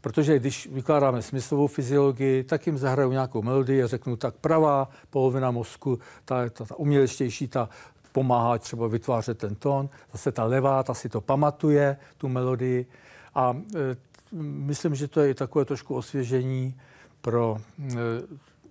Protože 0.00 0.38
když 0.38 0.68
vykládáme 0.72 1.22
smyslovou 1.22 1.66
fyziologii, 1.66 2.44
tak 2.44 2.66
jim 2.66 2.78
zahraju 2.78 3.12
nějakou 3.12 3.42
melodii 3.42 3.82
a 3.82 3.86
řeknu, 3.86 4.16
tak 4.16 4.34
pravá 4.34 4.88
polovina 5.10 5.50
mozku, 5.50 5.98
ta, 6.24 6.48
ta, 6.48 6.64
ta 6.64 6.76
umělečtější, 6.76 7.48
ta 7.48 7.68
pomáhá 8.12 8.58
třeba 8.58 8.86
vytvářet 8.88 9.38
ten 9.38 9.54
tón. 9.54 9.88
Zase 10.12 10.32
ta 10.32 10.44
levá, 10.44 10.82
ta 10.82 10.94
si 10.94 11.08
to 11.08 11.20
pamatuje, 11.20 11.96
tu 12.18 12.28
melodii. 12.28 12.86
A 13.34 13.56
e, 13.76 13.96
myslím, 14.42 14.94
že 14.94 15.08
to 15.08 15.20
je 15.20 15.34
takové 15.34 15.64
trošku 15.64 15.94
osvěžení 15.94 16.74
pro 17.20 17.56
e, 17.78 17.94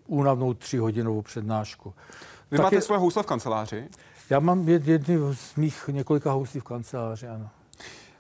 únavnou 0.07 0.53
tříhodinovou 0.53 1.21
přednášku. 1.21 1.93
Vy 2.51 2.57
tak 2.57 2.63
máte 2.63 2.75
je, 2.75 2.81
svoje 2.81 2.99
housle 2.99 3.23
v 3.23 3.25
kanceláři? 3.25 3.87
Já 4.29 4.39
mám 4.39 4.69
jedny 4.69 5.17
z 5.33 5.55
mých 5.55 5.89
několika 5.91 6.31
houslí 6.31 6.59
v 6.59 6.63
kanceláři, 6.63 7.27
ano. 7.27 7.49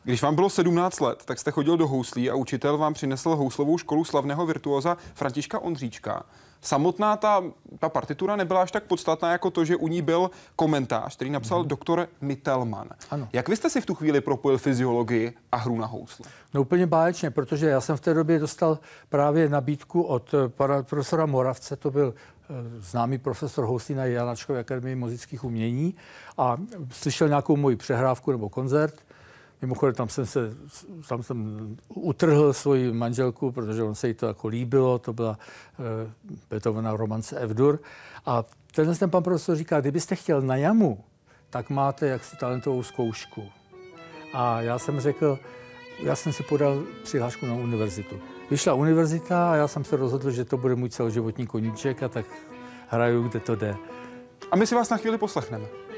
Když 0.03 0.21
vám 0.21 0.35
bylo 0.35 0.49
17 0.49 0.99
let, 0.99 1.23
tak 1.25 1.39
jste 1.39 1.51
chodil 1.51 1.77
do 1.77 1.87
houslí 1.87 2.29
a 2.29 2.35
učitel 2.35 2.77
vám 2.77 2.93
přinesl 2.93 3.35
houslovou 3.35 3.77
školu 3.77 4.05
slavného 4.05 4.45
virtuoza 4.45 4.97
Františka 5.13 5.59
Ondříčka 5.59 6.23
samotná 6.61 7.17
ta, 7.17 7.43
ta 7.79 7.89
partitura 7.89 8.35
nebyla 8.35 8.61
až 8.61 8.71
tak 8.71 8.83
podstatná 8.83 9.31
jako 9.31 9.51
to, 9.51 9.65
že 9.65 9.75
u 9.75 9.87
ní 9.87 10.01
byl 10.01 10.31
komentář, 10.55 11.15
který 11.15 11.29
napsal 11.29 11.61
mm. 11.61 11.67
doktor 11.67 12.07
Mittelman. 12.21 12.89
Ano. 13.11 13.27
Jak 13.33 13.49
vy 13.49 13.55
jste 13.55 13.69
si 13.69 13.81
v 13.81 13.85
tu 13.85 13.95
chvíli 13.95 14.21
propojil 14.21 14.57
fyziologii 14.57 15.33
a 15.51 15.57
hru 15.57 15.77
na 15.77 15.85
housle? 15.85 16.25
No 16.53 16.61
úplně 16.61 16.87
báječně, 16.87 17.31
protože 17.31 17.69
já 17.69 17.81
jsem 17.81 17.97
v 17.97 18.01
té 18.01 18.13
době 18.13 18.39
dostal 18.39 18.79
právě 19.09 19.49
nabídku 19.49 20.01
od 20.01 20.33
eh, 20.33 20.49
pana 20.49 20.83
profesora 20.83 21.25
Moravce, 21.25 21.75
to 21.75 21.91
byl 21.91 22.13
eh, 22.13 22.53
známý 22.79 23.17
profesor 23.17 23.65
houslí 23.65 23.95
na 23.95 24.05
Janačkové 24.05 24.59
akademii 24.59 24.95
muzických 24.95 25.43
umění 25.43 25.95
a 26.37 26.57
slyšel 26.91 27.27
nějakou 27.27 27.55
moji 27.57 27.75
přehrávku 27.75 28.31
nebo 28.31 28.49
koncert 28.49 28.95
Mimochodem, 29.61 29.95
tam 29.95 30.09
jsem, 30.09 30.25
se, 30.25 30.53
tam 31.09 31.23
jsem 31.23 31.77
utrhl 31.87 32.53
svoji 32.53 32.93
manželku, 32.93 33.51
protože 33.51 33.83
on 33.83 33.95
se 33.95 34.07
jí 34.07 34.13
to 34.13 34.25
jako 34.25 34.47
líbilo, 34.47 34.99
to 34.99 35.13
byla 35.13 35.39
uh, 35.79 35.85
Beethovenova 36.49 36.97
romance 36.97 37.39
F-dur. 37.39 37.79
A 38.25 38.43
tenhle 38.75 38.95
ten 38.95 39.09
pan 39.09 39.23
profesor 39.23 39.55
říká, 39.55 39.81
kdybyste 39.81 40.15
chtěl 40.15 40.41
na 40.41 40.55
jamu, 40.55 41.03
tak 41.49 41.69
máte 41.69 42.07
jaksi 42.07 42.37
talentovou 42.37 42.83
zkoušku. 42.83 43.43
A 44.33 44.61
já 44.61 44.79
jsem 44.79 44.99
řekl, 44.99 45.39
já 46.03 46.15
jsem 46.15 46.33
si 46.33 46.43
podal 46.43 46.83
přihlášku 47.03 47.45
na 47.45 47.53
univerzitu. 47.53 48.19
Vyšla 48.49 48.73
univerzita 48.73 49.51
a 49.51 49.55
já 49.55 49.67
jsem 49.67 49.83
se 49.83 49.95
rozhodl, 49.95 50.31
že 50.31 50.45
to 50.45 50.57
bude 50.57 50.75
můj 50.75 50.89
celoživotní 50.89 51.47
koníček 51.47 52.03
a 52.03 52.09
tak 52.09 52.25
hraju, 52.87 53.27
kde 53.27 53.39
to 53.39 53.55
jde. 53.55 53.75
A 54.51 54.55
my 54.55 54.67
si 54.67 54.75
vás 54.75 54.89
na 54.89 54.97
chvíli 54.97 55.17
poslechneme. 55.17 55.88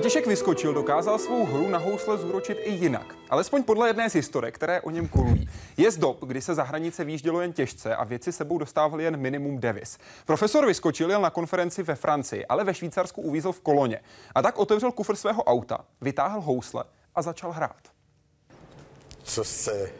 František 0.00 0.26
Vyskočil 0.26 0.74
dokázal 0.74 1.18
svou 1.18 1.46
hru 1.46 1.68
na 1.68 1.78
housle 1.78 2.18
zúročit 2.18 2.58
i 2.62 2.70
jinak. 2.70 3.14
Alespoň 3.30 3.62
podle 3.62 3.88
jedné 3.88 4.10
z 4.10 4.14
historik, 4.14 4.54
které 4.54 4.80
o 4.80 4.90
něm 4.90 5.08
kolují. 5.08 5.48
Je 5.76 5.90
z 5.90 5.96
dob, 5.96 6.24
kdy 6.24 6.42
se 6.42 6.54
za 6.54 6.62
hranice 6.62 7.04
výjíždělo 7.04 7.40
jen 7.40 7.52
těžce 7.52 7.96
a 7.96 8.04
věci 8.04 8.32
sebou 8.32 8.58
dostávali 8.58 9.04
jen 9.04 9.16
minimum 9.16 9.58
devis. 9.58 9.98
Profesor 10.26 10.66
Vyskočil 10.66 11.10
jel 11.10 11.20
na 11.20 11.30
konferenci 11.30 11.82
ve 11.82 11.94
Francii, 11.94 12.46
ale 12.46 12.64
ve 12.64 12.74
Švýcarsku 12.74 13.22
uvízl 13.22 13.52
v 13.52 13.60
koloně. 13.60 14.00
A 14.34 14.42
tak 14.42 14.58
otevřel 14.58 14.92
kufr 14.92 15.16
svého 15.16 15.44
auta, 15.44 15.78
vytáhl 16.00 16.40
housle 16.40 16.84
a 17.14 17.22
začal 17.22 17.52
hrát. 17.52 17.82
Co 19.22 19.44
se 19.44 19.92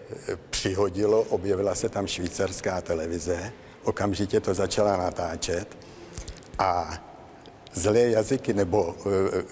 přihodilo, 0.51 1.23
objevila 1.23 1.75
se 1.75 1.89
tam 1.89 2.07
švýcarská 2.07 2.81
televize, 2.81 3.53
okamžitě 3.85 4.41
to 4.41 4.55
začala 4.55 4.97
natáčet 4.97 5.77
a 6.59 6.99
zlé 7.73 8.01
jazyky 8.01 8.55
nebo 8.55 8.95
e, 9.07 9.43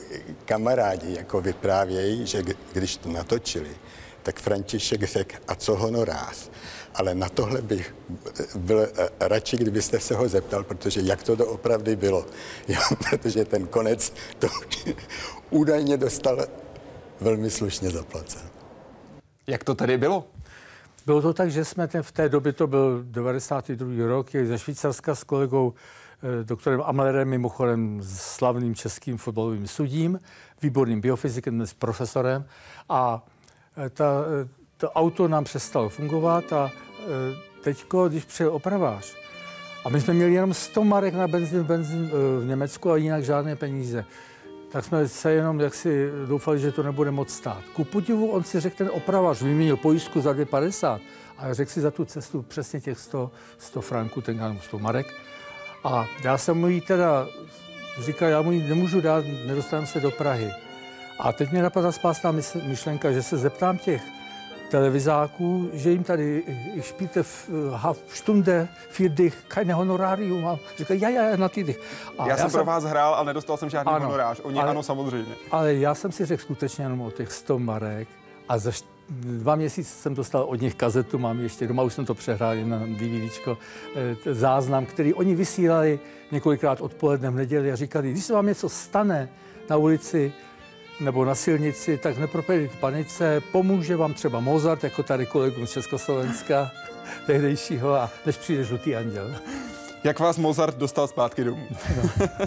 kamarádi 0.44 1.14
jako 1.16 1.40
vyprávějí, 1.40 2.26
že 2.26 2.42
když 2.72 2.96
to 2.96 3.08
natočili, 3.08 3.70
tak 4.22 4.40
František 4.40 5.02
řekl, 5.02 5.36
a 5.48 5.54
co 5.54 5.76
honorář? 5.76 6.50
Ale 6.94 7.14
na 7.14 7.28
tohle 7.28 7.62
bych 7.62 7.94
byl 8.56 8.80
e, 8.80 8.88
radši, 9.20 9.56
kdybyste 9.56 10.00
se 10.00 10.14
ho 10.14 10.28
zeptal, 10.28 10.64
protože 10.64 11.00
jak 11.00 11.22
to 11.22 11.36
doopravdy 11.36 11.96
bylo. 11.96 12.26
Jo, 12.68 12.80
protože 13.10 13.44
ten 13.44 13.66
konec 13.66 14.12
to 14.38 14.48
údajně 15.50 15.96
dostal 15.96 16.46
velmi 17.20 17.50
slušně 17.50 17.90
zaplacen. 17.90 18.42
Jak 19.46 19.64
to 19.64 19.74
tedy 19.74 19.98
bylo? 19.98 20.26
Bylo 21.06 21.22
to 21.22 21.32
tak, 21.32 21.50
že 21.50 21.64
jsme 21.64 21.88
ten, 21.88 22.02
v 22.02 22.12
té 22.12 22.28
době, 22.28 22.52
to 22.52 22.66
byl 22.66 23.02
92. 23.04 24.06
rok, 24.06 24.30
ze 24.44 24.58
Švýcarska 24.58 25.14
s 25.14 25.24
kolegou 25.24 25.74
Eh, 25.74 26.07
doktorem 26.42 26.82
Amlerem, 26.84 27.28
mimochodem 27.28 28.00
slavným 28.02 28.74
českým 28.74 29.16
fotbalovým 29.16 29.66
sudím, 29.66 30.20
výborným 30.62 31.00
biofyzikem, 31.00 31.54
dnes 31.54 31.74
profesorem. 31.74 32.44
A 32.88 33.26
eh, 33.76 33.90
ta, 33.90 34.24
eh, 34.44 34.48
to 34.76 34.90
auto 34.90 35.28
nám 35.28 35.44
přestalo 35.44 35.88
fungovat 35.88 36.52
a 36.52 36.70
teďko, 37.62 38.08
když 38.08 38.24
přijel 38.24 38.52
opravář, 38.52 39.16
a 39.84 39.88
my 39.88 40.00
jsme 40.00 40.14
měli 40.14 40.32
jenom 40.32 40.54
100 40.54 40.84
marek 40.84 41.14
na 41.14 41.28
benzín, 41.28 41.62
benzín 41.62 42.10
v 42.40 42.44
Německu 42.46 42.90
a 42.90 42.96
jinak 42.96 43.24
žádné 43.24 43.56
peníze. 43.56 44.04
Tak 44.72 44.84
jsme 44.84 45.08
se 45.08 45.32
jenom 45.32 45.60
jaksi 45.60 46.10
doufali, 46.26 46.58
že 46.58 46.72
to 46.72 46.82
nebude 46.82 47.10
moc 47.10 47.30
stát. 47.30 47.62
Ku 47.72 47.84
podivu 47.84 48.30
on 48.30 48.42
si 48.42 48.60
řekl, 48.60 48.76
ten 48.76 48.90
opravář 48.92 49.42
vyměnil 49.42 49.76
pojistku 49.76 50.20
za 50.20 50.32
2,50 50.32 51.00
a 51.38 51.54
řekl 51.54 51.70
si 51.70 51.80
za 51.80 51.90
tu 51.90 52.04
cestu 52.04 52.42
přesně 52.42 52.80
těch 52.80 52.98
100, 52.98 53.30
100 53.58 53.80
franků, 53.80 54.20
ten 54.20 54.58
100 54.60 54.78
marek. 54.78 55.06
A 55.84 56.06
já 56.24 56.38
jsem 56.38 56.58
mu 56.58 56.68
jí 56.68 56.80
teda 56.80 57.26
říkal, 58.00 58.28
já 58.28 58.42
mu 58.42 58.52
ji 58.52 58.68
nemůžu 58.68 59.00
dát, 59.00 59.24
nedostanu 59.46 59.86
se 59.86 60.00
do 60.00 60.10
Prahy. 60.10 60.52
A 61.18 61.32
teď 61.32 61.50
mě 61.50 61.62
napadla 61.62 61.92
spásná 61.92 62.32
myšlenka, 62.62 63.12
že 63.12 63.22
se 63.22 63.36
zeptám 63.36 63.78
těch 63.78 64.02
televizáků, 64.70 65.70
že 65.72 65.90
jim 65.90 66.04
tady 66.04 66.42
ich 66.74 66.86
špíte 66.86 67.22
v 67.22 67.50
half 67.74 67.98
stunde, 68.08 68.68
vier 68.98 69.12
dich, 69.12 69.36
keine 69.48 69.74
honorárium. 69.74 70.46
A 70.46 70.58
říkají, 70.78 71.00
já, 71.00 71.10
já, 71.10 71.36
na 71.36 71.48
ty 71.48 71.76
Já, 72.18 72.28
já 72.28 72.36
jsem 72.36 72.50
pro 72.50 72.64
vás 72.64 72.84
hrál 72.84 73.14
a 73.14 73.24
nedostal 73.24 73.56
jsem 73.56 73.70
žádný 73.70 73.92
ano, 73.92 74.06
honorář. 74.06 74.40
Oni 74.42 74.60
ale, 74.60 74.70
ano, 74.70 74.82
samozřejmě. 74.82 75.34
Ale 75.50 75.74
já 75.74 75.94
jsem 75.94 76.12
si 76.12 76.26
řekl 76.26 76.42
skutečně 76.42 76.84
jenom 76.84 77.00
o 77.00 77.10
těch 77.10 77.32
100 77.32 77.58
marek 77.58 78.08
a 78.48 78.58
za 78.58 78.70
dva 79.10 79.56
měsíce 79.56 79.90
jsem 79.90 80.14
dostal 80.14 80.42
od 80.42 80.60
nich 80.60 80.74
kazetu, 80.74 81.18
mám 81.18 81.40
ještě 81.40 81.66
doma, 81.66 81.82
už 81.82 81.94
jsem 81.94 82.04
to 82.04 82.14
přehrál 82.14 82.56
na 82.64 82.78
DVDčko, 82.78 83.58
eh, 83.96 84.34
záznam, 84.34 84.86
který 84.86 85.14
oni 85.14 85.34
vysílali 85.34 86.00
několikrát 86.32 86.80
odpoledne 86.80 87.30
v 87.30 87.34
neděli 87.34 87.72
a 87.72 87.76
říkali, 87.76 88.10
když 88.10 88.24
se 88.24 88.32
vám 88.32 88.46
něco 88.46 88.68
stane 88.68 89.28
na 89.70 89.76
ulici 89.76 90.32
nebo 91.00 91.24
na 91.24 91.34
silnici, 91.34 91.98
tak 91.98 92.18
nepropadejte 92.18 92.76
panice, 92.76 93.42
pomůže 93.52 93.96
vám 93.96 94.14
třeba 94.14 94.40
Mozart, 94.40 94.84
jako 94.84 95.02
tady 95.02 95.26
kolegům 95.26 95.66
z 95.66 95.70
Československa 95.70 96.70
tehdejšího, 97.26 97.94
a 97.94 98.10
než 98.26 98.36
přijde 98.36 98.64
žlutý 98.64 98.96
anděl. 98.96 99.34
Jak 100.04 100.18
vás 100.20 100.38
Mozart 100.38 100.76
dostal 100.76 101.08
zpátky 101.08 101.44
domů? 101.44 101.66
No. 101.96 102.10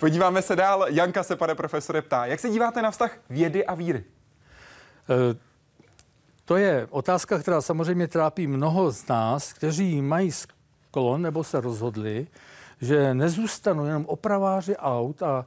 Podíváme 0.00 0.42
se 0.42 0.56
dál. 0.56 0.86
Janka 0.88 1.22
se, 1.22 1.36
pane 1.36 1.54
profesore, 1.54 2.02
ptá, 2.02 2.26
jak 2.26 2.40
se 2.40 2.50
díváte 2.50 2.82
na 2.82 2.90
vztah 2.90 3.18
vědy 3.30 3.66
a 3.66 3.74
víry? 3.74 4.04
Eh, 5.08 5.36
to 6.44 6.56
je 6.56 6.86
otázka, 6.90 7.38
která 7.38 7.60
samozřejmě 7.60 8.08
trápí 8.08 8.46
mnoho 8.46 8.90
z 8.90 9.08
nás, 9.08 9.52
kteří 9.52 10.02
mají 10.02 10.32
sklon 10.32 11.22
nebo 11.22 11.44
se 11.44 11.60
rozhodli, 11.60 12.26
že 12.80 13.14
nezůstanou 13.14 13.84
jenom 13.84 14.06
opraváři 14.06 14.76
aut 14.76 15.22
a 15.22 15.46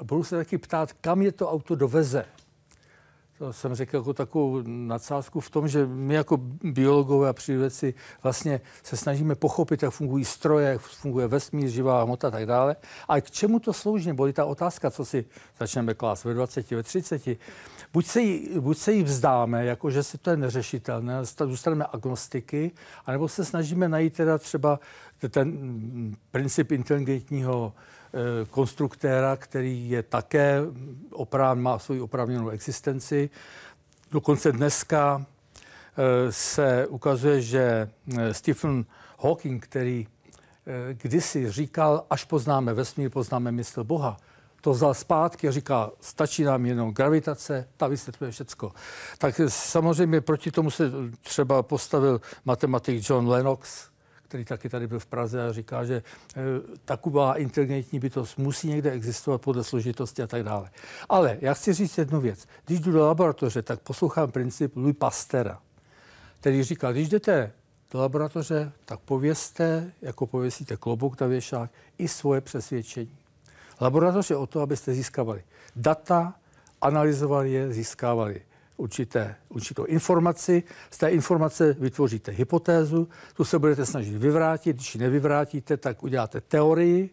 eh, 0.00 0.04
budou 0.04 0.24
se 0.24 0.36
taky 0.36 0.58
ptát, 0.58 0.92
kam 0.92 1.22
je 1.22 1.32
to 1.32 1.50
auto 1.50 1.74
doveze. 1.74 2.24
To 3.40 3.52
jsem 3.52 3.74
řekl 3.74 3.96
jako 3.96 4.12
takovou 4.12 4.62
nadsázku 4.66 5.40
v 5.40 5.50
tom, 5.50 5.68
že 5.68 5.86
my 5.86 6.14
jako 6.14 6.36
biologové 6.62 7.28
a 7.28 7.32
přírodovědci 7.32 7.94
vlastně 8.22 8.60
se 8.82 8.96
snažíme 8.96 9.34
pochopit, 9.34 9.82
jak 9.82 9.92
fungují 9.92 10.24
stroje, 10.24 10.68
jak 10.68 10.80
funguje 10.80 11.26
vesmír, 11.26 11.68
živá 11.68 12.02
hmota 12.02 12.28
a 12.28 12.30
tak 12.30 12.46
dále. 12.46 12.76
A 13.08 13.20
k 13.20 13.30
čemu 13.30 13.60
to 13.60 13.72
slouží? 13.72 14.08
Nebo 14.08 14.32
ta 14.32 14.44
otázka, 14.44 14.90
co 14.90 15.04
si 15.04 15.24
začneme 15.58 15.94
klást 15.94 16.24
ve 16.24 16.34
20, 16.34 16.70
ve 16.70 16.82
30, 16.82 17.22
buď 17.92 18.06
se 18.06 18.20
jí, 18.20 18.48
buď 18.60 18.78
se 18.78 18.92
jí 18.92 19.02
vzdáme, 19.02 19.64
jako 19.64 19.90
že 19.90 20.02
si 20.02 20.18
to 20.18 20.30
je 20.30 20.36
neřešitelné, 20.36 21.24
zůstaneme 21.24 21.84
agnostiky, 21.92 22.70
anebo 23.06 23.28
se 23.28 23.44
snažíme 23.44 23.88
najít 23.88 24.14
teda 24.14 24.38
třeba 24.38 24.80
ten 25.30 26.16
princip 26.30 26.72
inteligentního 26.72 27.72
konstruktéra, 28.50 29.36
který 29.36 29.90
je 29.90 30.02
také 30.02 30.60
oprávn, 31.10 31.62
má 31.62 31.78
svou 31.78 32.04
oprávněnou 32.04 32.48
existenci. 32.48 33.30
Dokonce 34.10 34.52
dneska 34.52 35.26
eh, 35.26 36.32
se 36.32 36.86
ukazuje, 36.86 37.40
že 37.40 37.90
eh, 38.18 38.34
Stephen 38.34 38.84
Hawking, 39.22 39.64
který 39.64 40.06
kdysi 40.92 41.50
říkal, 41.50 42.04
až 42.10 42.24
poznáme 42.24 42.74
vesmír, 42.74 43.10
poznáme 43.10 43.52
mysl 43.52 43.84
Boha, 43.84 44.16
to 44.60 44.70
vzal 44.70 44.94
zpátky 44.94 45.48
a 45.48 45.50
říká, 45.50 45.90
stačí 46.00 46.44
nám 46.44 46.66
jenom 46.66 46.92
gravitace, 46.92 47.68
ta 47.76 47.86
vysvětluje 47.86 48.30
všecko. 48.30 48.72
Tak 49.18 49.40
samozřejmě 49.48 50.20
proti 50.20 50.50
tomu 50.50 50.70
se 50.70 50.90
třeba 51.20 51.62
postavil 51.62 52.20
matematik 52.44 53.10
John 53.10 53.28
Lennox, 53.28 53.89
který 54.30 54.44
taky 54.44 54.68
tady 54.68 54.86
byl 54.86 54.98
v 54.98 55.06
Praze 55.06 55.48
a 55.48 55.52
říká, 55.52 55.84
že 55.84 55.94
e, 55.94 56.02
taková 56.84 57.34
inteligentní 57.34 57.98
bytost 57.98 58.38
musí 58.38 58.68
někde 58.68 58.90
existovat 58.90 59.40
podle 59.40 59.64
složitosti 59.64 60.22
a 60.22 60.26
tak 60.26 60.42
dále. 60.42 60.70
Ale 61.08 61.38
já 61.40 61.54
chci 61.54 61.72
říct 61.72 61.98
jednu 61.98 62.20
věc. 62.20 62.46
Když 62.66 62.80
jdu 62.80 62.92
do 62.92 63.06
laboratoře, 63.06 63.62
tak 63.62 63.80
poslouchám 63.80 64.30
princip 64.30 64.76
Louis 64.76 64.96
Pastera, 64.96 65.58
který 66.40 66.62
říká, 66.62 66.92
když 66.92 67.08
jdete 67.08 67.52
do 67.90 67.98
laboratoře, 67.98 68.72
tak 68.84 69.00
povězte, 69.00 69.92
jako 70.02 70.26
pověsíte 70.26 70.76
klobouk 70.76 71.20
na 71.20 71.26
věšák, 71.26 71.70
i 71.98 72.08
svoje 72.08 72.40
přesvědčení. 72.40 73.16
Laboratoř 73.80 74.30
je 74.30 74.36
o 74.36 74.46
to, 74.46 74.60
abyste 74.60 74.94
získávali 74.94 75.42
data, 75.76 76.34
analyzovali 76.80 77.52
je, 77.52 77.72
získávali 77.72 78.42
určité, 78.80 79.36
určitou 79.48 79.84
informaci. 79.84 80.62
Z 80.90 80.98
té 80.98 81.08
informace 81.08 81.76
vytvoříte 81.78 82.32
hypotézu, 82.32 83.08
tu 83.34 83.44
se 83.44 83.58
budete 83.58 83.86
snažit 83.86 84.16
vyvrátit. 84.16 84.76
Když 84.76 84.94
ji 84.94 85.00
nevyvrátíte, 85.00 85.76
tak 85.76 86.02
uděláte 86.02 86.40
teorii, 86.40 87.10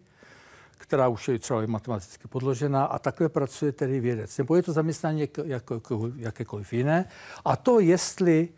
která 0.78 1.08
už 1.08 1.28
je 1.28 1.40
třeba 1.40 1.66
matematicky 1.66 2.28
podložená 2.28 2.86
a 2.86 3.00
takhle 3.00 3.30
pracuje 3.30 3.72
tedy 3.72 4.00
vědec. 4.00 4.38
Nebo 4.38 4.56
je 4.56 4.64
to 4.64 4.74
zaměstnání 4.74 5.22
jako, 5.22 5.44
jako, 5.46 5.74
jako, 5.74 6.12
jakékoliv 6.16 6.74
jiné. 6.74 7.06
A 7.46 7.56
to, 7.56 7.80
jestli 7.80 8.50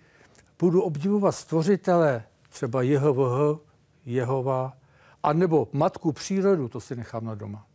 budu 0.60 0.82
obdivovat 0.82 1.36
stvořitele, 1.36 2.24
třeba 2.50 2.82
Jehovah, 2.82 3.58
Jehova, 4.06 4.74
anebo 5.24 5.68
matku 5.74 6.12
přírodu, 6.12 6.68
to 6.68 6.80
si 6.80 6.96
nechám 6.96 7.26
na 7.26 7.36
doma. 7.36 7.69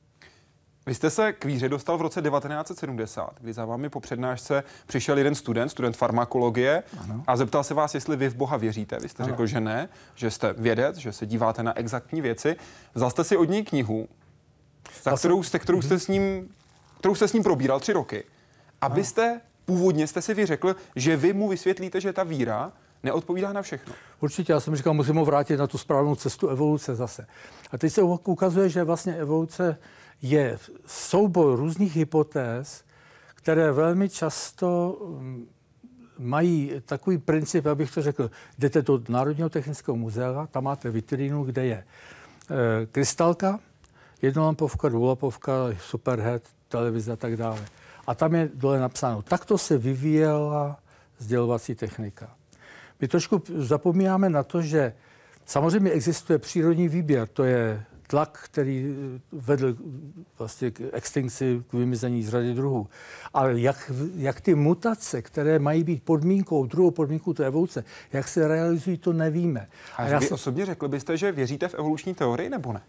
Vy 0.87 0.95
jste 0.95 1.11
se 1.11 1.33
k 1.33 1.45
víře 1.45 1.69
dostal 1.69 1.99
v 1.99 2.03
roce 2.03 2.23
1970, 2.23 3.31
kdy 3.41 3.53
za 3.53 3.65
vámi 3.65 3.89
po 3.89 4.01
přednášce 4.01 4.65
přišel 4.87 5.19
jeden 5.19 5.35
student, 5.35 5.71
student 5.71 5.97
farmakologie, 5.97 6.83
ano. 6.99 7.25
a 7.27 7.37
zeptal 7.37 7.65
se 7.65 7.75
vás, 7.75 7.95
jestli 7.95 8.17
vy 8.17 8.29
v 8.29 8.35
Boha 8.35 8.57
věříte. 8.57 8.99
Vy 8.99 9.09
jste 9.09 9.23
ano. 9.23 9.33
řekl, 9.33 9.47
že 9.47 9.61
ne, 9.61 9.89
že 10.15 10.31
jste 10.31 10.53
vědec, 10.53 10.97
že 10.97 11.13
se 11.13 11.27
díváte 11.27 11.63
na 11.63 11.79
exaktní 11.79 12.21
věci. 12.21 12.57
Vzal 12.95 13.11
jste 13.11 13.25
si 13.25 13.37
od 13.37 13.49
něj 13.49 13.65
knihu, 13.65 14.09
za 15.03 15.17
kterou, 15.17 15.43
jste, 15.43 15.59
kterou, 15.59 15.83
jste 15.83 15.99
s 15.99 16.09
ním, 16.09 16.49
kterou 16.99 17.15
jste 17.15 17.29
s 17.29 17.33
ním 17.33 17.43
probíral 17.43 17.81
tři 17.81 17.93
roky. 17.93 18.25
Abyste 18.81 19.41
původně 19.65 20.07
jste 20.07 20.23
si 20.23 20.35
vyřekl, 20.35 20.77
že 20.97 21.17
vy 21.17 21.33
mu 21.33 21.49
vysvětlíte, 21.49 22.01
že 22.01 22.13
ta 22.13 22.23
víra 22.23 22.73
neodpovídá 23.03 23.53
na 23.53 23.63
všechno. 23.63 23.95
Určitě, 24.21 24.53
já 24.53 24.61
jsem 24.61 24.77
říkal, 24.77 24.95
musím 24.95 25.17
ho 25.17 25.25
vrátit 25.25 25.57
na 25.57 25.67
tu 25.67 25.79
správnou 25.79 26.15
cestu 26.15 26.49
evoluce 26.49 26.95
zase. 26.95 27.27
A 27.71 27.79
teď 27.79 27.93
se 27.93 28.03
ukazuje, 28.03 28.69
že 28.69 28.85
vlastně 28.85 29.17
evoluce 29.17 29.79
je 30.23 30.59
soubor 30.87 31.59
různých 31.59 31.97
hypotéz, 31.97 32.85
které 33.35 33.73
velmi 33.73 34.09
často 34.09 34.99
mm, 35.19 35.47
mají 36.19 36.73
takový 36.87 37.19
princip, 37.19 37.67
abych 37.67 37.95
to 37.95 38.03
řekl, 38.03 38.31
jdete 38.59 38.83
do 38.83 39.03
Národního 39.09 39.49
technického 39.49 39.97
muzea, 39.97 40.47
tam 40.47 40.65
máte 40.65 40.91
vitrínu, 40.91 41.45
kde 41.45 41.67
je 41.67 41.77
e, 41.77 41.85
krystalka, 42.87 43.61
jednolampovka, 44.23 44.89
dvoulampovka, 44.89 45.53
superhead, 45.81 46.43
televize 46.69 47.13
a 47.13 47.17
tak 47.17 47.37
dále. 47.37 47.65
A 48.07 48.15
tam 48.15 48.35
je 48.35 48.51
dole 48.55 48.81
napsáno, 48.81 49.23
takto 49.23 49.59
se 49.59 49.79
vyvíjela 49.79 50.79
sdělovací 51.19 51.75
technika. 51.75 52.31
My 53.01 53.09
trošku 53.09 53.43
zapomínáme 53.57 54.31
na 54.31 54.43
to, 54.43 54.63
že 54.63 54.95
samozřejmě 55.47 55.91
existuje 55.91 56.39
přírodní 56.39 56.89
výběr, 56.89 57.29
to 57.29 57.45
je 57.45 57.85
tlak, 58.07 58.41
který 58.45 58.97
vedl 59.33 59.77
vlastně 60.39 60.71
k 60.71 60.81
extinkci, 60.93 61.63
k 61.71 61.73
vymizení 61.73 62.23
z 62.23 62.29
řady 62.29 62.55
druhů. 62.55 62.89
Ale 63.35 63.61
jak, 63.61 63.93
jak 64.17 64.41
ty 64.41 64.55
mutace, 64.55 65.23
které 65.23 65.59
mají 65.59 65.85
být 65.85 66.03
podmínkou, 66.03 66.67
druhou 66.67 66.91
podmínkou 66.91 67.33
té 67.33 67.47
evoluce, 67.47 67.85
jak 68.13 68.29
se 68.29 68.49
realizují, 68.49 68.99
to 68.99 69.13
nevíme. 69.13 69.69
A, 69.97 70.03
A 70.03 70.07
já 70.07 70.19
vy 70.19 70.31
osobně 70.31 70.67
řekl 70.67 70.89
byste, 70.89 71.17
že 71.17 71.33
věříte 71.33 71.69
v 71.69 71.75
evoluční 71.75 72.15
teorii 72.15 72.51
nebo 72.51 72.73
ne? 72.73 72.83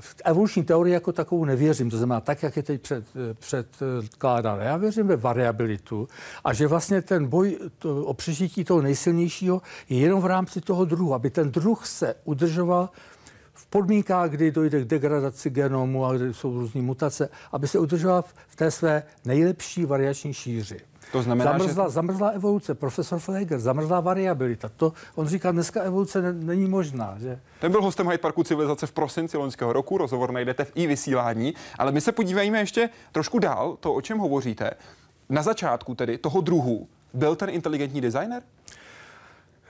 V 0.00 0.16
evoluční 0.24 0.64
teorii 0.64 0.94
jako 0.94 1.12
takovou 1.12 1.44
nevěřím, 1.44 1.90
to 1.90 1.96
znamená 1.96 2.20
tak, 2.20 2.42
jak 2.42 2.56
je 2.56 2.62
teď 2.62 2.82
před, 2.82 3.04
předkládáno. 3.38 4.62
Já 4.62 4.76
věřím 4.76 5.06
ve 5.06 5.16
variabilitu 5.16 6.08
a 6.44 6.52
že 6.52 6.66
vlastně 6.66 7.02
ten 7.02 7.26
boj 7.26 7.58
to, 7.78 8.04
o 8.04 8.14
přežití 8.14 8.64
toho 8.64 8.82
nejsilnějšího 8.82 9.62
je 9.88 9.98
jenom 9.98 10.20
v 10.20 10.26
rámci 10.26 10.60
toho 10.60 10.84
druhu, 10.84 11.14
aby 11.14 11.30
ten 11.30 11.50
druh 11.50 11.86
se 11.86 12.14
udržoval 12.24 12.90
v 13.54 13.66
podmínkách, 13.66 14.30
kdy 14.30 14.50
dojde 14.50 14.80
k 14.80 14.84
degradaci 14.84 15.50
genomu 15.50 16.04
a 16.04 16.12
kdy 16.12 16.34
jsou 16.34 16.52
různé 16.52 16.82
mutace, 16.82 17.28
aby 17.52 17.68
se 17.68 17.78
udržoval 17.78 18.24
v 18.48 18.56
té 18.56 18.70
své 18.70 19.02
nejlepší 19.24 19.84
variační 19.84 20.34
šíři. 20.34 20.80
To 21.12 21.22
znamená, 21.22 21.58
zamrzla, 21.58 21.84
že... 21.84 21.90
zamrzlá 21.90 22.28
evoluce, 22.28 22.74
profesor 22.74 23.18
Fleger, 23.18 23.60
zamrzlá 23.60 24.00
variabilita. 24.00 24.70
To 24.76 24.92
on 25.14 25.26
říká, 25.26 25.52
dneska 25.52 25.82
evoluce 25.82 26.22
ne, 26.22 26.32
není 26.32 26.68
možná. 26.68 27.16
Že? 27.18 27.40
Ten 27.60 27.72
byl 27.72 27.82
hostem 27.82 28.06
Hyde 28.06 28.18
Parku 28.18 28.44
civilizace 28.44 28.86
v 28.86 28.92
prosinci 28.92 29.36
loňského 29.36 29.72
roku, 29.72 29.98
rozhovor 29.98 30.32
najdete 30.32 30.64
v 30.64 30.72
i 30.74 30.86
vysílání, 30.86 31.54
ale 31.78 31.92
my 31.92 32.00
se 32.00 32.12
podívejme 32.12 32.58
ještě 32.58 32.90
trošku 33.12 33.38
dál, 33.38 33.76
to, 33.80 33.94
o 33.94 34.00
čem 34.00 34.18
hovoříte. 34.18 34.70
Na 35.28 35.42
začátku 35.42 35.94
tedy 35.94 36.18
toho 36.18 36.40
druhu 36.40 36.88
byl 37.12 37.36
ten 37.36 37.50
inteligentní 37.50 38.00
designer? 38.00 38.42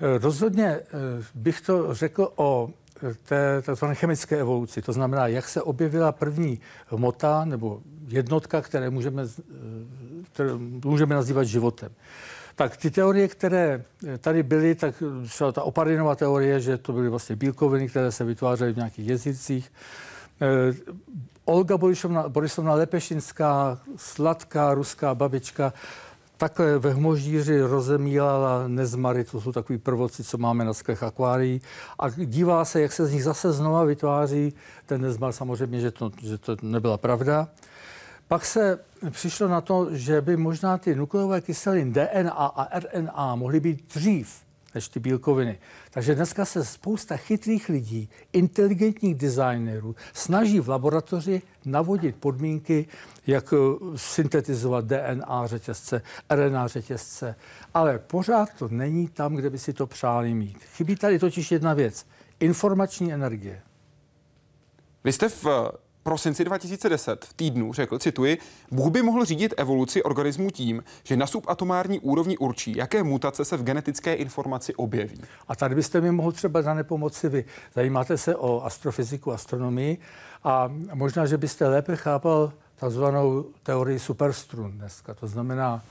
Eh, 0.01 0.19
rozhodně 0.19 0.67
eh, 0.67 0.85
bych 1.35 1.61
to 1.61 1.95
řekl 1.95 2.33
o 2.37 2.71
té 3.23 3.63
tzv. 3.63 3.85
chemické 3.93 4.37
evoluci. 4.37 4.83
To 4.83 4.93
znamená, 4.93 5.27
jak 5.27 5.49
se 5.49 5.63
objevila 5.63 6.13
první 6.13 6.61
hmota 6.87 7.45
nebo 7.45 7.81
jednotka, 8.09 8.63
které 8.63 8.91
můžeme, 8.91 9.23
které 10.33 10.51
můžeme 10.85 11.15
nazývat 11.15 11.45
životem. 11.45 11.93
Tak 12.55 12.77
ty 12.77 12.91
teorie, 12.91 13.29
které 13.29 13.85
tady 14.19 14.43
byly, 14.43 14.75
tak 14.75 15.03
třeba 15.29 15.53
ta 15.53 15.63
oparinová 15.63 16.15
teorie, 16.15 16.61
že 16.61 16.79
to 16.79 16.93
byly 16.93 17.09
vlastně 17.09 17.37
bílkoviny, 17.37 17.89
které 17.89 18.13
se 18.13 18.25
vytvářely 18.25 18.73
v 18.73 18.77
nějakých 18.77 19.09
jazycích. 19.09 19.73
Eh, 20.43 20.75
Olga 21.45 21.77
Borisovna, 21.77 22.29
Borisovna 22.29 22.75
Lepešinská, 22.75 23.79
sladká 23.97 24.75
ruská 24.75 25.15
babička, 25.15 25.73
takhle 26.37 26.79
ve 26.79 26.93
hmoždíři 26.93 27.61
rozemílala 27.61 28.69
nezmary, 28.69 29.25
to 29.25 29.41
jsou 29.41 29.53
takový 29.53 29.79
prvoci, 29.79 30.25
co 30.25 30.39
máme 30.39 30.65
na 30.65 30.75
sklech 30.75 31.03
akvárií, 31.03 31.61
a 31.99 32.11
dívá 32.11 32.65
se, 32.65 32.81
jak 32.81 32.93
se 32.93 33.07
z 33.07 33.13
nich 33.13 33.25
zase 33.25 33.53
znova 33.53 33.85
vytváří 33.85 34.55
ten 34.87 35.01
nezmar. 35.01 35.33
Samozřejmě, 35.33 35.81
že 35.81 35.91
to, 35.91 36.11
že 36.23 36.39
to 36.39 36.57
nebyla 36.63 36.99
pravda. 36.99 37.49
Pak 38.29 38.45
se 38.45 38.79
přišlo 39.11 39.49
na 39.49 39.61
to, 39.61 39.89
že 39.91 40.21
by 40.21 40.37
možná 40.37 40.79
ty 40.79 40.95
nukleové 40.95 41.41
kyseliny 41.41 41.93
DNA 41.93 42.33
a 42.33 42.79
RNA 42.79 43.35
mohly 43.35 43.61
být 43.61 43.95
dřív 43.95 44.44
než 44.75 44.89
ty 44.89 45.01
bílkoviny. 45.01 45.59
Takže 45.91 46.15
dneska 46.15 46.45
se 46.45 46.65
spousta 46.65 47.17
chytrých 47.17 47.69
lidí, 47.69 48.09
inteligentních 48.33 49.15
designérů 49.15 49.97
snaží 50.13 50.61
v 50.61 50.69
laboratoři 50.69 51.43
navodit 51.65 52.17
podmínky, 52.17 52.87
jak 53.27 53.53
eh, 53.53 53.57
syntetizovat 53.97 54.85
DNA 54.85 55.47
řetězce, 55.47 56.03
RNA 56.31 56.67
řetězce, 56.67 57.35
ale 57.75 57.99
pořád 57.99 58.49
to 58.59 58.69
není 58.69 59.09
tam, 59.09 59.35
kde 59.35 59.51
by 59.51 59.59
si 59.59 59.73
to 59.73 59.87
přáli 59.87 60.35
mít. 60.35 60.59
Chybí 60.65 60.97
tady 60.97 61.19
totiž 61.19 61.53
jedna 61.53 61.75
věc. 61.75 62.07
Informační 62.41 63.13
energie. 63.13 63.63
Vy 65.05 65.13
jste 65.13 65.29
v 65.29 65.47
prosinci 66.05 66.45
2010 66.45 67.25
v 67.25 67.35
týdnu 67.35 67.73
řekl, 67.73 67.99
cituji, 67.99 68.39
Bůh 68.71 68.91
by 68.91 69.03
mohl 69.03 69.25
řídit 69.25 69.55
evoluci 69.57 70.03
organismů 70.03 70.51
tím, 70.51 70.85
že 71.05 71.17
na 71.17 71.27
subatomární 71.27 72.01
úrovni 72.01 72.39
určí, 72.39 72.77
jaké 72.77 73.03
mutace 73.03 73.45
se 73.45 73.57
v 73.57 73.63
genetické 73.63 74.15
informaci 74.15 74.75
objeví. 74.75 75.21
A 75.49 75.57
tady 75.57 75.75
byste 75.75 76.01
mi 76.01 76.13
mohl 76.13 76.33
třeba 76.33 76.63
za 76.63 76.75
nepomoci 76.75 77.29
vy. 77.29 77.45
Zajímáte 77.75 78.19
se 78.19 78.37
o 78.37 78.63
astrofyziku, 78.65 79.33
astronomii 79.33 79.99
a 80.45 80.73
možná, 80.95 81.27
že 81.27 81.39
byste 81.39 81.69
lépe 81.69 81.97
chápal 81.97 82.53
takzvanou 82.77 83.45
teorii 83.63 83.99
superstrun 83.99 84.73
dneska. 84.73 85.15
To 85.15 85.27
znamená 85.27 85.83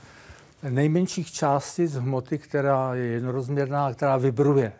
nejmenších 0.68 1.32
částic 1.32 1.94
hmoty, 1.94 2.38
která 2.38 2.94
je 2.94 3.04
jednorozměrná 3.04 3.86
a 3.86 3.92
která 3.92 4.16
vibruje. 4.16 4.72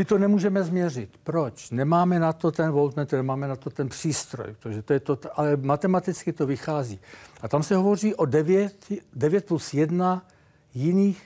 My 0.00 0.04
to 0.04 0.18
nemůžeme 0.18 0.64
změřit. 0.64 1.10
Proč? 1.24 1.70
Nemáme 1.70 2.18
na 2.18 2.32
to 2.32 2.52
ten 2.52 2.70
voltmetr, 2.70 3.16
nemáme 3.16 3.48
na 3.48 3.56
to 3.56 3.70
ten 3.70 3.88
přístroj, 3.88 4.54
protože 4.60 4.82
to 4.82 4.92
je 4.92 5.00
to, 5.00 5.18
ale 5.34 5.56
matematicky 5.56 6.32
to 6.32 6.46
vychází. 6.46 7.00
A 7.40 7.48
tam 7.48 7.62
se 7.62 7.76
hovoří 7.76 8.14
o 8.14 8.26
9, 8.26 8.86
9 9.14 9.44
plus 9.44 9.74
1 9.74 10.26
jiných 10.74 11.22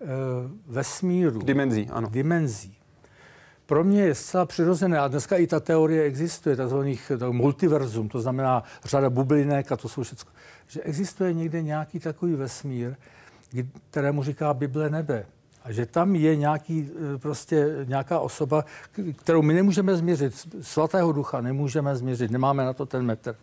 e, 0.00 0.06
vesmírů. 0.66 1.38
Dimenzí, 1.42 1.88
ano. 1.92 2.08
Dimenzí. 2.10 2.76
Pro 3.66 3.84
mě 3.84 4.02
je 4.02 4.14
zcela 4.14 4.46
přirozené, 4.46 4.98
a 4.98 5.08
dneska 5.08 5.36
i 5.36 5.46
ta 5.46 5.60
teorie 5.60 6.02
existuje, 6.02 6.56
takzvaných 6.56 7.12
multiverzum, 7.30 8.08
to 8.08 8.20
znamená 8.20 8.62
řada 8.84 9.10
bublinek 9.10 9.72
a 9.72 9.76
to 9.76 9.88
jsou 9.88 10.02
všechno, 10.02 10.32
že 10.66 10.80
existuje 10.80 11.32
někde 11.32 11.62
nějaký 11.62 12.00
takový 12.00 12.34
vesmír, 12.34 12.96
kterému 13.90 14.22
říká 14.22 14.54
Bible 14.54 14.90
nebe. 14.90 15.26
A 15.64 15.72
že 15.72 15.86
tam 15.86 16.14
je 16.14 16.36
nějaký, 16.36 16.90
e, 17.14 17.18
prostě 17.18 17.66
nějaká 17.84 18.20
osoba, 18.20 18.64
kterou 19.16 19.42
my 19.42 19.54
nemůžeme 19.54 19.96
změřit, 19.96 20.48
svatého 20.60 21.12
ducha 21.12 21.40
nemůžeme 21.40 21.96
změřit, 21.96 22.30
nemáme 22.30 22.64
na 22.64 22.72
to 22.72 22.86
ten 22.86 23.02
metr. 23.02 23.36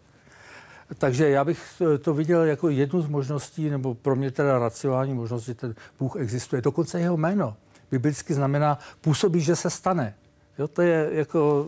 Takže 0.97 1.29
já 1.29 1.45
bych 1.45 1.81
to 2.01 2.13
viděl 2.13 2.43
jako 2.43 2.69
jednu 2.69 3.01
z 3.01 3.07
možností, 3.07 3.69
nebo 3.69 3.95
pro 3.95 4.15
mě 4.15 4.31
teda 4.31 4.59
racionální 4.59 5.13
možnost, 5.13 5.43
že 5.43 5.53
ten 5.53 5.75
Bůh 5.99 6.15
existuje. 6.15 6.61
Dokonce 6.61 6.99
jeho 6.99 7.17
jméno 7.17 7.55
biblicky 7.91 8.33
znamená 8.33 8.79
působí, 9.01 9.41
že 9.41 9.55
se 9.55 9.69
stane. 9.69 10.15
Jo, 10.59 10.67
to 10.67 10.81
je 10.81 11.09
jako 11.11 11.67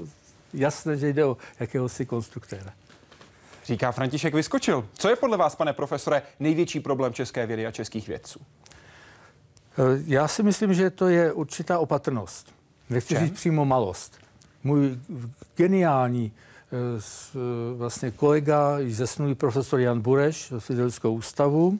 jasné, 0.53 0.97
že 0.97 1.09
jde 1.09 1.25
o 1.25 1.37
jakéhosi 1.59 2.05
konstruktéra. 2.05 2.73
Říká 3.65 3.91
František 3.91 4.33
Vyskočil. 4.33 4.87
Co 4.93 5.09
je 5.09 5.15
podle 5.15 5.37
vás, 5.37 5.55
pane 5.55 5.73
profesore, 5.73 6.21
největší 6.39 6.79
problém 6.79 7.13
české 7.13 7.45
vědy 7.45 7.67
a 7.67 7.71
českých 7.71 8.07
vědců? 8.07 8.39
Eh, 9.77 10.03
já 10.05 10.27
si 10.27 10.43
myslím, 10.43 10.73
že 10.73 10.89
to 10.89 11.07
je 11.07 11.33
určitá 11.33 11.79
opatrnost. 11.79 12.53
Nechci 12.89 13.19
říct 13.19 13.33
přímo 13.33 13.65
malost. 13.65 14.17
Můj 14.63 14.99
geniální 15.55 16.31
eh, 16.31 16.75
eh, 17.35 17.39
vlastně 17.77 18.11
kolega, 18.11 18.77
zesnulý 18.89 19.35
profesor 19.35 19.79
Jan 19.79 20.01
Bureš 20.01 20.53
z 20.57 20.63
Fidelského 20.63 21.13
ústavu, 21.13 21.79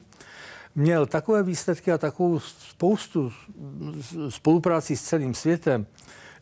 měl 0.74 1.06
takové 1.06 1.42
výsledky 1.42 1.92
a 1.92 1.98
takovou 1.98 2.40
spoustu 2.40 3.32
spolupráci 4.28 4.96
s 4.96 5.02
celým 5.02 5.34
světem, 5.34 5.86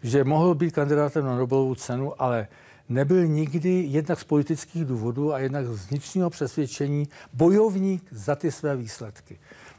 že 0.02 0.24
mohl 0.24 0.54
být 0.54 0.74
kandidátem 0.74 1.24
na 1.24 1.36
Nobelovu 1.36 1.74
cenu, 1.74 2.22
ale 2.22 2.48
nebyl 2.88 3.26
nikdy 3.26 3.84
jednak 3.88 4.20
z 4.20 4.24
politických 4.24 4.84
důvodů 4.84 5.34
a 5.34 5.38
jednak 5.38 5.66
z 5.66 5.90
vnitřního 5.90 6.30
přesvědčení 6.30 7.08
bojovník 7.32 8.02
za 8.10 8.34
ty 8.34 8.52
své 8.52 8.76
výsledky. 8.76 9.38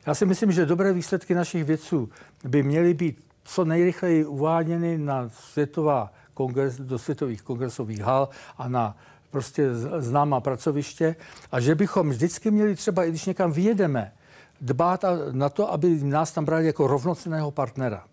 Já 0.09 0.15
si 0.15 0.25
myslím, 0.25 0.51
že 0.51 0.65
dobré 0.65 0.93
výsledky 0.93 1.35
našich 1.35 1.63
vědců 1.63 2.09
by 2.43 2.63
měly 2.63 2.93
být 2.93 3.23
co 3.43 3.65
nejrychleji 3.65 4.25
uváděny 4.25 4.97
na 4.97 5.29
světová 5.29 6.11
kongres, 6.33 6.77
do 6.77 6.99
světových 6.99 7.41
kongresových 7.41 8.01
hal 8.01 8.29
a 8.57 8.67
na 8.69 8.97
prostě 9.31 9.69
známá 9.97 10.41
pracoviště 10.41 11.15
a 11.51 11.59
že 11.59 11.75
bychom 11.75 12.09
vždycky 12.09 12.51
měli 12.51 12.75
třeba, 12.75 13.05
i 13.05 13.09
když 13.09 13.25
někam 13.25 13.51
vyjedeme, 13.51 14.11
dbát 14.61 15.05
na 15.31 15.49
to, 15.49 15.71
aby 15.71 16.03
nás 16.03 16.31
tam 16.31 16.45
brali 16.45 16.65
jako 16.65 16.87
rovnoceného 16.87 17.51
partnera. 17.51 18.03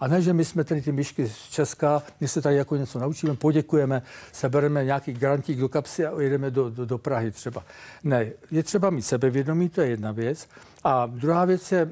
A 0.00 0.08
ne, 0.08 0.22
že 0.22 0.32
my 0.32 0.44
jsme 0.44 0.64
tedy 0.64 0.82
ty 0.82 0.92
myšky 0.92 1.28
z 1.28 1.36
Česka, 1.36 2.02
my 2.20 2.28
se 2.28 2.42
tady 2.42 2.56
jako 2.56 2.76
něco 2.76 2.98
naučíme, 2.98 3.36
poděkujeme, 3.36 4.02
sebereme 4.32 4.84
nějaký 4.84 5.12
grantík 5.12 5.58
do 5.58 5.68
kapsy 5.68 6.06
a 6.06 6.20
jedeme 6.20 6.50
do, 6.50 6.70
do, 6.70 6.86
do 6.86 6.98
Prahy 6.98 7.30
třeba. 7.30 7.64
Ne, 8.04 8.26
je 8.50 8.62
třeba 8.62 8.90
mít 8.90 9.02
sebevědomí, 9.02 9.68
to 9.68 9.80
je 9.80 9.88
jedna 9.88 10.12
věc. 10.12 10.48
A 10.84 11.06
druhá 11.06 11.44
věc 11.44 11.72
je 11.72 11.88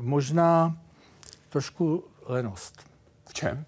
možná 0.00 0.78
trošku 1.48 2.04
lenost. 2.26 2.82
V 3.28 3.34
čem? 3.34 3.64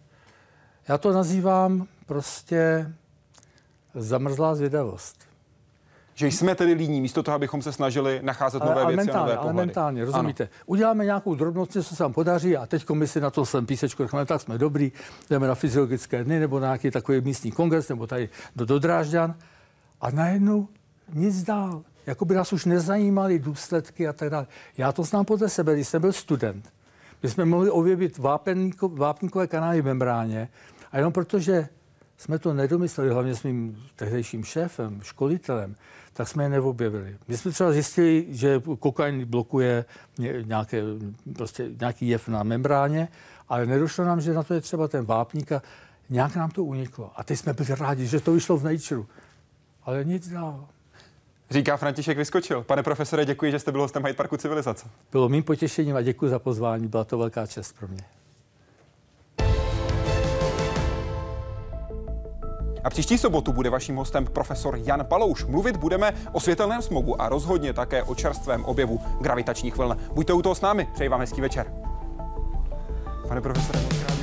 Já 0.88 0.98
to 0.98 1.12
nazývám 1.12 1.86
prostě 2.06 2.92
zamrzlá 3.94 4.54
zvědavost. 4.54 5.29
Že 6.20 6.26
jsme 6.26 6.54
tedy 6.54 6.72
líní, 6.72 7.00
místo 7.00 7.22
toho, 7.22 7.34
abychom 7.34 7.62
se 7.62 7.72
snažili 7.72 8.20
nacházet 8.22 8.62
ale, 8.62 8.70
nové 8.70 8.82
ale 8.82 8.92
věci 8.92 9.06
mentálně, 9.06 9.20
a 9.20 9.34
nové 9.34 9.36
pohledy. 9.36 9.58
Ale 9.58 9.66
mentálně, 9.66 10.04
rozumíte? 10.04 10.44
Ano. 10.44 10.52
Uděláme 10.66 11.04
nějakou 11.04 11.34
drobnost, 11.34 11.72
co 11.72 11.82
se 11.82 12.02
nám 12.02 12.12
podaří 12.12 12.56
a 12.56 12.66
teď 12.66 12.90
my 12.90 13.08
si 13.08 13.20
na 13.20 13.30
to 13.30 13.46
jsem 13.46 13.66
písečku 13.66 14.02
řekneme, 14.02 14.26
tak 14.26 14.40
jsme 14.40 14.58
dobrý, 14.58 14.92
jdeme 15.30 15.46
na 15.46 15.54
fyziologické 15.54 16.24
dny 16.24 16.40
nebo 16.40 16.60
na 16.60 16.66
nějaký 16.66 16.90
takový 16.90 17.20
místní 17.20 17.52
kongres 17.52 17.88
nebo 17.88 18.06
tady 18.06 18.28
do, 18.56 18.64
do 18.64 18.78
Drážďan 18.78 19.34
a 20.00 20.10
najednou 20.10 20.68
nic 21.12 21.42
dál. 21.42 21.82
Jako 22.06 22.24
by 22.24 22.34
nás 22.34 22.52
už 22.52 22.64
nezajímaly 22.64 23.38
důsledky 23.38 24.08
a 24.08 24.12
tak 24.12 24.30
dále. 24.30 24.46
Já 24.78 24.92
to 24.92 25.02
znám 25.02 25.24
podle 25.24 25.48
sebe, 25.48 25.74
když 25.74 25.88
jsem 25.88 26.02
byl 26.02 26.12
student. 26.12 26.72
My 27.22 27.28
jsme 27.28 27.44
mohli 27.44 27.70
objevit 27.70 28.18
vápníkové 28.92 29.46
kanály 29.46 29.82
v 29.82 29.84
membráně 29.84 30.48
a 30.92 30.96
jenom 30.96 31.12
protože 31.12 31.68
jsme 32.20 32.38
to 32.38 32.54
nedomysleli, 32.54 33.10
hlavně 33.10 33.34
s 33.34 33.42
mým 33.42 33.82
tehdejším 33.96 34.44
šéfem, 34.44 35.00
školitelem, 35.02 35.76
tak 36.12 36.28
jsme 36.28 36.44
je 36.44 36.48
neobjevili. 36.48 37.16
My 37.28 37.36
jsme 37.36 37.50
třeba 37.50 37.72
zjistili, 37.72 38.26
že 38.28 38.62
kokain 38.78 39.24
blokuje 39.24 39.84
nějaké, 40.44 40.82
prostě 41.34 41.70
nějaký 41.80 42.08
jev 42.08 42.28
na 42.28 42.42
membráně, 42.42 43.08
ale 43.48 43.66
nedošlo 43.66 44.04
nám, 44.04 44.20
že 44.20 44.32
na 44.32 44.42
to 44.42 44.54
je 44.54 44.60
třeba 44.60 44.88
ten 44.88 45.04
vápník 45.04 45.52
a 45.52 45.62
nějak 46.10 46.36
nám 46.36 46.50
to 46.50 46.64
uniklo. 46.64 47.10
A 47.16 47.24
teď 47.24 47.38
jsme 47.38 47.52
byli 47.52 47.68
rádi, 47.74 48.06
že 48.06 48.20
to 48.20 48.32
vyšlo 48.32 48.56
v 48.56 48.64
Nature. 48.64 49.02
Ale 49.82 50.04
nic 50.04 50.28
dál. 50.28 50.68
Říká 51.50 51.76
František 51.76 52.18
Vyskočil. 52.18 52.62
Pane 52.62 52.82
profesore, 52.82 53.24
děkuji, 53.24 53.50
že 53.50 53.58
jste 53.58 53.72
byl 53.72 53.80
hostem 53.80 54.02
Hyde 54.02 54.16
Parku 54.16 54.36
Civilizace. 54.36 54.88
Bylo 55.12 55.28
mým 55.28 55.42
potěšením 55.42 55.96
a 55.96 56.02
děkuji 56.02 56.30
za 56.30 56.38
pozvání. 56.38 56.88
Byla 56.88 57.04
to 57.04 57.18
velká 57.18 57.46
čest 57.46 57.76
pro 57.78 57.88
mě. 57.88 58.19
A 62.84 62.90
příští 62.90 63.18
sobotu 63.18 63.52
bude 63.52 63.70
vaším 63.70 63.96
hostem 63.96 64.26
profesor 64.26 64.78
Jan 64.84 65.04
Palouš. 65.04 65.44
Mluvit 65.44 65.76
budeme 65.76 66.12
o 66.32 66.40
světelném 66.40 66.82
smogu 66.82 67.22
a 67.22 67.28
rozhodně 67.28 67.72
také 67.72 68.02
o 68.02 68.14
čerstvém 68.14 68.64
objevu 68.64 69.00
gravitačních 69.20 69.76
vln. 69.76 69.96
Buďte 70.12 70.32
u 70.32 70.42
toho 70.42 70.54
s 70.54 70.60
námi, 70.60 70.88
přeji 70.94 71.08
vám 71.08 71.20
hezký 71.20 71.40
večer. 71.40 71.72
Pane 73.28 73.40
profesore, 73.40 73.80
moc 73.80 74.19